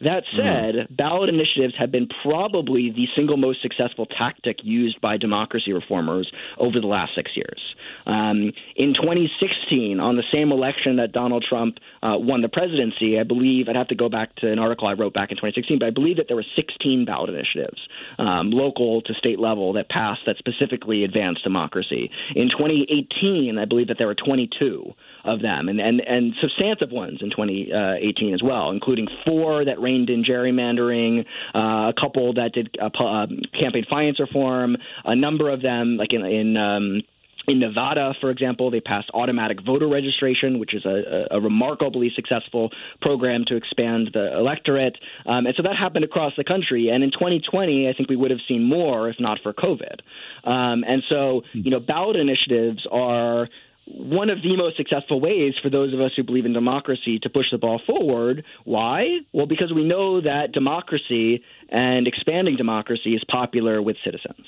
That 0.01 0.23
mm-hmm. 0.25 0.77
said, 0.77 0.95
ballot 0.95 1.29
initiatives 1.29 1.73
have 1.79 1.91
been 1.91 2.07
probably 2.23 2.91
the 2.91 3.07
single 3.15 3.37
most 3.37 3.61
successful 3.61 4.05
tactic 4.05 4.57
used 4.63 5.01
by 5.01 5.17
democracy 5.17 5.73
reformers 5.73 6.31
over 6.57 6.79
the 6.79 6.87
last 6.87 7.13
six 7.15 7.31
years. 7.35 7.59
Um, 8.05 8.51
in 8.75 8.93
2016, 8.93 9.99
on 9.99 10.15
the 10.15 10.23
same 10.31 10.51
election 10.51 10.97
that 10.97 11.11
Donald 11.11 11.45
Trump 11.47 11.77
uh, 12.03 12.15
won 12.17 12.41
the 12.41 12.49
presidency, 12.49 13.19
I 13.19 13.23
believe 13.23 13.67
I'd 13.69 13.75
have 13.75 13.87
to 13.87 13.95
go 13.95 14.09
back 14.09 14.35
to 14.37 14.51
an 14.51 14.59
article 14.59 14.87
I 14.87 14.93
wrote 14.93 15.13
back 15.13 15.31
in 15.31 15.37
2016, 15.37 15.79
but 15.79 15.87
I 15.87 15.91
believe 15.91 16.17
that 16.17 16.27
there 16.27 16.37
were 16.37 16.45
16 16.55 17.05
ballot 17.05 17.29
initiatives, 17.29 17.79
um, 18.19 18.51
local 18.51 19.01
to 19.01 19.13
state 19.15 19.39
level, 19.39 19.73
that 19.73 19.89
passed 19.89 20.21
that 20.27 20.37
specifically 20.37 21.03
advanced 21.03 21.43
democracy. 21.43 22.11
In 22.35 22.49
2018, 22.49 23.57
I 23.57 23.65
believe 23.65 23.87
that 23.87 23.97
there 23.97 24.07
were 24.07 24.15
22 24.15 24.93
of 25.23 25.41
them, 25.41 25.69
and 25.69 25.79
and 25.79 25.99
and 26.01 26.33
substantive 26.41 26.91
ones 26.91 27.19
in 27.21 27.29
2018 27.29 28.33
as 28.33 28.41
well, 28.43 28.71
including 28.71 29.07
four 29.25 29.65
that 29.65 29.79
reined 29.79 30.09
in 30.09 30.23
gerrymandering, 30.23 31.25
uh, 31.55 31.89
a 31.89 31.93
couple 31.99 32.33
that 32.33 32.51
did 32.53 32.75
uh, 32.81 32.85
uh, 32.85 33.27
campaign 33.59 33.85
finance 33.89 34.19
reform, 34.19 34.77
a 35.05 35.15
number 35.15 35.49
of 35.49 35.61
them 35.61 35.97
like 35.97 36.13
in 36.13 36.25
in 36.25 36.57
um, 36.57 37.01
in 37.47 37.59
Nevada, 37.59 38.13
for 38.19 38.29
example, 38.29 38.69
they 38.69 38.81
passed 38.81 39.09
automatic 39.13 39.59
voter 39.65 39.87
registration, 39.87 40.59
which 40.59 40.73
is 40.73 40.85
a, 40.85 41.27
a 41.31 41.39
remarkably 41.39 42.11
successful 42.13 42.71
program 43.01 43.45
to 43.47 43.55
expand 43.55 44.09
the 44.13 44.37
electorate. 44.37 44.97
Um, 45.25 45.45
and 45.45 45.55
so 45.55 45.63
that 45.63 45.77
happened 45.77 46.03
across 46.03 46.33
the 46.35 46.43
country. 46.43 46.89
And 46.89 47.05
in 47.05 47.11
2020, 47.11 47.87
I 47.87 47.93
think 47.93 48.09
we 48.09 48.17
would 48.17 48.31
have 48.31 48.41
seen 48.49 48.67
more 48.67 49.09
if 49.09 49.15
not 49.19 49.39
for 49.41 49.53
COVID. 49.53 50.01
Um, 50.43 50.83
and 50.85 51.01
so, 51.09 51.43
you 51.53 51.71
know, 51.71 51.79
ballot 51.79 52.17
initiatives 52.17 52.85
are 52.91 53.47
one 53.89 54.29
of 54.29 54.41
the 54.41 54.55
most 54.57 54.75
successful 54.75 55.21
ways 55.21 55.53
for 55.61 55.69
those 55.69 55.93
of 55.93 56.01
us 56.01 56.11
who 56.15 56.23
believe 56.23 56.45
in 56.45 56.53
democracy 56.53 57.19
to 57.19 57.29
push 57.29 57.45
the 57.51 57.57
ball 57.57 57.81
forward. 57.85 58.43
Why? 58.65 59.19
Well, 59.31 59.45
because 59.45 59.71
we 59.73 59.83
know 59.83 60.21
that 60.21 60.51
democracy 60.51 61.43
and 61.69 62.07
expanding 62.07 62.57
democracy 62.57 63.13
is 63.13 63.23
popular 63.29 63.81
with 63.81 63.95
citizens. 64.03 64.45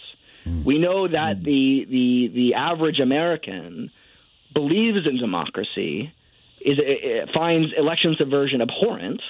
We 0.66 0.80
know 0.80 1.08
that 1.08 1.38
mm. 1.40 1.44
the, 1.44 1.86
the, 1.90 2.32
the 2.34 2.54
average 2.56 3.00
American 3.00 3.92
believes 4.54 5.06
in 5.06 5.18
democracy, 5.18 6.12
is, 6.62 6.78
finds 7.34 7.68
election 7.78 8.16
subversion 8.18 8.62
abhorrent, 8.62 9.22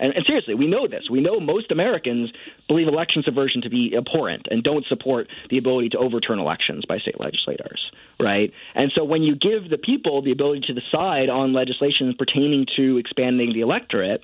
and, 0.00 0.12
and, 0.14 0.24
seriously, 0.24 0.54
we 0.54 0.68
know 0.68 0.86
this. 0.86 1.10
We 1.10 1.20
know 1.20 1.40
most 1.40 1.72
Americans 1.72 2.30
believe 2.68 2.86
election 2.86 3.22
subversion 3.24 3.62
to 3.62 3.68
be 3.68 3.94
abhorrent 3.96 4.46
and 4.48 4.62
don't 4.62 4.86
support 4.86 5.26
the 5.50 5.58
ability 5.58 5.88
to 5.90 5.98
overturn 5.98 6.38
elections 6.38 6.84
by 6.88 6.98
state 6.98 7.18
legislators, 7.18 7.90
right? 8.20 8.52
And 8.74 8.92
so 8.94 9.04
when 9.04 9.22
you 9.22 9.34
give 9.34 9.70
the 9.70 9.78
people 9.78 10.22
the 10.22 10.32
ability 10.32 10.62
to 10.66 10.74
decide 10.74 11.28
on 11.28 11.52
legislation 11.52 12.14
pertaining 12.18 12.66
to 12.76 12.98
expanding 12.98 13.52
the 13.52 13.60
electorate, 13.60 14.22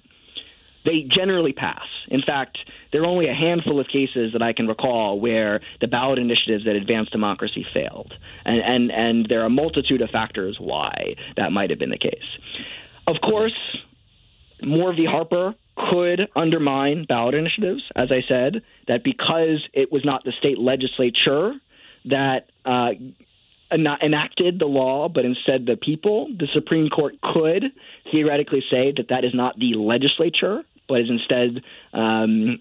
they 0.84 1.06
generally 1.08 1.52
pass. 1.52 1.86
In 2.08 2.20
fact, 2.24 2.58
there 2.92 3.02
are 3.02 3.06
only 3.06 3.28
a 3.28 3.34
handful 3.34 3.80
of 3.80 3.86
cases 3.86 4.32
that 4.32 4.42
I 4.42 4.52
can 4.52 4.66
recall 4.66 5.18
where 5.18 5.60
the 5.80 5.86
ballot 5.86 6.18
initiatives 6.18 6.64
that 6.66 6.76
advanced 6.76 7.12
democracy 7.12 7.64
failed. 7.72 8.12
And, 8.44 8.60
and, 8.60 8.90
and 8.90 9.26
there 9.28 9.42
are 9.42 9.46
a 9.46 9.50
multitude 9.50 10.02
of 10.02 10.10
factors 10.10 10.56
why 10.60 11.14
that 11.36 11.52
might 11.52 11.70
have 11.70 11.78
been 11.78 11.90
the 11.90 11.98
case. 11.98 12.18
Of 13.06 13.16
course, 13.22 13.56
Moore 14.62 14.94
v. 14.94 15.06
Harper 15.08 15.54
could 15.90 16.20
undermine 16.36 17.06
ballot 17.08 17.34
initiatives, 17.34 17.82
as 17.96 18.08
I 18.10 18.20
said, 18.28 18.62
that 18.86 19.02
because 19.02 19.66
it 19.72 19.90
was 19.90 20.04
not 20.04 20.24
the 20.24 20.32
state 20.38 20.58
legislature 20.58 21.54
that 22.06 22.50
uh, 22.64 22.90
enacted 23.74 24.58
the 24.58 24.66
law, 24.66 25.08
but 25.08 25.24
instead 25.24 25.66
the 25.66 25.76
people, 25.76 26.28
the 26.38 26.48
Supreme 26.52 26.88
Court 26.88 27.14
could 27.22 27.64
theoretically 28.10 28.62
say 28.70 28.92
that 28.96 29.06
that 29.10 29.24
is 29.24 29.32
not 29.34 29.56
the 29.58 29.76
legislature, 29.78 30.62
but 30.88 31.00
is 31.00 31.08
instead 31.10 31.62
um, 31.92 32.58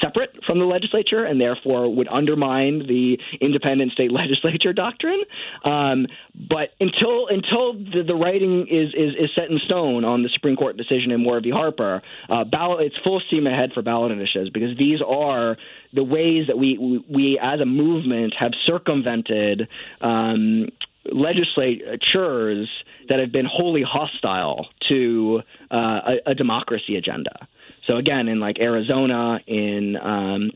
separate 0.00 0.30
from 0.46 0.58
the 0.58 0.64
legislature 0.64 1.24
and 1.24 1.40
therefore 1.40 1.94
would 1.94 2.08
undermine 2.08 2.80
the 2.80 3.18
independent 3.40 3.92
state 3.92 4.10
legislature 4.12 4.72
doctrine. 4.72 5.22
Um, 5.64 6.06
but 6.34 6.70
until 6.80 7.28
until 7.28 7.74
the, 7.74 8.02
the 8.06 8.14
writing 8.14 8.66
is, 8.70 8.88
is, 8.94 9.14
is 9.18 9.30
set 9.34 9.50
in 9.50 9.58
stone 9.64 10.04
on 10.04 10.22
the 10.22 10.30
Supreme 10.32 10.56
Court 10.56 10.76
decision 10.76 11.10
in 11.10 11.22
Moore 11.22 11.40
v. 11.40 11.50
Harper, 11.50 12.02
uh, 12.28 12.44
ballot 12.44 12.86
it's 12.86 12.96
full 13.04 13.20
steam 13.26 13.46
ahead 13.46 13.70
for 13.74 13.82
ballot 13.82 14.12
initiatives 14.12 14.50
because 14.50 14.76
these 14.78 15.00
are 15.06 15.56
the 15.92 16.04
ways 16.04 16.46
that 16.48 16.58
we 16.58 16.78
we, 16.78 17.04
we 17.08 17.38
as 17.40 17.60
a 17.60 17.66
movement 17.66 18.34
have 18.38 18.52
circumvented. 18.66 19.68
Um, 20.00 20.68
legislatures 21.04 22.68
that 23.08 23.18
have 23.18 23.32
been 23.32 23.44
wholly 23.44 23.82
hostile 23.82 24.68
to 24.88 25.42
uh, 25.68 25.74
a, 26.26 26.30
a 26.30 26.34
democracy 26.36 26.94
agenda. 26.94 27.48
So 27.88 27.96
again, 27.96 28.28
in 28.28 28.38
like 28.38 28.60
Arizona, 28.60 29.40
in 29.46 29.96
um, 29.96 30.52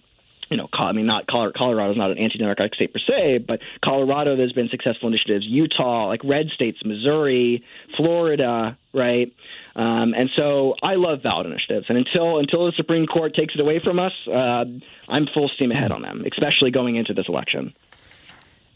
you 0.49 0.57
know, 0.57 0.69
I 0.73 0.93
mean, 0.93 1.07
not 1.07 1.27
Colorado 1.27 1.91
is 1.91 1.97
not 1.97 2.11
an 2.13 2.19
anti-democratic 2.19 2.75
state 2.75 2.93
per 2.93 3.01
se, 3.01 3.39
but 3.39 3.61
Colorado, 3.85 4.37
there's 4.37 4.53
been 4.53 4.69
successful 4.69 5.09
initiatives. 5.09 5.45
Utah, 5.45 6.07
like 6.07 6.21
red 6.23 6.47
states, 6.55 6.79
Missouri, 6.85 7.65
Florida, 7.97 8.79
right? 8.95 9.33
Um, 9.77 10.15
and 10.15 10.31
so 10.35 10.75
I 10.83 10.95
love 10.95 11.23
ballot 11.23 11.45
initiatives, 11.45 11.85
and 11.91 11.99
until 11.99 12.39
until 12.39 12.65
the 12.65 12.73
Supreme 12.79 13.07
Court 13.07 13.35
takes 13.35 13.55
it 13.55 13.61
away 13.61 13.79
from 13.85 13.99
us, 13.99 14.13
uh, 14.27 14.65
I'm 15.07 15.27
full 15.35 15.51
steam 15.55 15.71
ahead 15.71 15.93
on 15.93 16.01
them, 16.01 16.25
especially 16.25 16.71
going 16.71 16.97
into 16.97 17.13
this 17.13 17.27
election. 17.29 17.75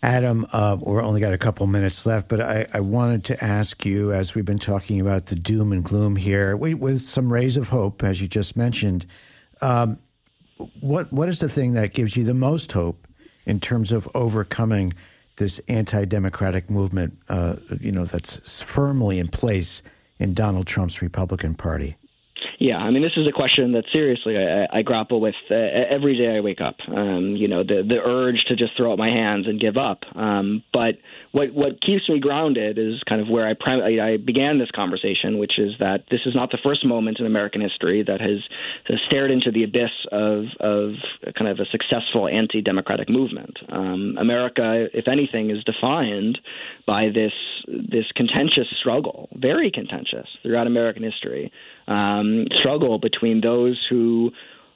Adam, 0.03 0.46
uh, 0.53 0.76
we're 0.78 1.03
only 1.03 1.20
got 1.20 1.32
a 1.32 1.38
couple 1.38 1.66
minutes 1.66 2.05
left, 2.05 2.28
but 2.28 2.40
I, 2.40 2.66
I, 2.72 2.80
wanted 2.80 3.24
to 3.24 3.44
ask 3.44 3.84
you, 3.84 4.12
as 4.12 4.34
we've 4.34 4.46
been 4.46 4.59
talking 4.59 4.98
about 4.98 5.26
the 5.26 5.34
doom 5.34 5.72
and 5.72 5.84
gloom 5.84 6.16
here, 6.16 6.57
with 6.57 7.01
some 7.01 7.30
rays 7.30 7.59
of 7.59 7.68
hope, 7.68 8.03
as 8.03 8.20
you 8.20 8.28
just 8.28 8.55
mentioned, 8.55 9.07
um, 9.62 9.98
what 10.80 11.11
what 11.11 11.30
is 11.30 11.38
the 11.38 11.48
thing 11.48 11.72
that 11.74 11.94
gives 11.94 12.14
you 12.14 12.24
the 12.24 12.34
most 12.34 12.72
hope 12.72 13.09
in 13.46 13.59
terms 13.59 13.90
of 13.90 14.07
overcoming 14.14 14.92
this 15.36 15.62
anti-democratic 15.66 16.68
movement? 16.68 17.18
Uh, 17.26 17.57
you 17.80 17.90
know, 17.90 18.05
that's 18.05 18.61
firmly 18.61 19.18
in 19.18 19.28
place 19.28 19.82
in 20.21 20.35
Donald 20.35 20.68
Trump's 20.68 21.03
Republican 21.03 21.55
Party. 21.55 21.97
Yeah, 22.61 22.77
I 22.77 22.91
mean, 22.91 23.03
this 23.03 23.16
is 23.16 23.27
a 23.27 23.33
question 23.33 23.73
that 23.73 23.85
seriously 23.91 24.37
I, 24.37 24.66
I 24.79 24.83
grapple 24.83 25.18
with 25.18 25.35
uh, 25.51 25.55
every 25.55 26.16
day 26.16 26.37
I 26.37 26.41
wake 26.41 26.61
up. 26.61 26.77
Um, 26.95 27.35
you 27.35 27.49
know, 27.49 27.64
the 27.64 27.83
the 27.87 27.99
urge 28.05 28.45
to 28.49 28.55
just 28.55 28.77
throw 28.77 28.93
up 28.93 28.99
my 28.99 29.09
hands 29.09 29.47
and 29.49 29.59
give 29.59 29.79
up. 29.79 30.01
Um, 30.14 30.62
but 30.71 30.97
what 31.33 31.55
what 31.55 31.81
keeps 31.81 32.09
me 32.09 32.18
grounded 32.18 32.78
is 32.78 33.03
kind 33.09 33.20
of 33.20 33.28
where 33.28 33.47
I, 33.47 33.55
prim- 33.59 33.83
I 33.83 34.16
began 34.16 34.59
this 34.59 34.70
conversation, 34.74 35.39
which 35.39 35.59
is 35.59 35.72
that 35.78 36.05
this 36.11 36.20
is 36.26 36.35
not 36.35 36.51
the 36.51 36.59
first 36.62 36.85
moment 36.85 37.20
in 37.20 37.26
American 37.26 37.61
history 37.61 38.03
that 38.03 38.20
has, 38.20 38.41
has 38.87 38.99
stared 39.07 39.31
into 39.31 39.51
the 39.53 39.62
abyss 39.62 39.91
of 40.11 40.45
of 40.59 40.95
kind 41.39 41.49
of 41.49 41.59
a 41.61 41.66
successful 41.70 42.28
anti-democratic 42.28 43.09
movement. 43.09 43.59
Um, 43.68 44.16
America, 44.18 44.87
if 44.93 45.07
anything, 45.07 45.51
is 45.51 45.62
defined 45.64 46.39
by 46.87 47.09
this 47.14 47.33
this 47.66 48.07
contentious 48.16 48.66
struggle, 48.81 49.28
very 49.35 49.70
contentious 49.70 50.26
throughout 50.43 50.66
American 50.66 51.03
history 51.05 51.53
um, 51.87 52.47
struggle 52.59 52.99
between 52.99 53.41
those 53.41 53.78
who 53.89 54.33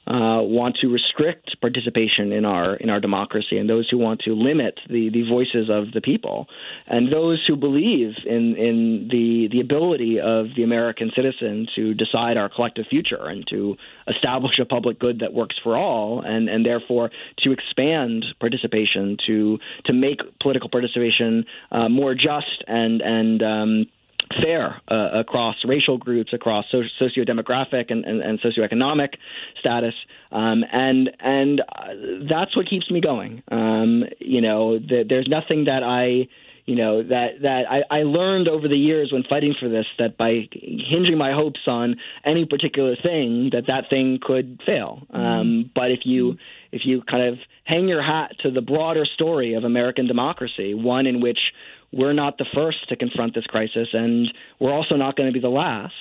uh, 0.07 0.37
want 0.41 0.77
to 0.81 0.87
restrict 0.87 1.55
participation 1.61 2.31
in 2.31 2.45
our 2.45 2.75
in 2.75 2.89
our 2.89 2.99
democracy 2.99 3.57
and 3.57 3.69
those 3.69 3.87
who 3.89 3.97
want 3.97 4.21
to 4.21 4.33
limit 4.33 4.79
the, 4.87 5.09
the 5.09 5.27
voices 5.27 5.69
of 5.69 5.91
the 5.93 6.01
people. 6.01 6.47
And 6.87 7.11
those 7.11 7.43
who 7.47 7.55
believe 7.55 8.13
in 8.25 8.55
in 8.55 9.07
the 9.09 9.47
the 9.51 9.61
ability 9.61 10.19
of 10.19 10.47
the 10.55 10.63
American 10.63 11.11
citizen 11.15 11.67
to 11.75 11.93
decide 11.93 12.37
our 12.37 12.49
collective 12.49 12.85
future 12.89 13.25
and 13.27 13.45
to 13.49 13.75
establish 14.07 14.59
a 14.61 14.65
public 14.65 14.99
good 14.99 15.19
that 15.19 15.33
works 15.33 15.55
for 15.63 15.75
all 15.75 16.21
and 16.21 16.49
and 16.49 16.65
therefore 16.65 17.09
to 17.39 17.51
expand 17.51 18.25
participation 18.39 19.17
to 19.25 19.57
to 19.85 19.93
make 19.93 20.19
political 20.39 20.69
participation 20.69 21.45
uh, 21.71 21.89
more 21.89 22.13
just 22.13 22.63
and 22.67 23.01
and 23.01 23.41
um, 23.41 23.85
fair 24.41 24.81
uh, 24.89 25.19
across 25.19 25.55
racial 25.65 25.97
groups, 25.97 26.33
across 26.33 26.65
socio-demographic 26.71 27.91
and, 27.91 28.05
and, 28.05 28.21
and 28.21 28.39
socioeconomic 28.41 29.15
status, 29.59 29.93
um, 30.31 30.63
and 30.71 31.11
and 31.19 31.61
uh, 31.61 32.27
that's 32.29 32.55
what 32.55 32.69
keeps 32.69 32.89
me 32.89 33.01
going. 33.01 33.43
Um, 33.51 34.03
you 34.19 34.41
know, 34.41 34.79
the, 34.79 35.05
there's 35.07 35.27
nothing 35.27 35.65
that 35.65 35.83
I 35.83 36.27
you 36.65 36.75
know 36.75 37.03
that 37.03 37.41
that 37.43 37.63
I, 37.69 37.83
I 37.99 38.03
learned 38.03 38.47
over 38.47 38.67
the 38.67 38.77
years 38.77 39.11
when 39.11 39.23
fighting 39.23 39.53
for 39.59 39.69
this 39.69 39.85
that 39.99 40.17
by 40.17 40.49
hinging 40.51 41.17
my 41.17 41.31
hopes 41.31 41.61
on 41.67 41.97
any 42.25 42.45
particular 42.45 42.95
thing 42.95 43.51
that 43.53 43.67
that 43.67 43.89
thing 43.89 44.19
could 44.21 44.61
fail. 44.65 45.03
Mm-hmm. 45.13 45.25
Um, 45.25 45.71
but 45.73 45.91
if 45.91 45.99
you 46.05 46.33
mm-hmm. 46.33 46.75
if 46.75 46.81
you 46.85 47.03
kind 47.03 47.23
of 47.23 47.39
hang 47.65 47.87
your 47.87 48.01
hat 48.01 48.31
to 48.41 48.51
the 48.51 48.61
broader 48.61 49.05
story 49.05 49.53
of 49.53 49.63
American 49.63 50.07
democracy, 50.07 50.73
one 50.73 51.05
in 51.05 51.21
which 51.21 51.39
we're 51.95 52.13
not 52.13 52.37
the 52.37 52.45
first 52.53 52.89
to 52.89 52.95
confront 52.95 53.33
this 53.33 53.45
crisis, 53.45 53.87
and 53.93 54.27
we're 54.59 54.73
also 54.73 54.95
not 54.95 55.15
going 55.15 55.29
to 55.29 55.33
be 55.33 55.39
the 55.39 55.49
last 55.49 55.93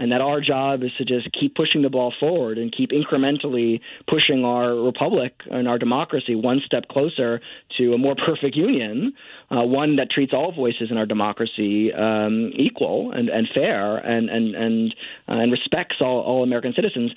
and 0.00 0.12
that 0.12 0.22
our 0.22 0.40
job 0.40 0.82
is 0.82 0.90
to 0.96 1.04
just 1.04 1.28
keep 1.38 1.54
pushing 1.54 1.82
the 1.82 1.90
ball 1.90 2.10
forward 2.18 2.56
and 2.56 2.74
keep 2.74 2.90
incrementally 2.90 3.80
pushing 4.08 4.46
our 4.46 4.74
republic 4.74 5.34
and 5.50 5.68
our 5.68 5.78
democracy 5.78 6.34
one 6.34 6.62
step 6.64 6.88
closer 6.88 7.38
to 7.76 7.92
a 7.92 7.98
more 7.98 8.14
perfect 8.26 8.56
union, 8.56 9.12
uh, 9.50 9.62
one 9.62 9.96
that 9.96 10.10
treats 10.10 10.32
all 10.32 10.52
voices 10.52 10.88
in 10.90 10.96
our 10.96 11.04
democracy 11.04 11.92
um, 11.92 12.50
equal 12.56 13.12
and, 13.12 13.28
and 13.28 13.46
fair 13.54 13.98
and 13.98 14.30
and 14.30 14.54
and, 14.54 14.94
uh, 15.28 15.34
and 15.34 15.52
respects 15.52 15.96
all, 16.00 16.20
all 16.20 16.42
American 16.42 16.72
citizens. 16.74 17.12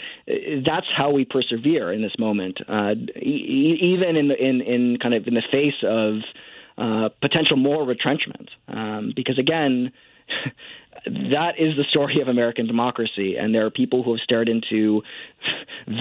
That's 0.66 0.88
how 0.96 1.10
we 1.10 1.24
persevere 1.24 1.94
in 1.94 2.02
this 2.02 2.16
moment, 2.20 2.60
uh, 2.68 2.96
e- 3.16 3.80
even 3.82 4.18
in 4.18 4.28
the, 4.28 4.36
in 4.36 4.60
in 4.60 4.98
kind 5.02 5.14
of 5.14 5.26
in 5.26 5.36
the 5.36 5.44
face 5.50 5.82
of 5.84 6.16
uh, 6.78 7.10
potential 7.22 7.58
more 7.58 7.86
retrenchment, 7.86 8.50
um, 8.68 9.14
because 9.16 9.40
again. 9.40 9.92
that 11.06 11.54
is 11.60 11.76
the 11.76 11.84
story 11.90 12.22
of 12.22 12.28
American 12.28 12.66
democracy. 12.66 13.36
And 13.36 13.54
there 13.54 13.66
are 13.66 13.72
people 13.72 14.04
who 14.04 14.14
have 14.14 14.22
stared 14.22 14.48
into 14.48 15.02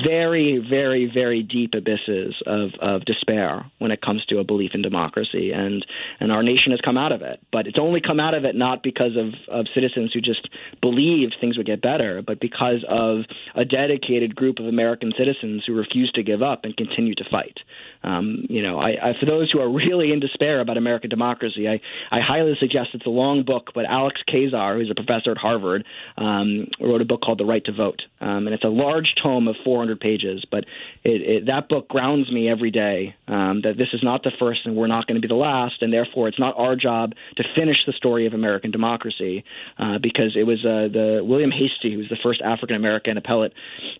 very, 0.06 0.64
very, 0.68 1.10
very 1.12 1.42
deep 1.42 1.72
abysses 1.74 2.34
of, 2.46 2.70
of 2.80 3.04
despair 3.04 3.70
when 3.78 3.90
it 3.90 4.00
comes 4.00 4.24
to 4.26 4.38
a 4.38 4.44
belief 4.44 4.72
in 4.74 4.82
democracy. 4.82 5.50
And, 5.50 5.84
and 6.20 6.30
our 6.30 6.42
nation 6.42 6.70
has 6.70 6.80
come 6.84 6.96
out 6.96 7.10
of 7.10 7.22
it. 7.22 7.40
But 7.50 7.66
it's 7.66 7.78
only 7.80 8.00
come 8.00 8.20
out 8.20 8.34
of 8.34 8.44
it 8.44 8.54
not 8.54 8.82
because 8.82 9.16
of, 9.16 9.34
of 9.52 9.66
citizens 9.74 10.12
who 10.14 10.20
just 10.20 10.48
believed 10.80 11.36
things 11.40 11.56
would 11.56 11.66
get 11.66 11.82
better, 11.82 12.22
but 12.24 12.40
because 12.40 12.84
of 12.88 13.24
a 13.56 13.64
dedicated 13.64 14.36
group 14.36 14.58
of 14.60 14.66
American 14.66 15.12
citizens 15.18 15.64
who 15.66 15.74
refuse 15.74 16.12
to 16.14 16.22
give 16.22 16.42
up 16.42 16.60
and 16.64 16.76
continue 16.76 17.14
to 17.16 17.24
fight. 17.30 17.58
Um, 18.04 18.46
you 18.48 18.62
know, 18.62 18.78
I, 18.78 18.90
I, 18.90 19.12
for 19.18 19.26
those 19.26 19.50
who 19.50 19.60
are 19.60 19.70
really 19.70 20.12
in 20.12 20.20
despair 20.20 20.60
about 20.60 20.76
American 20.76 21.10
democracy, 21.10 21.68
I, 21.68 21.80
I 22.10 22.20
highly 22.20 22.54
suggest 22.58 22.90
it's 22.94 23.06
a 23.06 23.10
long 23.10 23.44
book, 23.44 23.70
but 23.74 23.84
Alex 23.84 24.20
Keyssar, 24.28 24.76
who's 24.76 24.90
a 24.90 24.94
professor 24.94 25.30
at 25.32 25.38
Harvard, 25.38 25.84
um, 26.16 26.66
wrote 26.80 27.00
a 27.00 27.04
book 27.04 27.20
called 27.22 27.38
The 27.38 27.44
Right 27.44 27.64
to 27.64 27.72
Vote. 27.72 28.02
Um, 28.20 28.46
and 28.46 28.54
it's 28.54 28.64
a 28.64 28.68
large 28.68 29.14
tome 29.22 29.48
of 29.48 29.56
400 29.64 30.00
pages, 30.00 30.44
but 30.50 30.64
it, 31.04 31.22
it, 31.22 31.46
that 31.46 31.68
book 31.68 31.88
grounds 31.88 32.30
me 32.30 32.50
every 32.50 32.70
day 32.70 33.14
um, 33.32 33.62
that 33.64 33.78
this 33.78 33.88
is 33.92 34.02
not 34.02 34.22
the 34.22 34.32
first 34.38 34.60
and 34.66 34.76
we're 34.76 34.92
not 34.96 35.06
going 35.06 35.16
to 35.16 35.20
be 35.26 35.28
the 35.28 35.34
last, 35.34 35.80
and 35.80 35.92
therefore 35.92 36.28
it's 36.28 36.38
not 36.38 36.54
our 36.58 36.76
job 36.76 37.14
to 37.36 37.42
finish 37.56 37.78
the 37.86 37.94
story 37.94 38.26
of 38.26 38.34
American 38.34 38.70
democracy 38.70 39.42
uh, 39.78 39.96
because 40.02 40.36
it 40.36 40.44
was 40.44 40.60
uh, 40.64 40.92
the 40.92 41.22
William 41.24 41.50
Hastie, 41.50 41.92
who 41.92 41.98
was 41.98 42.08
the 42.10 42.20
first 42.22 42.42
African 42.42 42.76
American 42.76 43.16
appellate 43.16 43.54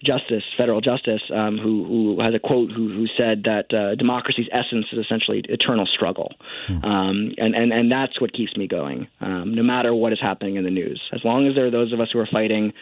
justice, 0.04 0.44
federal 0.56 0.80
justice, 0.80 1.22
um, 1.34 1.56
who, 1.56 1.84
who 1.84 2.20
has 2.20 2.34
a 2.34 2.38
quote 2.38 2.70
who, 2.70 2.92
who 2.92 3.06
said 3.16 3.44
that 3.44 3.72
uh, 3.72 3.94
democracy's 3.94 4.48
essence 4.52 4.86
is 4.92 4.98
essentially 4.98 5.42
eternal 5.48 5.86
struggle. 5.86 6.34
Mm. 6.68 6.84
Um, 6.84 7.34
and, 7.38 7.54
and, 7.54 7.72
and 7.72 7.90
that's 7.90 8.20
what 8.20 8.32
keeps 8.34 8.54
me 8.56 8.66
going, 8.68 9.08
um, 9.20 9.54
no 9.54 9.62
matter 9.62 9.94
what 9.94 10.12
is 10.12 10.20
happening 10.20 10.56
in 10.56 10.64
the 10.64 10.70
news. 10.70 11.00
As 11.12 11.20
long 11.24 11.46
as 11.48 11.54
there 11.54 11.66
are 11.66 11.70
those 11.70 11.92
of 11.92 12.00
us 12.00 12.08
who 12.12 12.18
are 12.18 12.28
fighting, 12.30 12.72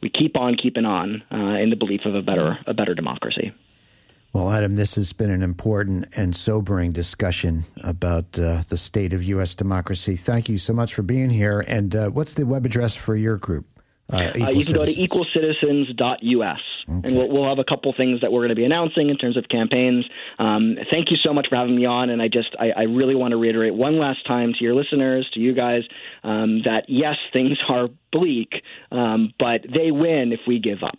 we 0.00 0.10
keep 0.10 0.36
on 0.36 0.56
keeping 0.56 0.84
on 0.86 1.22
uh, 1.30 1.60
in 1.62 1.68
the 1.70 1.76
belief 1.76 2.02
of 2.06 2.14
a 2.14 2.22
better, 2.22 2.58
a 2.66 2.72
better 2.72 2.94
democracy. 2.94 3.52
Well, 4.34 4.50
Adam, 4.50 4.74
this 4.74 4.96
has 4.96 5.12
been 5.12 5.30
an 5.30 5.44
important 5.44 6.08
and 6.16 6.34
sobering 6.34 6.90
discussion 6.90 7.66
about 7.84 8.36
uh, 8.36 8.62
the 8.68 8.76
state 8.76 9.12
of 9.12 9.22
U.S. 9.22 9.54
democracy. 9.54 10.16
Thank 10.16 10.48
you 10.48 10.58
so 10.58 10.72
much 10.72 10.92
for 10.92 11.02
being 11.02 11.30
here. 11.30 11.64
And 11.68 11.94
uh, 11.94 12.10
what's 12.10 12.34
the 12.34 12.44
web 12.44 12.66
address 12.66 12.96
for 12.96 13.14
your 13.14 13.36
group? 13.36 13.66
Uh, 14.12 14.16
uh 14.16 14.20
you 14.24 14.32
can 14.32 14.60
citizens. 14.62 14.74
go 14.74 14.84
to 14.84 15.24
equalcitizens.us, 15.38 16.58
okay. 16.90 17.08
and 17.08 17.16
we'll, 17.16 17.28
we'll, 17.28 17.48
have 17.48 17.60
a 17.60 17.64
couple 17.64 17.94
things 17.96 18.20
that 18.22 18.32
we're 18.32 18.40
going 18.40 18.48
to 18.48 18.56
be 18.56 18.64
announcing 18.64 19.08
in 19.08 19.16
terms 19.16 19.36
of 19.36 19.48
campaigns. 19.48 20.04
Um, 20.40 20.78
thank 20.90 21.12
you 21.12 21.16
so 21.22 21.32
much 21.32 21.46
for 21.48 21.54
having 21.54 21.76
me 21.76 21.86
on, 21.86 22.10
and 22.10 22.20
I 22.20 22.26
just 22.26 22.56
I, 22.58 22.70
I, 22.76 22.82
really 22.82 23.14
want 23.14 23.30
to 23.30 23.38
reiterate 23.38 23.72
one 23.72 23.98
last 23.98 24.26
time 24.26 24.52
to 24.52 24.64
your 24.64 24.74
listeners, 24.74 25.30
to 25.34 25.40
you 25.40 25.54
guys, 25.54 25.84
um, 26.24 26.62
that 26.64 26.86
yes, 26.88 27.16
things 27.32 27.56
are 27.68 27.88
bleak, 28.12 28.64
um, 28.90 29.32
but 29.38 29.62
they 29.62 29.92
win 29.92 30.32
if 30.32 30.40
we 30.46 30.58
give 30.58 30.82
up. 30.82 30.98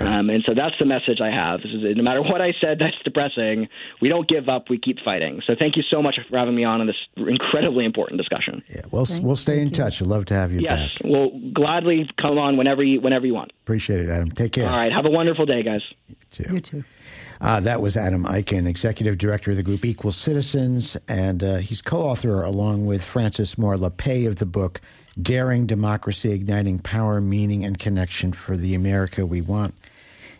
Um, 0.00 0.30
and 0.30 0.42
so 0.46 0.54
that's 0.54 0.74
the 0.78 0.84
message 0.84 1.20
I 1.20 1.30
have. 1.30 1.60
no 1.64 2.02
matter 2.02 2.22
what 2.22 2.40
I 2.40 2.52
said 2.60 2.78
that's 2.80 2.96
depressing, 3.04 3.68
we 4.00 4.08
don't 4.08 4.28
give 4.28 4.48
up. 4.48 4.68
We 4.68 4.78
keep 4.78 4.98
fighting. 5.04 5.40
So 5.46 5.54
thank 5.58 5.76
you 5.76 5.82
so 5.90 6.02
much 6.02 6.18
for 6.28 6.36
having 6.36 6.54
me 6.54 6.64
on 6.64 6.80
in 6.80 6.86
this 6.86 6.96
incredibly 7.16 7.84
important 7.84 8.18
discussion. 8.18 8.62
Yeah, 8.68 8.82
we'll, 8.90 9.06
we'll 9.22 9.36
stay 9.36 9.60
in 9.60 9.70
touch. 9.70 10.02
I'd 10.02 10.08
love 10.08 10.26
to 10.26 10.34
have 10.34 10.52
you 10.52 10.60
yes, 10.60 10.94
back. 10.94 11.02
we'll 11.04 11.30
gladly 11.52 12.08
come 12.20 12.38
on 12.38 12.56
whenever 12.56 12.82
you, 12.82 13.00
whenever 13.00 13.26
you 13.26 13.34
want. 13.34 13.52
Appreciate 13.64 14.00
it, 14.00 14.08
Adam. 14.08 14.30
Take 14.30 14.52
care. 14.52 14.68
All 14.68 14.76
right. 14.76 14.92
Have 14.92 15.06
a 15.06 15.10
wonderful 15.10 15.46
day, 15.46 15.62
guys. 15.62 15.82
You 16.08 16.16
too. 16.30 16.54
You 16.54 16.60
too. 16.60 16.84
Uh, 17.40 17.60
that 17.60 17.82
was 17.82 17.96
Adam 17.96 18.24
Eichen, 18.24 18.66
executive 18.66 19.18
director 19.18 19.50
of 19.50 19.56
the 19.56 19.62
group 19.62 19.84
Equal 19.84 20.10
Citizens, 20.10 20.96
and 21.06 21.42
uh, 21.42 21.56
he's 21.56 21.82
co-author 21.82 22.42
along 22.42 22.86
with 22.86 23.04
Frances 23.04 23.58
Moore 23.58 23.76
Lappé 23.76 24.26
of 24.26 24.36
the 24.36 24.46
book 24.46 24.80
"Daring 25.20 25.66
Democracy: 25.66 26.32
Igniting 26.32 26.78
Power, 26.78 27.20
Meaning, 27.20 27.64
and 27.64 27.78
Connection 27.78 28.32
for 28.32 28.56
the 28.56 28.74
America 28.74 29.26
We 29.26 29.42
Want." 29.42 29.74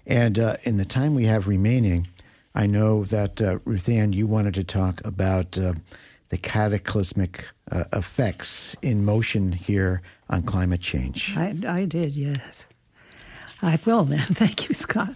And 0.06 0.38
uh, 0.38 0.56
in 0.62 0.76
the 0.76 0.84
time 0.84 1.14
we 1.14 1.24
have 1.24 1.48
remaining, 1.48 2.08
I 2.54 2.66
know 2.66 3.04
that 3.04 3.42
uh, 3.42 3.58
Ruthann, 3.58 4.14
you 4.14 4.26
wanted 4.26 4.54
to 4.54 4.64
talk 4.64 5.04
about 5.04 5.58
uh, 5.58 5.74
the 6.28 6.38
cataclysmic 6.38 7.48
uh, 7.70 7.84
effects 7.92 8.76
in 8.82 9.04
motion 9.04 9.52
here 9.52 10.02
on 10.30 10.42
climate 10.42 10.80
change. 10.80 11.36
I, 11.36 11.54
I 11.66 11.84
did, 11.84 12.14
yes. 12.14 12.68
I 13.62 13.78
will 13.84 14.04
then. 14.04 14.18
Thank 14.24 14.68
you, 14.68 14.74
Scott. 14.74 15.14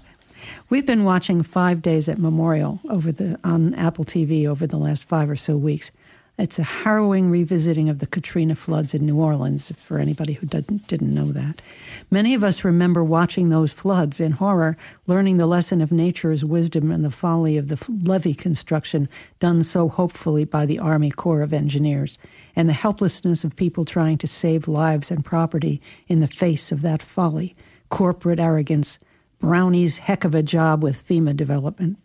We've 0.68 0.86
been 0.86 1.05
watching 1.05 1.43
Five 1.43 1.82
Days 1.82 2.09
at 2.09 2.18
Memorial 2.18 2.80
over 2.88 3.12
the 3.12 3.38
on 3.45 3.74
Apple 3.74 4.05
TV 4.05 4.47
over 4.47 4.66
the 4.66 4.78
last 4.78 5.05
five 5.05 5.28
or 5.28 5.36
so 5.36 5.57
weeks, 5.57 5.91
it's 6.39 6.59
a 6.59 6.62
harrowing 6.62 7.31
revisiting 7.31 7.89
of 7.89 7.99
the 7.99 8.07
Katrina 8.07 8.55
floods 8.55 8.95
in 8.95 9.05
New 9.05 9.18
Orleans, 9.20 9.72
for 9.76 9.99
anybody 9.99 10.35
who 10.35 10.47
didn't, 10.47 10.87
didn't 10.87 11.14
know 11.14 11.26
that. 11.26 11.61
Many 12.11 12.35
of 12.35 12.43
us 12.43 12.64
remember 12.64 13.05
watching 13.05 13.51
those 13.51 13.74
floods 13.74 14.20
in 14.20 14.33
horror, 14.33 14.76
learning 15.07 15.37
the 15.37 15.47
lesson 15.47 15.81
of 15.81 15.93
nature's 15.93 16.45
wisdom 16.45 16.91
and 16.91 17.05
the 17.05 17.11
folly 17.11 17.59
of 17.59 17.68
the 17.68 18.01
levee 18.03 18.35
construction 18.35 19.09
done 19.39 19.62
so 19.62 19.89
hopefully 19.89 20.45
by 20.45 20.64
the 20.64 20.78
Army 20.78 21.11
Corps 21.11 21.43
of 21.43 21.53
Engineers, 21.53 22.18
and 22.57 22.68
the 22.68 22.74
helplessness 22.74 23.45
of 23.45 23.55
people 23.55 23.85
trying 23.85 24.16
to 24.18 24.26
save 24.26 24.66
lives 24.66 25.11
and 25.11 25.24
property 25.24 25.81
in 26.09 26.20
the 26.20 26.26
face 26.26 26.72
of 26.72 26.81
that 26.83 27.03
folly, 27.03 27.55
corporate 27.91 28.41
arrogance, 28.41 28.99
Brownie's 29.39 29.99
heck 29.99 30.24
of 30.24 30.35
a 30.35 30.43
job 30.43 30.83
with 30.83 30.97
FEMA 30.97 31.37
development 31.37 31.99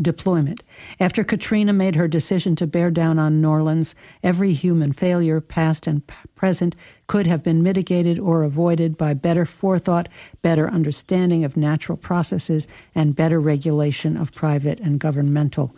deployment. 0.00 0.62
After 1.00 1.24
Katrina 1.24 1.72
made 1.72 1.96
her 1.96 2.08
decision 2.08 2.56
to 2.56 2.66
bear 2.66 2.90
down 2.90 3.18
on 3.18 3.40
New 3.40 3.48
Orleans, 3.48 3.94
every 4.22 4.52
human 4.52 4.92
failure, 4.92 5.40
past 5.40 5.86
and 5.86 6.02
present, 6.34 6.76
could 7.06 7.26
have 7.26 7.42
been 7.42 7.62
mitigated 7.62 8.18
or 8.18 8.42
avoided 8.42 8.96
by 8.96 9.14
better 9.14 9.46
forethought, 9.46 10.08
better 10.42 10.68
understanding 10.68 11.44
of 11.44 11.56
natural 11.56 11.96
processes, 11.96 12.68
and 12.94 13.16
better 13.16 13.40
regulation 13.40 14.16
of 14.16 14.32
private 14.32 14.80
and 14.80 15.00
governmental 15.00 15.74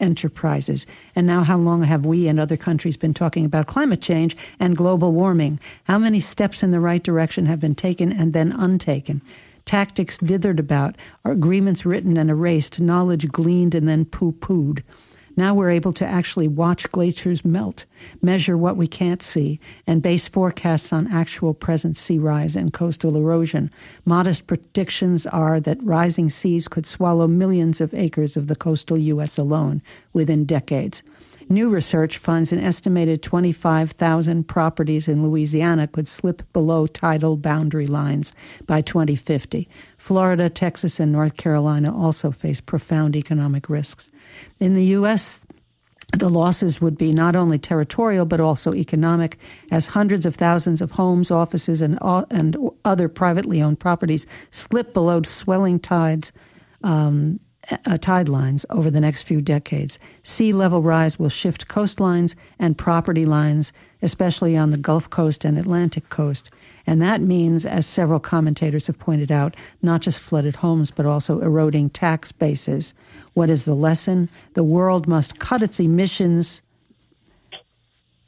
enterprises. 0.00 0.86
And 1.14 1.26
now, 1.26 1.42
how 1.42 1.58
long 1.58 1.82
have 1.82 2.06
we 2.06 2.28
and 2.28 2.38
other 2.38 2.56
countries 2.56 2.96
been 2.96 3.14
talking 3.14 3.44
about 3.44 3.66
climate 3.66 4.00
change 4.00 4.36
and 4.60 4.76
global 4.76 5.12
warming? 5.12 5.58
How 5.84 5.98
many 5.98 6.20
steps 6.20 6.62
in 6.62 6.70
the 6.70 6.80
right 6.80 7.02
direction 7.02 7.46
have 7.46 7.60
been 7.60 7.74
taken 7.74 8.12
and 8.12 8.32
then 8.32 8.52
untaken? 8.52 9.22
Tactics 9.64 10.18
dithered 10.18 10.58
about, 10.58 10.96
agreements 11.24 11.86
written 11.86 12.16
and 12.16 12.30
erased, 12.30 12.80
knowledge 12.80 13.28
gleaned 13.28 13.74
and 13.74 13.88
then 13.88 14.04
poo 14.04 14.32
pooed. 14.32 14.82
Now 15.36 15.54
we're 15.54 15.70
able 15.70 15.94
to 15.94 16.06
actually 16.06 16.48
watch 16.48 16.90
glaciers 16.92 17.44
melt, 17.44 17.86
measure 18.20 18.56
what 18.56 18.76
we 18.76 18.86
can't 18.86 19.22
see, 19.22 19.60
and 19.86 20.02
base 20.02 20.28
forecasts 20.28 20.92
on 20.92 21.10
actual 21.10 21.54
present 21.54 21.96
sea 21.96 22.18
rise 22.18 22.54
and 22.54 22.72
coastal 22.72 23.16
erosion. 23.16 23.70
Modest 24.04 24.46
predictions 24.46 25.26
are 25.26 25.58
that 25.60 25.82
rising 25.82 26.28
seas 26.28 26.68
could 26.68 26.84
swallow 26.84 27.26
millions 27.26 27.80
of 27.80 27.94
acres 27.94 28.36
of 28.36 28.46
the 28.46 28.56
coastal 28.56 28.98
U.S. 28.98 29.38
alone 29.38 29.80
within 30.12 30.44
decades. 30.44 31.02
New 31.48 31.68
research 31.70 32.18
finds 32.18 32.52
an 32.52 32.60
estimated 32.60 33.22
25,000 33.22 34.48
properties 34.48 35.08
in 35.08 35.22
Louisiana 35.22 35.86
could 35.86 36.08
slip 36.08 36.42
below 36.52 36.86
tidal 36.86 37.36
boundary 37.36 37.86
lines 37.86 38.34
by 38.66 38.80
2050. 38.80 39.68
Florida, 39.96 40.48
Texas, 40.48 41.00
and 41.00 41.12
North 41.12 41.36
Carolina 41.36 41.96
also 41.96 42.30
face 42.30 42.60
profound 42.60 43.16
economic 43.16 43.68
risks. 43.68 44.10
In 44.60 44.74
the 44.74 44.84
U.S., 44.84 45.44
the 46.18 46.28
losses 46.28 46.80
would 46.80 46.98
be 46.98 47.12
not 47.12 47.34
only 47.34 47.58
territorial 47.58 48.26
but 48.26 48.40
also 48.40 48.74
economic, 48.74 49.38
as 49.70 49.88
hundreds 49.88 50.26
of 50.26 50.34
thousands 50.34 50.82
of 50.82 50.92
homes, 50.92 51.30
offices, 51.30 51.80
and, 51.80 51.98
and 52.30 52.56
other 52.84 53.08
privately 53.08 53.62
owned 53.62 53.80
properties 53.80 54.26
slip 54.50 54.92
below 54.92 55.22
swelling 55.22 55.78
tides. 55.78 56.32
Um, 56.84 57.40
uh, 57.70 57.96
tide 57.96 58.28
lines 58.28 58.66
over 58.70 58.90
the 58.90 59.00
next 59.00 59.22
few 59.22 59.40
decades. 59.40 59.98
Sea 60.22 60.52
level 60.52 60.82
rise 60.82 61.18
will 61.18 61.28
shift 61.28 61.68
coastlines 61.68 62.34
and 62.58 62.78
property 62.78 63.24
lines, 63.24 63.72
especially 64.00 64.56
on 64.56 64.70
the 64.70 64.78
Gulf 64.78 65.08
Coast 65.08 65.44
and 65.44 65.58
Atlantic 65.58 66.08
coast. 66.08 66.50
And 66.86 67.00
that 67.00 67.20
means, 67.20 67.64
as 67.64 67.86
several 67.86 68.18
commentators 68.18 68.88
have 68.88 68.98
pointed 68.98 69.30
out, 69.30 69.54
not 69.80 70.02
just 70.02 70.20
flooded 70.20 70.56
homes, 70.56 70.90
but 70.90 71.06
also 71.06 71.40
eroding 71.40 71.90
tax 71.90 72.32
bases. 72.32 72.94
What 73.34 73.50
is 73.50 73.64
the 73.64 73.74
lesson? 73.74 74.28
The 74.54 74.64
world 74.64 75.06
must 75.06 75.38
cut 75.38 75.62
its 75.62 75.78
emissions 75.78 76.62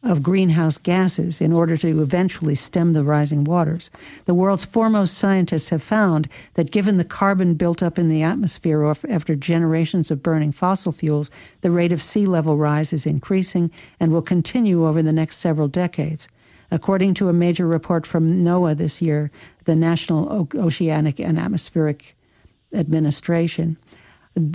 of 0.05 0.23
greenhouse 0.23 0.77
gases 0.77 1.41
in 1.41 1.53
order 1.53 1.77
to 1.79 2.03
eventually 2.03 2.55
stem 2.55 2.93
the 2.93 3.03
rising 3.03 3.43
waters. 3.43 3.91
The 4.27 4.35
world's 4.35 4.65
foremost 4.65 5.15
scientists 5.15 5.71
have 5.71 5.83
found 5.83 6.29
that 6.55 6.71
given 6.71 6.99
the 6.99 7.05
carbon 7.05 7.55
built 7.55 7.83
up 7.83 7.99
in 7.99 8.09
the 8.09 8.23
atmosphere 8.23 8.85
after 8.85 9.35
generations 9.35 10.11
of 10.11 10.23
burning 10.23 10.53
fossil 10.53 10.93
fuels, 10.93 11.31
the 11.63 11.71
rate 11.71 11.93
of 11.93 12.03
sea 12.03 12.27
level 12.27 12.57
rise 12.57 12.93
is 12.93 13.07
increasing 13.07 13.71
and 13.99 14.13
will 14.13 14.23
continue 14.23 14.87
over 14.87 15.03
the 15.03 15.13
next 15.13 15.39
several 15.39 15.69
decades. 15.69 16.29
According 16.71 17.15
to 17.15 17.29
a 17.29 17.33
major 17.33 17.67
report 17.67 18.07
from 18.07 18.43
NOAA 18.43 18.77
this 18.77 19.01
year, 19.01 19.31
the 19.65 19.77
National 19.77 20.49
Oceanic 20.55 21.19
and 21.19 21.39
Atmospheric 21.39 22.17
Administration, 22.75 23.79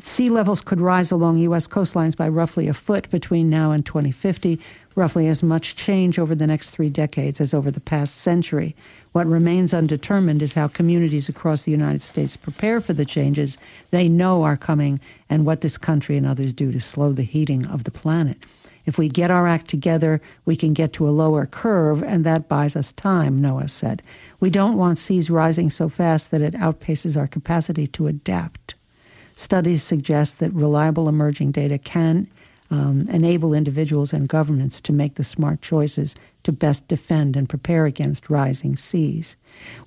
sea 0.01 0.29
levels 0.29 0.61
could 0.61 0.81
rise 0.81 1.11
along 1.11 1.37
U.S. 1.37 1.67
coastlines 1.67 2.17
by 2.17 2.27
roughly 2.27 2.67
a 2.67 2.73
foot 2.73 3.09
between 3.09 3.49
now 3.49 3.71
and 3.71 3.85
2050, 3.85 4.59
roughly 4.99 5.29
as 5.29 5.41
much 5.41 5.77
change 5.77 6.19
over 6.19 6.35
the 6.35 6.45
next 6.45 6.71
three 6.71 6.89
decades 6.89 7.39
as 7.39 7.53
over 7.53 7.71
the 7.71 7.79
past 7.79 8.17
century. 8.17 8.75
What 9.13 9.27
remains 9.27 9.73
undetermined 9.73 10.41
is 10.41 10.55
how 10.55 10.67
communities 10.67 11.29
across 11.29 11.61
the 11.61 11.71
United 11.71 12.01
States 12.01 12.35
prepare 12.35 12.81
for 12.81 12.91
the 12.91 13.05
changes 13.05 13.57
they 13.91 14.09
know 14.09 14.43
are 14.43 14.57
coming 14.57 14.99
and 15.29 15.45
what 15.45 15.61
this 15.61 15.77
country 15.77 16.17
and 16.17 16.27
others 16.27 16.53
do 16.53 16.73
to 16.73 16.81
slow 16.81 17.13
the 17.13 17.23
heating 17.23 17.65
of 17.65 17.85
the 17.85 17.91
planet. 17.91 18.45
If 18.85 18.97
we 18.97 19.07
get 19.07 19.31
our 19.31 19.47
act 19.47 19.69
together, 19.69 20.19
we 20.45 20.57
can 20.57 20.73
get 20.73 20.91
to 20.93 21.07
a 21.07 21.11
lower 21.11 21.45
curve, 21.45 22.03
and 22.03 22.25
that 22.25 22.49
buys 22.49 22.75
us 22.75 22.91
time, 22.91 23.41
NOAA 23.41 23.69
said. 23.69 24.03
We 24.41 24.49
don't 24.49 24.77
want 24.77 24.97
seas 24.97 25.29
rising 25.29 25.69
so 25.69 25.87
fast 25.87 26.29
that 26.31 26.41
it 26.41 26.55
outpaces 26.55 27.17
our 27.17 27.27
capacity 27.27 27.87
to 27.87 28.07
adapt. 28.07 28.75
Studies 29.33 29.81
suggest 29.81 30.39
that 30.39 30.51
reliable 30.51 31.07
emerging 31.07 31.53
data 31.53 31.77
can 31.77 32.27
um, 32.71 33.05
enable 33.09 33.53
individuals 33.53 34.13
and 34.13 34.27
governments 34.29 34.79
to 34.81 34.93
make 34.93 35.15
the 35.15 35.23
smart 35.23 35.61
choices 35.61 36.15
to 36.43 36.51
best 36.51 36.87
defend 36.87 37.35
and 37.35 37.49
prepare 37.49 37.85
against 37.85 38.29
rising 38.29 38.75
seas. 38.75 39.35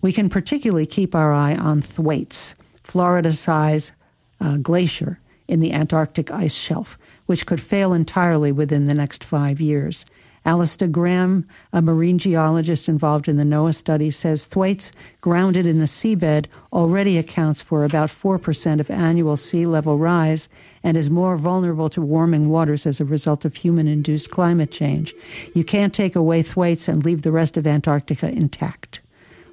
We 0.00 0.12
can 0.12 0.28
particularly 0.28 0.86
keep 0.86 1.14
our 1.14 1.32
eye 1.32 1.54
on 1.54 1.80
Thwaites, 1.80 2.54
Florida 2.82 3.32
size 3.32 3.92
uh, 4.40 4.56
glacier 4.56 5.20
in 5.46 5.60
the 5.60 5.72
Antarctic 5.72 6.30
ice 6.30 6.54
shelf, 6.54 6.98
which 7.26 7.46
could 7.46 7.60
fail 7.60 7.92
entirely 7.92 8.52
within 8.52 8.86
the 8.86 8.94
next 8.94 9.22
five 9.22 9.60
years. 9.60 10.04
Alastair 10.44 10.88
Graham, 10.88 11.46
a 11.72 11.80
marine 11.80 12.18
geologist 12.18 12.88
involved 12.88 13.28
in 13.28 13.36
the 13.36 13.44
NOAA 13.44 13.74
study, 13.74 14.10
says 14.10 14.44
Thwaites, 14.44 14.90
grounded 15.20 15.66
in 15.66 15.78
the 15.78 15.86
seabed, 15.86 16.46
already 16.72 17.16
accounts 17.16 17.62
for 17.62 17.84
about 17.84 18.08
4% 18.08 18.80
of 18.80 18.90
annual 18.90 19.36
sea 19.36 19.66
level 19.66 19.98
rise 19.98 20.48
and 20.82 20.96
is 20.96 21.08
more 21.08 21.36
vulnerable 21.36 21.88
to 21.90 22.02
warming 22.02 22.48
waters 22.48 22.86
as 22.86 23.00
a 23.00 23.04
result 23.04 23.44
of 23.44 23.54
human 23.54 23.86
induced 23.86 24.30
climate 24.30 24.72
change. 24.72 25.14
You 25.54 25.62
can't 25.62 25.94
take 25.94 26.16
away 26.16 26.42
Thwaites 26.42 26.88
and 26.88 27.04
leave 27.04 27.22
the 27.22 27.32
rest 27.32 27.56
of 27.56 27.66
Antarctica 27.66 28.28
intact. 28.28 29.00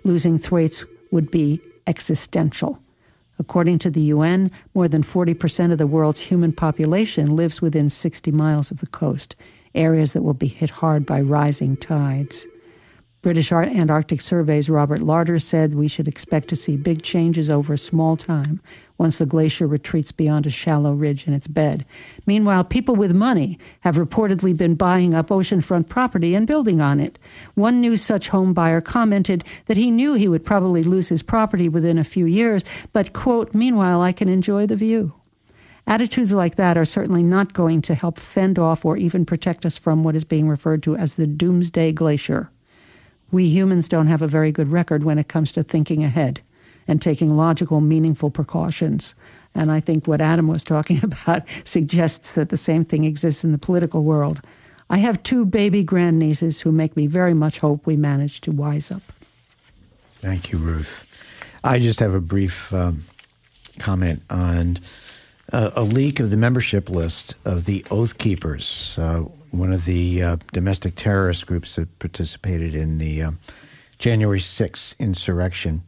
Losing 0.04 0.40
Thwaites 0.40 0.86
would 1.12 1.30
be 1.30 1.62
existential. 1.86 2.82
According 3.38 3.80
to 3.80 3.90
the 3.90 4.02
UN, 4.02 4.52
more 4.74 4.88
than 4.88 5.02
40% 5.02 5.72
of 5.72 5.78
the 5.78 5.88
world's 5.88 6.22
human 6.22 6.52
population 6.52 7.36
lives 7.36 7.62
within 7.62 7.90
60 7.90 8.32
miles 8.32 8.70
of 8.70 8.80
the 8.80 8.88
coast, 8.88 9.36
areas 9.76 10.14
that 10.14 10.24
will 10.24 10.34
be 10.34 10.48
hit 10.48 10.70
hard 10.70 11.06
by 11.06 11.22
rising 11.22 11.78
tides. 11.78 12.48
British 13.22 13.52
Antarctic 13.52 14.22
Survey's 14.22 14.70
Robert 14.70 15.02
Larter 15.02 15.42
said 15.42 15.74
we 15.74 15.90
should 15.90 16.08
expect 16.08 16.48
to 16.48 16.56
see 16.56 16.78
big 16.78 17.02
changes 17.02 17.50
over 17.50 17.74
a 17.74 17.78
small 17.78 18.16
time 18.16 18.62
once 18.98 19.18
the 19.18 19.26
glacier 19.26 19.68
retreats 19.68 20.14
beyond 20.14 20.46
a 20.46 20.50
shallow 20.50 20.94
ridge 20.94 21.28
in 21.28 21.34
its 21.34 21.46
bed. 21.46 21.86
Meanwhile, 22.26 22.64
people 22.64 22.96
with 22.96 23.14
money 23.14 23.60
have 23.82 23.98
reportedly 23.98 24.56
been 24.56 24.76
buying 24.76 25.14
up 25.14 25.28
oceanfront 25.28 25.90
property 25.90 26.34
and 26.34 26.48
building 26.48 26.80
on 26.80 27.02
it. 27.02 27.20
One 27.56 27.82
new 27.82 27.98
such 27.98 28.30
home 28.30 28.54
buyer 28.54 28.80
commented 28.80 29.44
that 29.66 29.76
he 29.76 29.92
knew 29.92 30.14
he 30.14 30.30
would 30.30 30.46
probably 30.46 30.82
lose 30.82 31.10
his 31.10 31.22
property 31.22 31.68
within 31.68 31.98
a 31.98 32.06
few 32.06 32.26
years, 32.26 32.64
but, 32.94 33.12
quote, 33.12 33.54
meanwhile, 33.54 34.02
I 34.02 34.14
can 34.14 34.30
enjoy 34.30 34.66
the 34.66 34.78
view. 34.78 35.19
Attitudes 35.90 36.32
like 36.32 36.56
that 36.56 36.78
are 36.78 36.86
certainly 36.86 37.24
not 37.24 37.54
going 37.54 37.82
to 37.82 37.96
help 37.96 38.18
fend 38.18 38.58
off 38.58 38.86
or 38.86 38.96
even 38.96 39.26
protect 39.26 39.66
us 39.66 39.78
from 39.78 40.04
what 40.04 40.16
is 40.16 40.24
being 40.24 40.48
referred 40.48 40.84
to 40.84 40.96
as 40.96 41.16
the 41.16 41.28
doomsday 41.28 41.92
glacier 41.92 42.52
we 43.32 43.48
humans 43.48 43.88
don't 43.88 44.08
have 44.08 44.22
a 44.22 44.28
very 44.28 44.52
good 44.52 44.70
record 44.70 45.04
when 45.04 45.20
it 45.20 45.28
comes 45.28 45.52
to 45.52 45.64
thinking 45.64 46.04
ahead 46.04 46.42
and 46.88 47.02
taking 47.02 47.36
logical, 47.36 47.82
meaningful 47.82 48.32
precautions. 48.32 49.14
And 49.54 49.72
I 49.72 49.80
think 49.80 50.08
what 50.08 50.22
Adam 50.22 50.48
was 50.48 50.64
talking 50.64 51.00
about 51.04 51.44
suggests 51.64 52.34
that 52.34 52.50
the 52.50 52.58
same 52.58 52.84
thing 52.84 53.04
exists 53.04 53.44
in 53.44 53.52
the 53.52 53.58
political 53.58 54.04
world. 54.04 54.42
I 54.90 54.98
have 54.98 55.22
two 55.22 55.46
baby 55.46 55.84
grandnieces 55.84 56.62
who 56.62 56.72
make 56.72 56.98
me 56.98 57.06
very 57.06 57.36
much 57.36 57.60
hope 57.60 57.86
we 57.86 57.96
manage 57.96 58.42
to 58.42 58.52
wise 58.52 58.90
up. 58.90 59.04
Thank 60.14 60.52
you, 60.52 60.58
Ruth. 60.58 61.06
I 61.64 61.80
just 61.80 62.00
have 62.00 62.16
a 62.16 62.22
brief 62.22 62.74
um, 62.74 63.04
comment 63.78 64.24
on 64.30 64.80
uh, 65.52 65.72
a 65.76 65.84
leak 65.84 66.20
of 66.20 66.32
the 66.32 66.38
membership 66.38 66.90
list 66.90 67.36
of 67.46 67.66
the 67.66 67.86
Oath 67.90 68.18
Keepers. 68.18 68.98
Uh, 68.98 69.26
one 69.52 69.74
of 69.74 69.86
the 69.86 70.22
uh, 70.22 70.38
domestic 70.54 70.96
terrorist 70.96 71.48
groups 71.48 71.76
that 71.76 72.00
participated 72.00 72.76
in 72.76 72.98
the 73.00 73.22
uh, 73.22 73.32
January 73.98 74.40
6th 74.40 74.98
insurrection. 75.00 75.84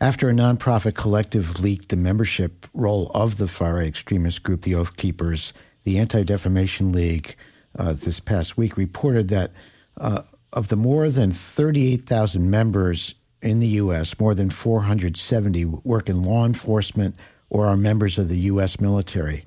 After 0.00 0.28
a 0.28 0.32
nonprofit 0.32 0.94
collective 0.94 1.60
leaked 1.60 1.90
the 1.90 1.96
membership 1.96 2.66
roll 2.74 3.10
of 3.14 3.38
the 3.38 3.48
far 3.48 3.76
right 3.76 3.86
extremist 3.86 4.42
group, 4.42 4.62
the 4.62 4.74
Oath 4.74 4.96
Keepers, 4.96 5.52
the 5.84 5.98
Anti 5.98 6.24
Defamation 6.24 6.92
League 6.92 7.36
uh, 7.78 7.92
this 7.92 8.20
past 8.20 8.56
week 8.56 8.76
reported 8.76 9.28
that 9.28 9.52
uh, 9.98 10.22
of 10.52 10.68
the 10.68 10.76
more 10.76 11.10
than 11.10 11.30
38,000 11.30 12.50
members 12.50 13.14
in 13.42 13.60
the 13.60 13.66
U.S., 13.68 14.18
more 14.18 14.34
than 14.34 14.50
470 14.50 15.64
work 15.64 16.08
in 16.08 16.22
law 16.22 16.46
enforcement 16.46 17.14
or 17.54 17.68
are 17.68 17.76
members 17.76 18.18
of 18.18 18.28
the 18.28 18.38
U.S. 18.50 18.80
military. 18.80 19.44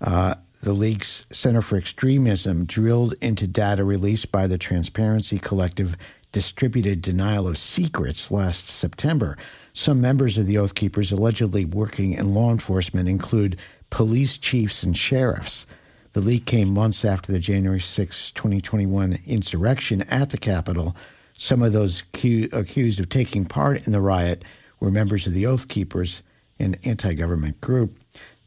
Uh, 0.00 0.36
the 0.62 0.72
League's 0.72 1.26
Center 1.30 1.60
for 1.60 1.76
Extremism 1.76 2.64
drilled 2.64 3.12
into 3.20 3.46
data 3.46 3.84
released 3.84 4.32
by 4.32 4.46
the 4.46 4.56
Transparency 4.56 5.38
Collective 5.38 5.98
distributed 6.32 7.02
denial 7.02 7.46
of 7.46 7.58
secrets 7.58 8.30
last 8.30 8.68
September. 8.68 9.36
Some 9.74 10.00
members 10.00 10.38
of 10.38 10.46
the 10.46 10.56
Oath 10.56 10.74
Keepers 10.74 11.12
allegedly 11.12 11.66
working 11.66 12.14
in 12.14 12.32
law 12.32 12.50
enforcement 12.50 13.06
include 13.06 13.58
police 13.90 14.38
chiefs 14.38 14.82
and 14.82 14.96
sheriffs. 14.96 15.66
The 16.14 16.22
leak 16.22 16.46
came 16.46 16.70
months 16.70 17.04
after 17.04 17.32
the 17.32 17.38
January 17.38 17.80
6, 17.80 18.30
2021 18.32 19.18
insurrection 19.26 20.00
at 20.08 20.30
the 20.30 20.38
Capitol. 20.38 20.96
Some 21.34 21.62
of 21.62 21.74
those 21.74 22.02
accused 22.02 22.98
of 22.98 23.10
taking 23.10 23.44
part 23.44 23.86
in 23.86 23.92
the 23.92 24.00
riot 24.00 24.42
were 24.80 24.90
members 24.90 25.26
of 25.26 25.34
the 25.34 25.44
Oath 25.44 25.68
Keepers, 25.68 26.22
an 26.58 26.76
anti 26.84 27.14
government 27.14 27.60
group. 27.60 27.98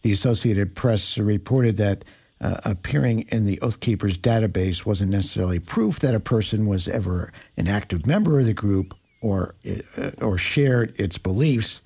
The 0.02 0.12
Associated 0.12 0.76
Press 0.76 1.18
reported 1.18 1.78
that 1.78 2.06
uh, 2.42 2.60
appearing 2.64 3.22
in 3.30 3.46
the 3.46 3.60
Oath 3.62 3.80
Keepers 3.82 4.18
database 4.18 4.86
wasn't 4.86 5.12
necessarily 5.12 5.60
proof 5.60 6.00
that 6.00 6.16
a 6.16 6.20
person 6.20 6.68
was 6.68 6.88
ever 6.88 7.34
an 7.58 7.68
active 7.68 8.06
member 8.06 8.40
of 8.40 8.46
the 8.46 8.54
group 8.54 8.94
or 9.22 9.56
uh, 9.98 10.12
or 10.22 10.38
shared 10.38 10.94
its 10.98 11.18
beliefs. 11.18 11.82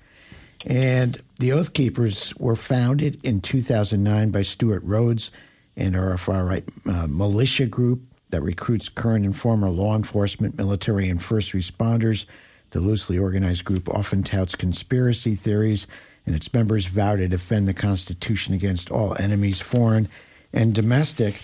And 0.64 1.20
the 1.40 1.52
Oath 1.52 1.74
Keepers 1.74 2.34
were 2.36 2.56
founded 2.56 3.18
in 3.24 3.40
2009 3.40 4.30
by 4.30 4.42
Stewart 4.42 4.82
Rhodes 4.84 5.30
and 5.76 5.96
are 5.96 6.12
a 6.12 6.18
far 6.18 6.44
right 6.44 6.64
uh, 6.86 7.06
militia 7.08 7.66
group 7.66 8.02
that 8.30 8.42
recruits 8.42 8.88
current 8.88 9.24
and 9.24 9.36
former 9.36 9.68
law 9.68 9.96
enforcement, 9.96 10.56
military, 10.56 11.08
and 11.08 11.22
first 11.22 11.52
responders. 11.52 12.26
The 12.70 12.80
loosely 12.80 13.18
organized 13.18 13.64
group 13.64 13.88
often 13.88 14.22
touts 14.22 14.54
conspiracy 14.54 15.34
theories 15.34 15.86
and 16.26 16.34
its 16.34 16.52
members 16.52 16.86
vow 16.86 17.16
to 17.16 17.28
defend 17.28 17.68
the 17.68 17.74
Constitution 17.74 18.54
against 18.54 18.90
all 18.90 19.16
enemies, 19.18 19.60
foreign 19.60 20.08
and 20.52 20.74
domestic. 20.74 21.40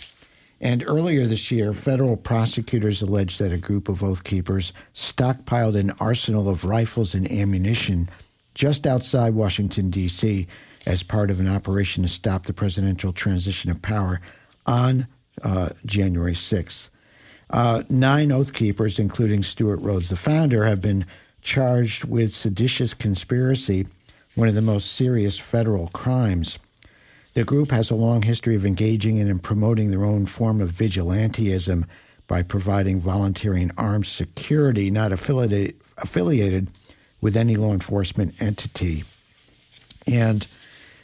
And 0.60 0.84
earlier 0.86 1.26
this 1.26 1.50
year, 1.50 1.72
federal 1.72 2.16
prosecutors 2.16 3.02
alleged 3.02 3.38
that 3.38 3.52
a 3.52 3.58
group 3.58 3.88
of 3.88 4.02
Oath 4.02 4.24
Keepers 4.24 4.72
stockpiled 4.94 5.76
an 5.76 5.90
arsenal 6.00 6.48
of 6.48 6.64
rifles 6.64 7.14
and 7.14 7.30
ammunition 7.30 8.10
just 8.54 8.86
outside 8.86 9.34
Washington, 9.34 9.90
D.C., 9.90 10.46
as 10.86 11.02
part 11.02 11.30
of 11.30 11.40
an 11.40 11.48
operation 11.48 12.02
to 12.02 12.08
stop 12.08 12.44
the 12.44 12.52
presidential 12.52 13.12
transition 13.12 13.70
of 13.70 13.82
power 13.82 14.20
on 14.66 15.06
uh, 15.42 15.68
January 15.84 16.32
6th. 16.32 16.90
Uh, 17.50 17.82
nine 17.90 18.30
Oath 18.32 18.52
Keepers, 18.52 18.98
including 18.98 19.42
Stewart 19.42 19.80
Rhodes, 19.80 20.10
the 20.10 20.16
founder, 20.16 20.64
have 20.64 20.80
been 20.80 21.04
charged 21.42 22.04
with 22.04 22.32
seditious 22.32 22.94
conspiracy, 22.94 23.86
one 24.34 24.48
of 24.48 24.54
the 24.54 24.62
most 24.62 24.92
serious 24.92 25.38
federal 25.38 25.88
crimes. 25.88 26.58
The 27.34 27.44
group 27.44 27.70
has 27.70 27.90
a 27.90 27.96
long 27.96 28.22
history 28.22 28.56
of 28.56 28.66
engaging 28.66 29.18
in 29.18 29.28
and 29.28 29.42
promoting 29.42 29.90
their 29.90 30.04
own 30.04 30.26
form 30.26 30.60
of 30.60 30.72
vigilantism 30.72 31.84
by 32.26 32.42
providing 32.42 33.00
volunteering 33.00 33.70
armed 33.76 34.06
security 34.06 34.90
not 34.90 35.12
affiliated, 35.12 35.74
affiliated 35.98 36.68
with 37.20 37.36
any 37.36 37.56
law 37.56 37.72
enforcement 37.72 38.40
entity. 38.40 39.04
And 40.06 40.46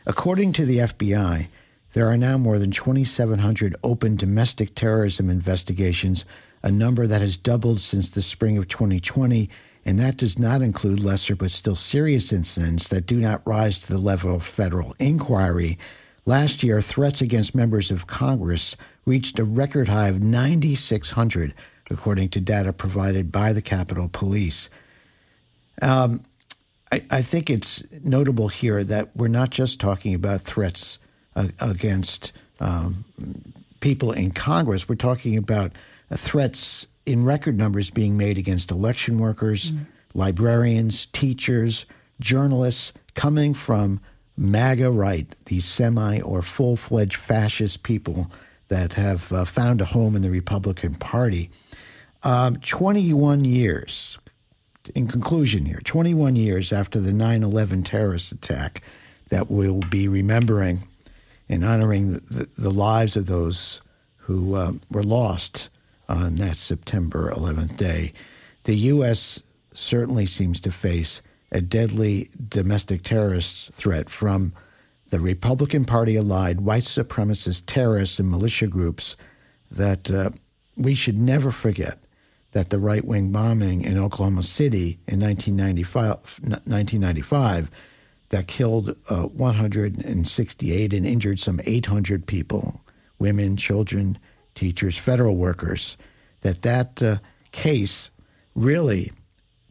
according 0.07 0.53
to 0.55 0.65
the 0.65 0.79
FBI, 0.79 1.49
there 1.93 2.09
are 2.09 2.17
now 2.17 2.39
more 2.39 2.59
than 2.59 2.71
2,700 2.71 3.75
open 3.83 4.17
domestic 4.17 4.75
terrorism 4.75 5.31
investigations, 5.31 6.25
a 6.63 6.71
number 6.71 7.07
that 7.07 7.21
has 7.21 7.37
doubled 7.37 7.81
since 7.81 8.09
the 8.09 8.23
spring 8.23 8.59
of 8.59 8.69
2020, 8.69 9.49
and 9.87 10.01
that 10.01 10.17
does 10.17 10.37
not 10.37 10.63
include 10.63 10.99
lesser 10.99 11.37
but 11.37 11.53
still 11.53 11.77
serious 11.77 12.33
incidents 12.33 12.89
that 12.89 13.07
do 13.07 13.21
not 13.21 13.47
rise 13.47 13.79
to 13.79 13.93
the 13.93 13.99
level 13.99 14.35
of 14.35 14.45
federal 14.45 14.97
inquiry. 14.99 15.79
Last 16.27 16.65
year, 16.65 16.83
threats 16.83 17.21
against 17.21 17.55
members 17.55 17.93
of 17.93 18.09
Congress 18.09 18.75
reached 19.05 19.39
a 19.39 19.45
record 19.45 19.87
high 19.87 20.09
of 20.09 20.21
9,600, 20.21 21.55
according 21.89 22.31
to 22.31 22.41
data 22.41 22.73
provided 22.73 23.31
by 23.31 23.53
the 23.53 23.63
Capitol 23.63 24.11
Police. 24.13 24.69
Um, 25.81 26.25
I, 26.91 27.05
I, 27.11 27.23
think 27.23 27.49
it's 27.49 27.85
notable 28.03 28.49
here 28.49 28.83
that 28.83 29.15
we're 29.15 29.29
not 29.29 29.51
just 29.51 29.79
talking 29.79 30.15
about 30.15 30.41
threats 30.41 30.99
against 31.61 32.33
um, 32.61 33.05
people 33.81 34.11
in 34.11 34.31
Congress. 34.33 34.89
We're 34.89 34.97
talking 34.97 35.37
about 35.37 35.73
uh, 36.11 36.17
threats 36.17 36.87
in 37.07 37.25
record 37.25 37.57
numbers 37.57 37.89
being 37.89 38.17
made 38.17 38.37
against 38.37 38.71
election 38.71 39.19
workers, 39.19 39.71
mm-hmm. 39.71 39.85
librarians, 40.19 41.07
teachers, 41.07 41.87
journalists, 42.21 42.93
coming 43.15 43.55
from 43.55 44.01
MAGA 44.37 44.91
right, 44.91 45.27
these 45.47 45.65
semi 45.65 46.21
or 46.21 46.43
full 46.43 46.77
fledged 46.77 47.17
fascist 47.17 47.83
people 47.85 48.31
that 48.69 48.95
have 48.95 49.33
uh, 49.33 49.45
found 49.45 49.81
a 49.81 49.85
home 49.85 50.17
in 50.17 50.23
the 50.23 50.31
Republican 50.31 50.95
Party. 50.95 51.51
Um, 52.23 52.57
21 52.57 53.45
years, 53.45 54.19
in 54.95 55.07
conclusion 55.07 55.65
here, 55.65 55.81
21 55.85 56.37
years 56.37 56.73
after 56.73 56.99
the 56.99 57.13
9 57.13 57.43
11 57.43 57.83
terrorist 57.85 58.33
attack 58.33 58.83
that 59.29 59.51
we'll 59.51 59.81
be 59.91 60.09
remembering 60.09 60.83
and 61.49 61.65
honoring 61.65 62.13
the, 62.13 62.21
the, 62.21 62.51
the 62.59 62.71
lives 62.71 63.17
of 63.17 63.27
those 63.27 63.81
who 64.17 64.55
uh, 64.55 64.73
were 64.91 65.05
lost 65.05 65.71
on 66.09 66.37
that 66.37 66.57
September 66.57 67.33
11th 67.33 67.77
day. 67.77 68.13
The 68.65 68.77
U.S. 68.77 69.43
certainly 69.73 70.27
seems 70.27 70.61
to 70.61 70.71
face 70.71 71.23
a 71.53 71.61
deadly 71.61 72.31
domestic 72.49 73.03
terrorist 73.03 73.73
threat 73.73 74.11
from 74.11 74.53
the 75.09 75.21
Republican 75.21 75.85
Party 75.85 76.17
allied 76.17 76.61
white 76.61 76.83
supremacist 76.83 77.65
terrorists 77.67 78.19
and 78.19 78.31
militia 78.31 78.67
groups 78.67 79.17
that 79.71 80.11
uh, 80.11 80.31
we 80.77 80.95
should 80.95 81.19
never 81.19 81.51
forget 81.51 81.99
that 82.53 82.71
the 82.71 82.79
right 82.79 83.05
wing 83.05 83.31
bombing 83.31 83.83
in 83.83 83.99
Oklahoma 83.99 84.43
City 84.43 84.99
in 85.07 85.21
1995, 85.21 86.41
1995 86.43 87.71
that 88.31 88.49
killed 88.49 88.97
uh, 89.09 89.23
168 89.25 90.93
and 90.93 91.07
injured 91.07 91.39
some 91.39 91.61
800 91.65 92.27
people 92.27 92.81
women, 93.19 93.57
children, 93.57 94.19
teachers, 94.57 94.99
federal 94.99 95.37
workers 95.37 95.97
that 96.41 96.63
that 96.63 97.03
uh, 97.03 97.17
case 97.53 98.11
really 98.55 99.13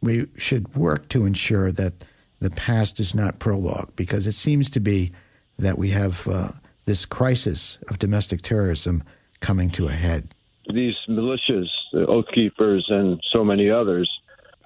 we 0.00 0.26
should 0.36 0.74
work 0.74 1.08
to 1.08 1.26
ensure 1.26 1.72
that 1.72 1.92
the 2.40 2.50
past 2.50 3.00
is 3.00 3.14
not 3.14 3.38
prologue 3.38 3.90
because 3.96 4.26
it 4.26 4.32
seems 4.32 4.70
to 4.70 4.80
be 4.80 5.12
that 5.58 5.78
we 5.78 5.90
have 5.90 6.28
uh, 6.28 6.48
this 6.84 7.04
crisis 7.04 7.78
of 7.88 7.98
domestic 7.98 8.42
terrorism 8.42 9.02
coming 9.40 9.70
to 9.70 9.88
a 9.88 9.92
head. 9.92 10.34
These 10.72 10.94
militias, 11.08 11.68
the 11.92 12.06
Oath 12.06 12.26
Keepers, 12.34 12.86
and 12.88 13.20
so 13.32 13.44
many 13.44 13.70
others 13.70 14.10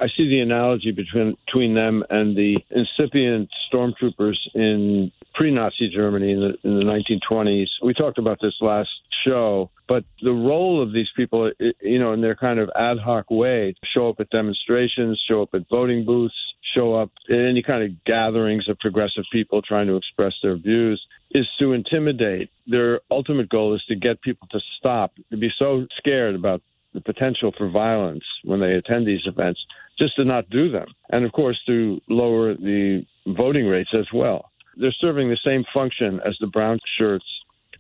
I 0.01 0.09
see 0.09 0.29
the 0.29 0.41
analogy 0.41 0.93
between 0.93 1.37
between 1.47 1.75
them 1.75 2.03
and 2.09 2.35
the 2.35 2.57
incipient 2.71 3.51
stormtroopers 3.71 4.39
in 4.55 5.13
pre-Nazi 5.35 5.91
Germany 5.91 6.33
in 6.33 6.41
the 6.41 6.55
in 6.65 6.79
the 6.79 6.85
1920s. 6.85 7.69
We 7.83 7.93
talked 7.93 8.17
about 8.17 8.39
this 8.41 8.55
last 8.63 8.89
show, 9.27 9.71
but 9.87 10.05
the 10.23 10.33
role 10.33 10.83
of 10.83 10.95
these 10.95 11.09
people, 11.15 11.53
you 11.83 11.99
know, 11.99 12.15
in 12.15 12.23
their 12.23 12.35
kind 12.35 12.59
of 12.59 12.71
ad 12.75 12.99
hoc 12.99 13.31
way, 13.31 13.75
show 13.95 14.09
up 14.09 14.21
at 14.21 14.31
demonstrations, 14.31 15.23
show 15.29 15.43
up 15.43 15.51
at 15.53 15.69
voting 15.69 16.07
booths, 16.07 16.35
show 16.75 16.95
up 16.95 17.11
at 17.29 17.39
any 17.39 17.63
kind 17.63 17.85
of 17.85 18.05
gatherings 18.05 18.71
of 18.71 18.79
progressive 18.79 19.25
people 19.31 19.61
trying 19.61 19.87
to 19.87 19.97
express 19.97 20.33
their 20.43 20.57
views, 20.57 21.05
is 21.33 21.47
to 21.59 21.75
intimidate. 21.75 22.51
Their 22.67 23.01
ultimate 23.11 23.51
goal 23.51 23.75
is 23.75 23.85
to 23.89 23.97
get 23.97 24.23
people 24.23 24.49
to 24.53 24.61
stop, 24.79 25.13
to 25.31 25.37
be 25.37 25.51
so 25.59 25.87
scared 25.99 26.35
about 26.35 26.63
the 26.95 27.01
potential 27.01 27.53
for 27.57 27.69
violence 27.69 28.25
when 28.45 28.61
they 28.61 28.73
attend 28.73 29.07
these 29.07 29.27
events 29.27 29.61
just 30.01 30.17
to 30.17 30.25
not 30.25 30.49
do 30.51 30.71
them. 30.71 30.87
And 31.11 31.25
of 31.25 31.33
course, 31.33 31.61
to 31.67 32.01
lower 32.09 32.55
the 32.55 33.05
voting 33.27 33.67
rates 33.67 33.91
as 33.95 34.07
well. 34.13 34.51
They're 34.77 34.95
serving 35.01 35.29
the 35.29 35.39
same 35.45 35.65
function 35.75 36.21
as 36.25 36.37
the 36.41 36.47
brown 36.47 36.79
shirts 36.99 37.25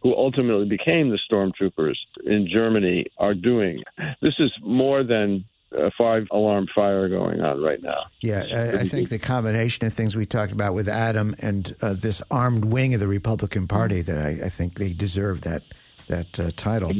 who 0.02 0.14
ultimately 0.14 0.66
became 0.66 1.10
the 1.10 1.18
stormtroopers 1.30 1.96
in 2.24 2.48
Germany 2.50 3.06
are 3.18 3.34
doing. 3.34 3.82
This 4.22 4.34
is 4.38 4.50
more 4.62 5.02
than 5.02 5.44
a 5.72 5.90
five 5.96 6.26
alarm 6.32 6.66
fire 6.74 7.08
going 7.08 7.40
on 7.40 7.62
right 7.62 7.82
now. 7.82 8.06
Yeah, 8.20 8.44
I, 8.50 8.80
I, 8.80 8.84
think 8.84 9.08
the 9.08 9.18
combination 9.18 9.86
of 9.86 9.92
things 9.92 10.16
we 10.16 10.26
talked 10.26 10.52
about 10.52 10.74
with 10.74 10.88
Adam 10.88 11.36
and 11.38 11.72
uh, 11.80 11.94
this 11.94 12.22
armed 12.30 12.64
wing 12.64 12.94
of 12.94 13.00
the 13.00 13.06
Republican 13.06 13.68
Party 13.68 14.00
that 14.02 14.18
I, 14.18 14.46
I 14.46 14.48
think 14.48 14.78
they 14.78 14.92
deserve 14.92 15.42
that 15.42 15.62
that 16.08 16.40
uh, 16.40 16.50
title. 16.56 16.90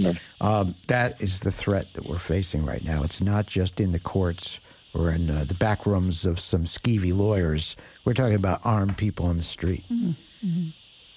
Um, 0.41 0.77
that 0.87 1.21
is 1.21 1.41
the 1.41 1.51
threat 1.51 1.93
that 1.95 2.07
we're 2.07 2.19
facing 2.19 2.65
right 2.65 2.85
now. 2.85 3.03
It's 3.03 3.21
not 3.21 3.47
just 3.47 3.81
in 3.81 3.91
the 3.91 3.99
courts 3.99 4.61
or 4.95 5.11
in 5.11 5.31
uh, 5.31 5.45
the 5.47 5.55
back 5.55 5.87
rooms 5.87 6.25
of 6.25 6.39
some 6.39 6.65
skeevy 6.65 7.17
lawyers. 7.17 7.77
We're 8.05 8.15
talking 8.15 8.35
about 8.35 8.61
armed 8.65 8.97
people 8.99 9.27
on 9.27 9.37
the 9.37 9.43
street. 9.43 9.85
Mm-hmm. 9.91 10.11
Mm-hmm. 10.47 10.69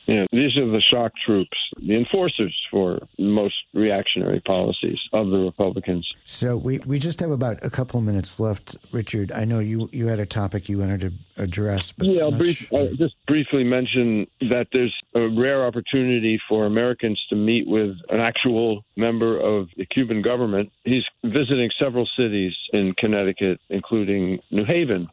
Yeah, 0.05 0.25
these 0.31 0.57
are 0.57 0.65
the 0.65 0.81
shock 0.81 1.13
troops, 1.25 1.57
the 1.77 1.95
enforcers 1.95 2.55
for 2.69 2.99
most 3.17 3.55
reactionary 3.73 4.41
policies 4.41 4.99
of 5.13 5.29
the 5.29 5.37
Republicans. 5.37 6.09
So 6.23 6.57
we, 6.57 6.79
we 6.79 6.99
just 6.99 7.19
have 7.21 7.31
about 7.31 7.63
a 7.63 7.69
couple 7.69 7.99
of 7.99 8.05
minutes 8.05 8.39
left, 8.39 8.75
Richard. 8.91 9.31
I 9.31 9.45
know 9.45 9.59
you, 9.59 9.89
you 9.93 10.07
had 10.07 10.19
a 10.19 10.25
topic 10.25 10.67
you 10.67 10.79
wanted 10.79 11.01
to 11.01 11.13
address. 11.41 11.93
But 11.93 12.07
yeah, 12.07 12.23
I'll 12.23 12.31
brief, 12.31 12.57
sure. 12.57 12.81
Uh, 12.81 12.87
just 12.97 13.15
briefly 13.27 13.63
mention 13.63 14.27
that 14.41 14.67
there's 14.73 14.93
a 15.15 15.29
rare 15.29 15.65
opportunity 15.65 16.39
for 16.49 16.65
Americans 16.65 17.21
to 17.29 17.35
meet 17.35 17.67
with 17.67 17.95
an 18.09 18.19
actual 18.19 18.83
member 18.97 19.39
of 19.39 19.69
the 19.77 19.85
Cuban 19.85 20.21
government. 20.21 20.71
He's 20.83 21.03
visiting 21.23 21.69
several 21.79 22.07
cities 22.17 22.53
in 22.73 22.93
Connecticut, 22.97 23.59
including 23.69 24.39
New 24.51 24.65
Haven 24.65 25.07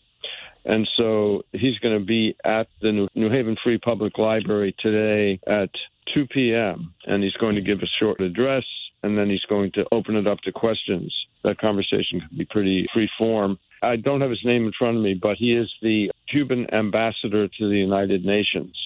and 0.64 0.88
so 0.96 1.42
he's 1.52 1.78
going 1.78 1.98
to 1.98 2.04
be 2.04 2.36
at 2.44 2.68
the 2.80 3.08
New 3.14 3.30
Haven 3.30 3.56
Free 3.62 3.78
Public 3.78 4.18
Library 4.18 4.74
today 4.78 5.40
at 5.46 5.70
2 6.14 6.26
p.m. 6.26 6.94
And 7.06 7.22
he's 7.22 7.34
going 7.34 7.54
to 7.54 7.60
give 7.60 7.80
a 7.80 7.86
short 7.98 8.20
address 8.20 8.64
and 9.02 9.16
then 9.16 9.30
he's 9.30 9.44
going 9.48 9.72
to 9.72 9.86
open 9.92 10.16
it 10.16 10.26
up 10.26 10.40
to 10.40 10.52
questions. 10.52 11.14
That 11.42 11.58
conversation 11.58 12.20
could 12.20 12.36
be 12.36 12.44
pretty 12.44 12.86
free 12.92 13.08
form. 13.16 13.58
I 13.82 13.96
don't 13.96 14.20
have 14.20 14.30
his 14.30 14.44
name 14.44 14.66
in 14.66 14.72
front 14.78 14.98
of 14.98 15.02
me, 15.02 15.14
but 15.14 15.38
he 15.38 15.54
is 15.54 15.72
the 15.80 16.10
Cuban 16.28 16.72
ambassador 16.74 17.48
to 17.48 17.68
the 17.68 17.76
United 17.78 18.26
Nations. 18.26 18.76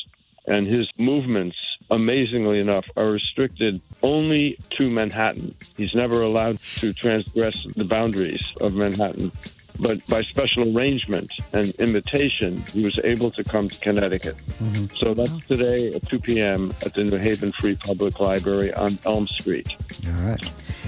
And 0.47 0.69
his 0.69 0.89
movements, 0.99 1.57
amazingly 1.91 2.61
enough, 2.61 2.85
are 2.97 3.11
restricted 3.11 3.81
only 4.03 4.57
to 4.77 4.89
Manhattan. 4.91 5.55
He's 5.77 5.95
never 5.95 6.23
allowed 6.23 6.59
to 6.59 6.93
transgress 6.93 7.67
the 7.75 7.85
boundaries 7.85 8.45
of 8.61 8.75
Manhattan 8.75 9.33
but 9.79 10.07
by 10.07 10.23
special 10.23 10.77
arrangement 10.77 11.31
and 11.53 11.71
invitation, 11.77 12.63
he 12.73 12.85
was 12.85 12.99
able 13.03 13.31
to 13.33 13.45
come 13.45 13.69
to 13.69 13.81
Connecticut. 13.81 14.37
Mm-hmm. 14.37 14.97
So 14.97 15.15
that's 15.15 15.37
today 15.47 15.93
at 15.95 16.07
2 16.09 16.19
p.m. 16.21 16.73
at 16.85 16.95
the 16.95 17.05
New 17.05 17.17
Haven 17.17 17.53
Free 17.53 17.77
Public 17.77 18.21
Library 18.21 18.73
on 18.73 18.99
Elm 19.05 19.27
Street. 19.27 19.75
All 20.07 20.29
right. 20.29 20.45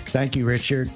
Thank 0.06 0.36
you, 0.36 0.46
Richard. 0.46 0.90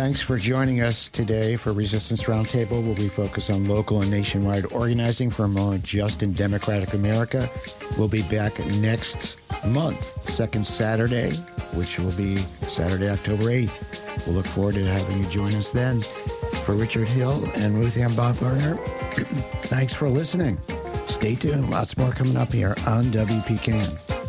Thanks 0.00 0.22
for 0.22 0.38
joining 0.38 0.80
us 0.80 1.10
today 1.10 1.56
for 1.56 1.74
Resistance 1.74 2.22
Roundtable, 2.22 2.82
where 2.82 2.94
we 2.94 3.06
focus 3.06 3.50
on 3.50 3.68
local 3.68 4.00
and 4.00 4.10
nationwide 4.10 4.64
organizing 4.72 5.28
for 5.28 5.44
a 5.44 5.48
more 5.48 5.76
just 5.76 6.22
and 6.22 6.34
democratic 6.34 6.94
America. 6.94 7.50
We'll 7.98 8.08
be 8.08 8.22
back 8.22 8.58
next 8.76 9.36
month, 9.66 10.26
second 10.26 10.64
Saturday, 10.64 11.32
which 11.74 11.98
will 11.98 12.12
be 12.12 12.38
Saturday, 12.62 13.10
October 13.10 13.44
8th. 13.44 14.26
We'll 14.26 14.36
look 14.36 14.46
forward 14.46 14.76
to 14.76 14.86
having 14.86 15.22
you 15.22 15.28
join 15.28 15.54
us 15.54 15.70
then. 15.70 16.00
For 16.00 16.74
Richard 16.74 17.06
Hill 17.06 17.46
and 17.56 17.74
Ruth 17.74 17.98
Ann 17.98 18.14
Baumgartner, 18.14 18.76
thanks 19.64 19.92
for 19.92 20.08
listening. 20.08 20.58
Stay 21.08 21.34
tuned. 21.34 21.68
Lots 21.68 21.98
more 21.98 22.12
coming 22.12 22.38
up 22.38 22.54
here 22.54 22.74
on 22.86 23.04
WPKN. 23.04 24.19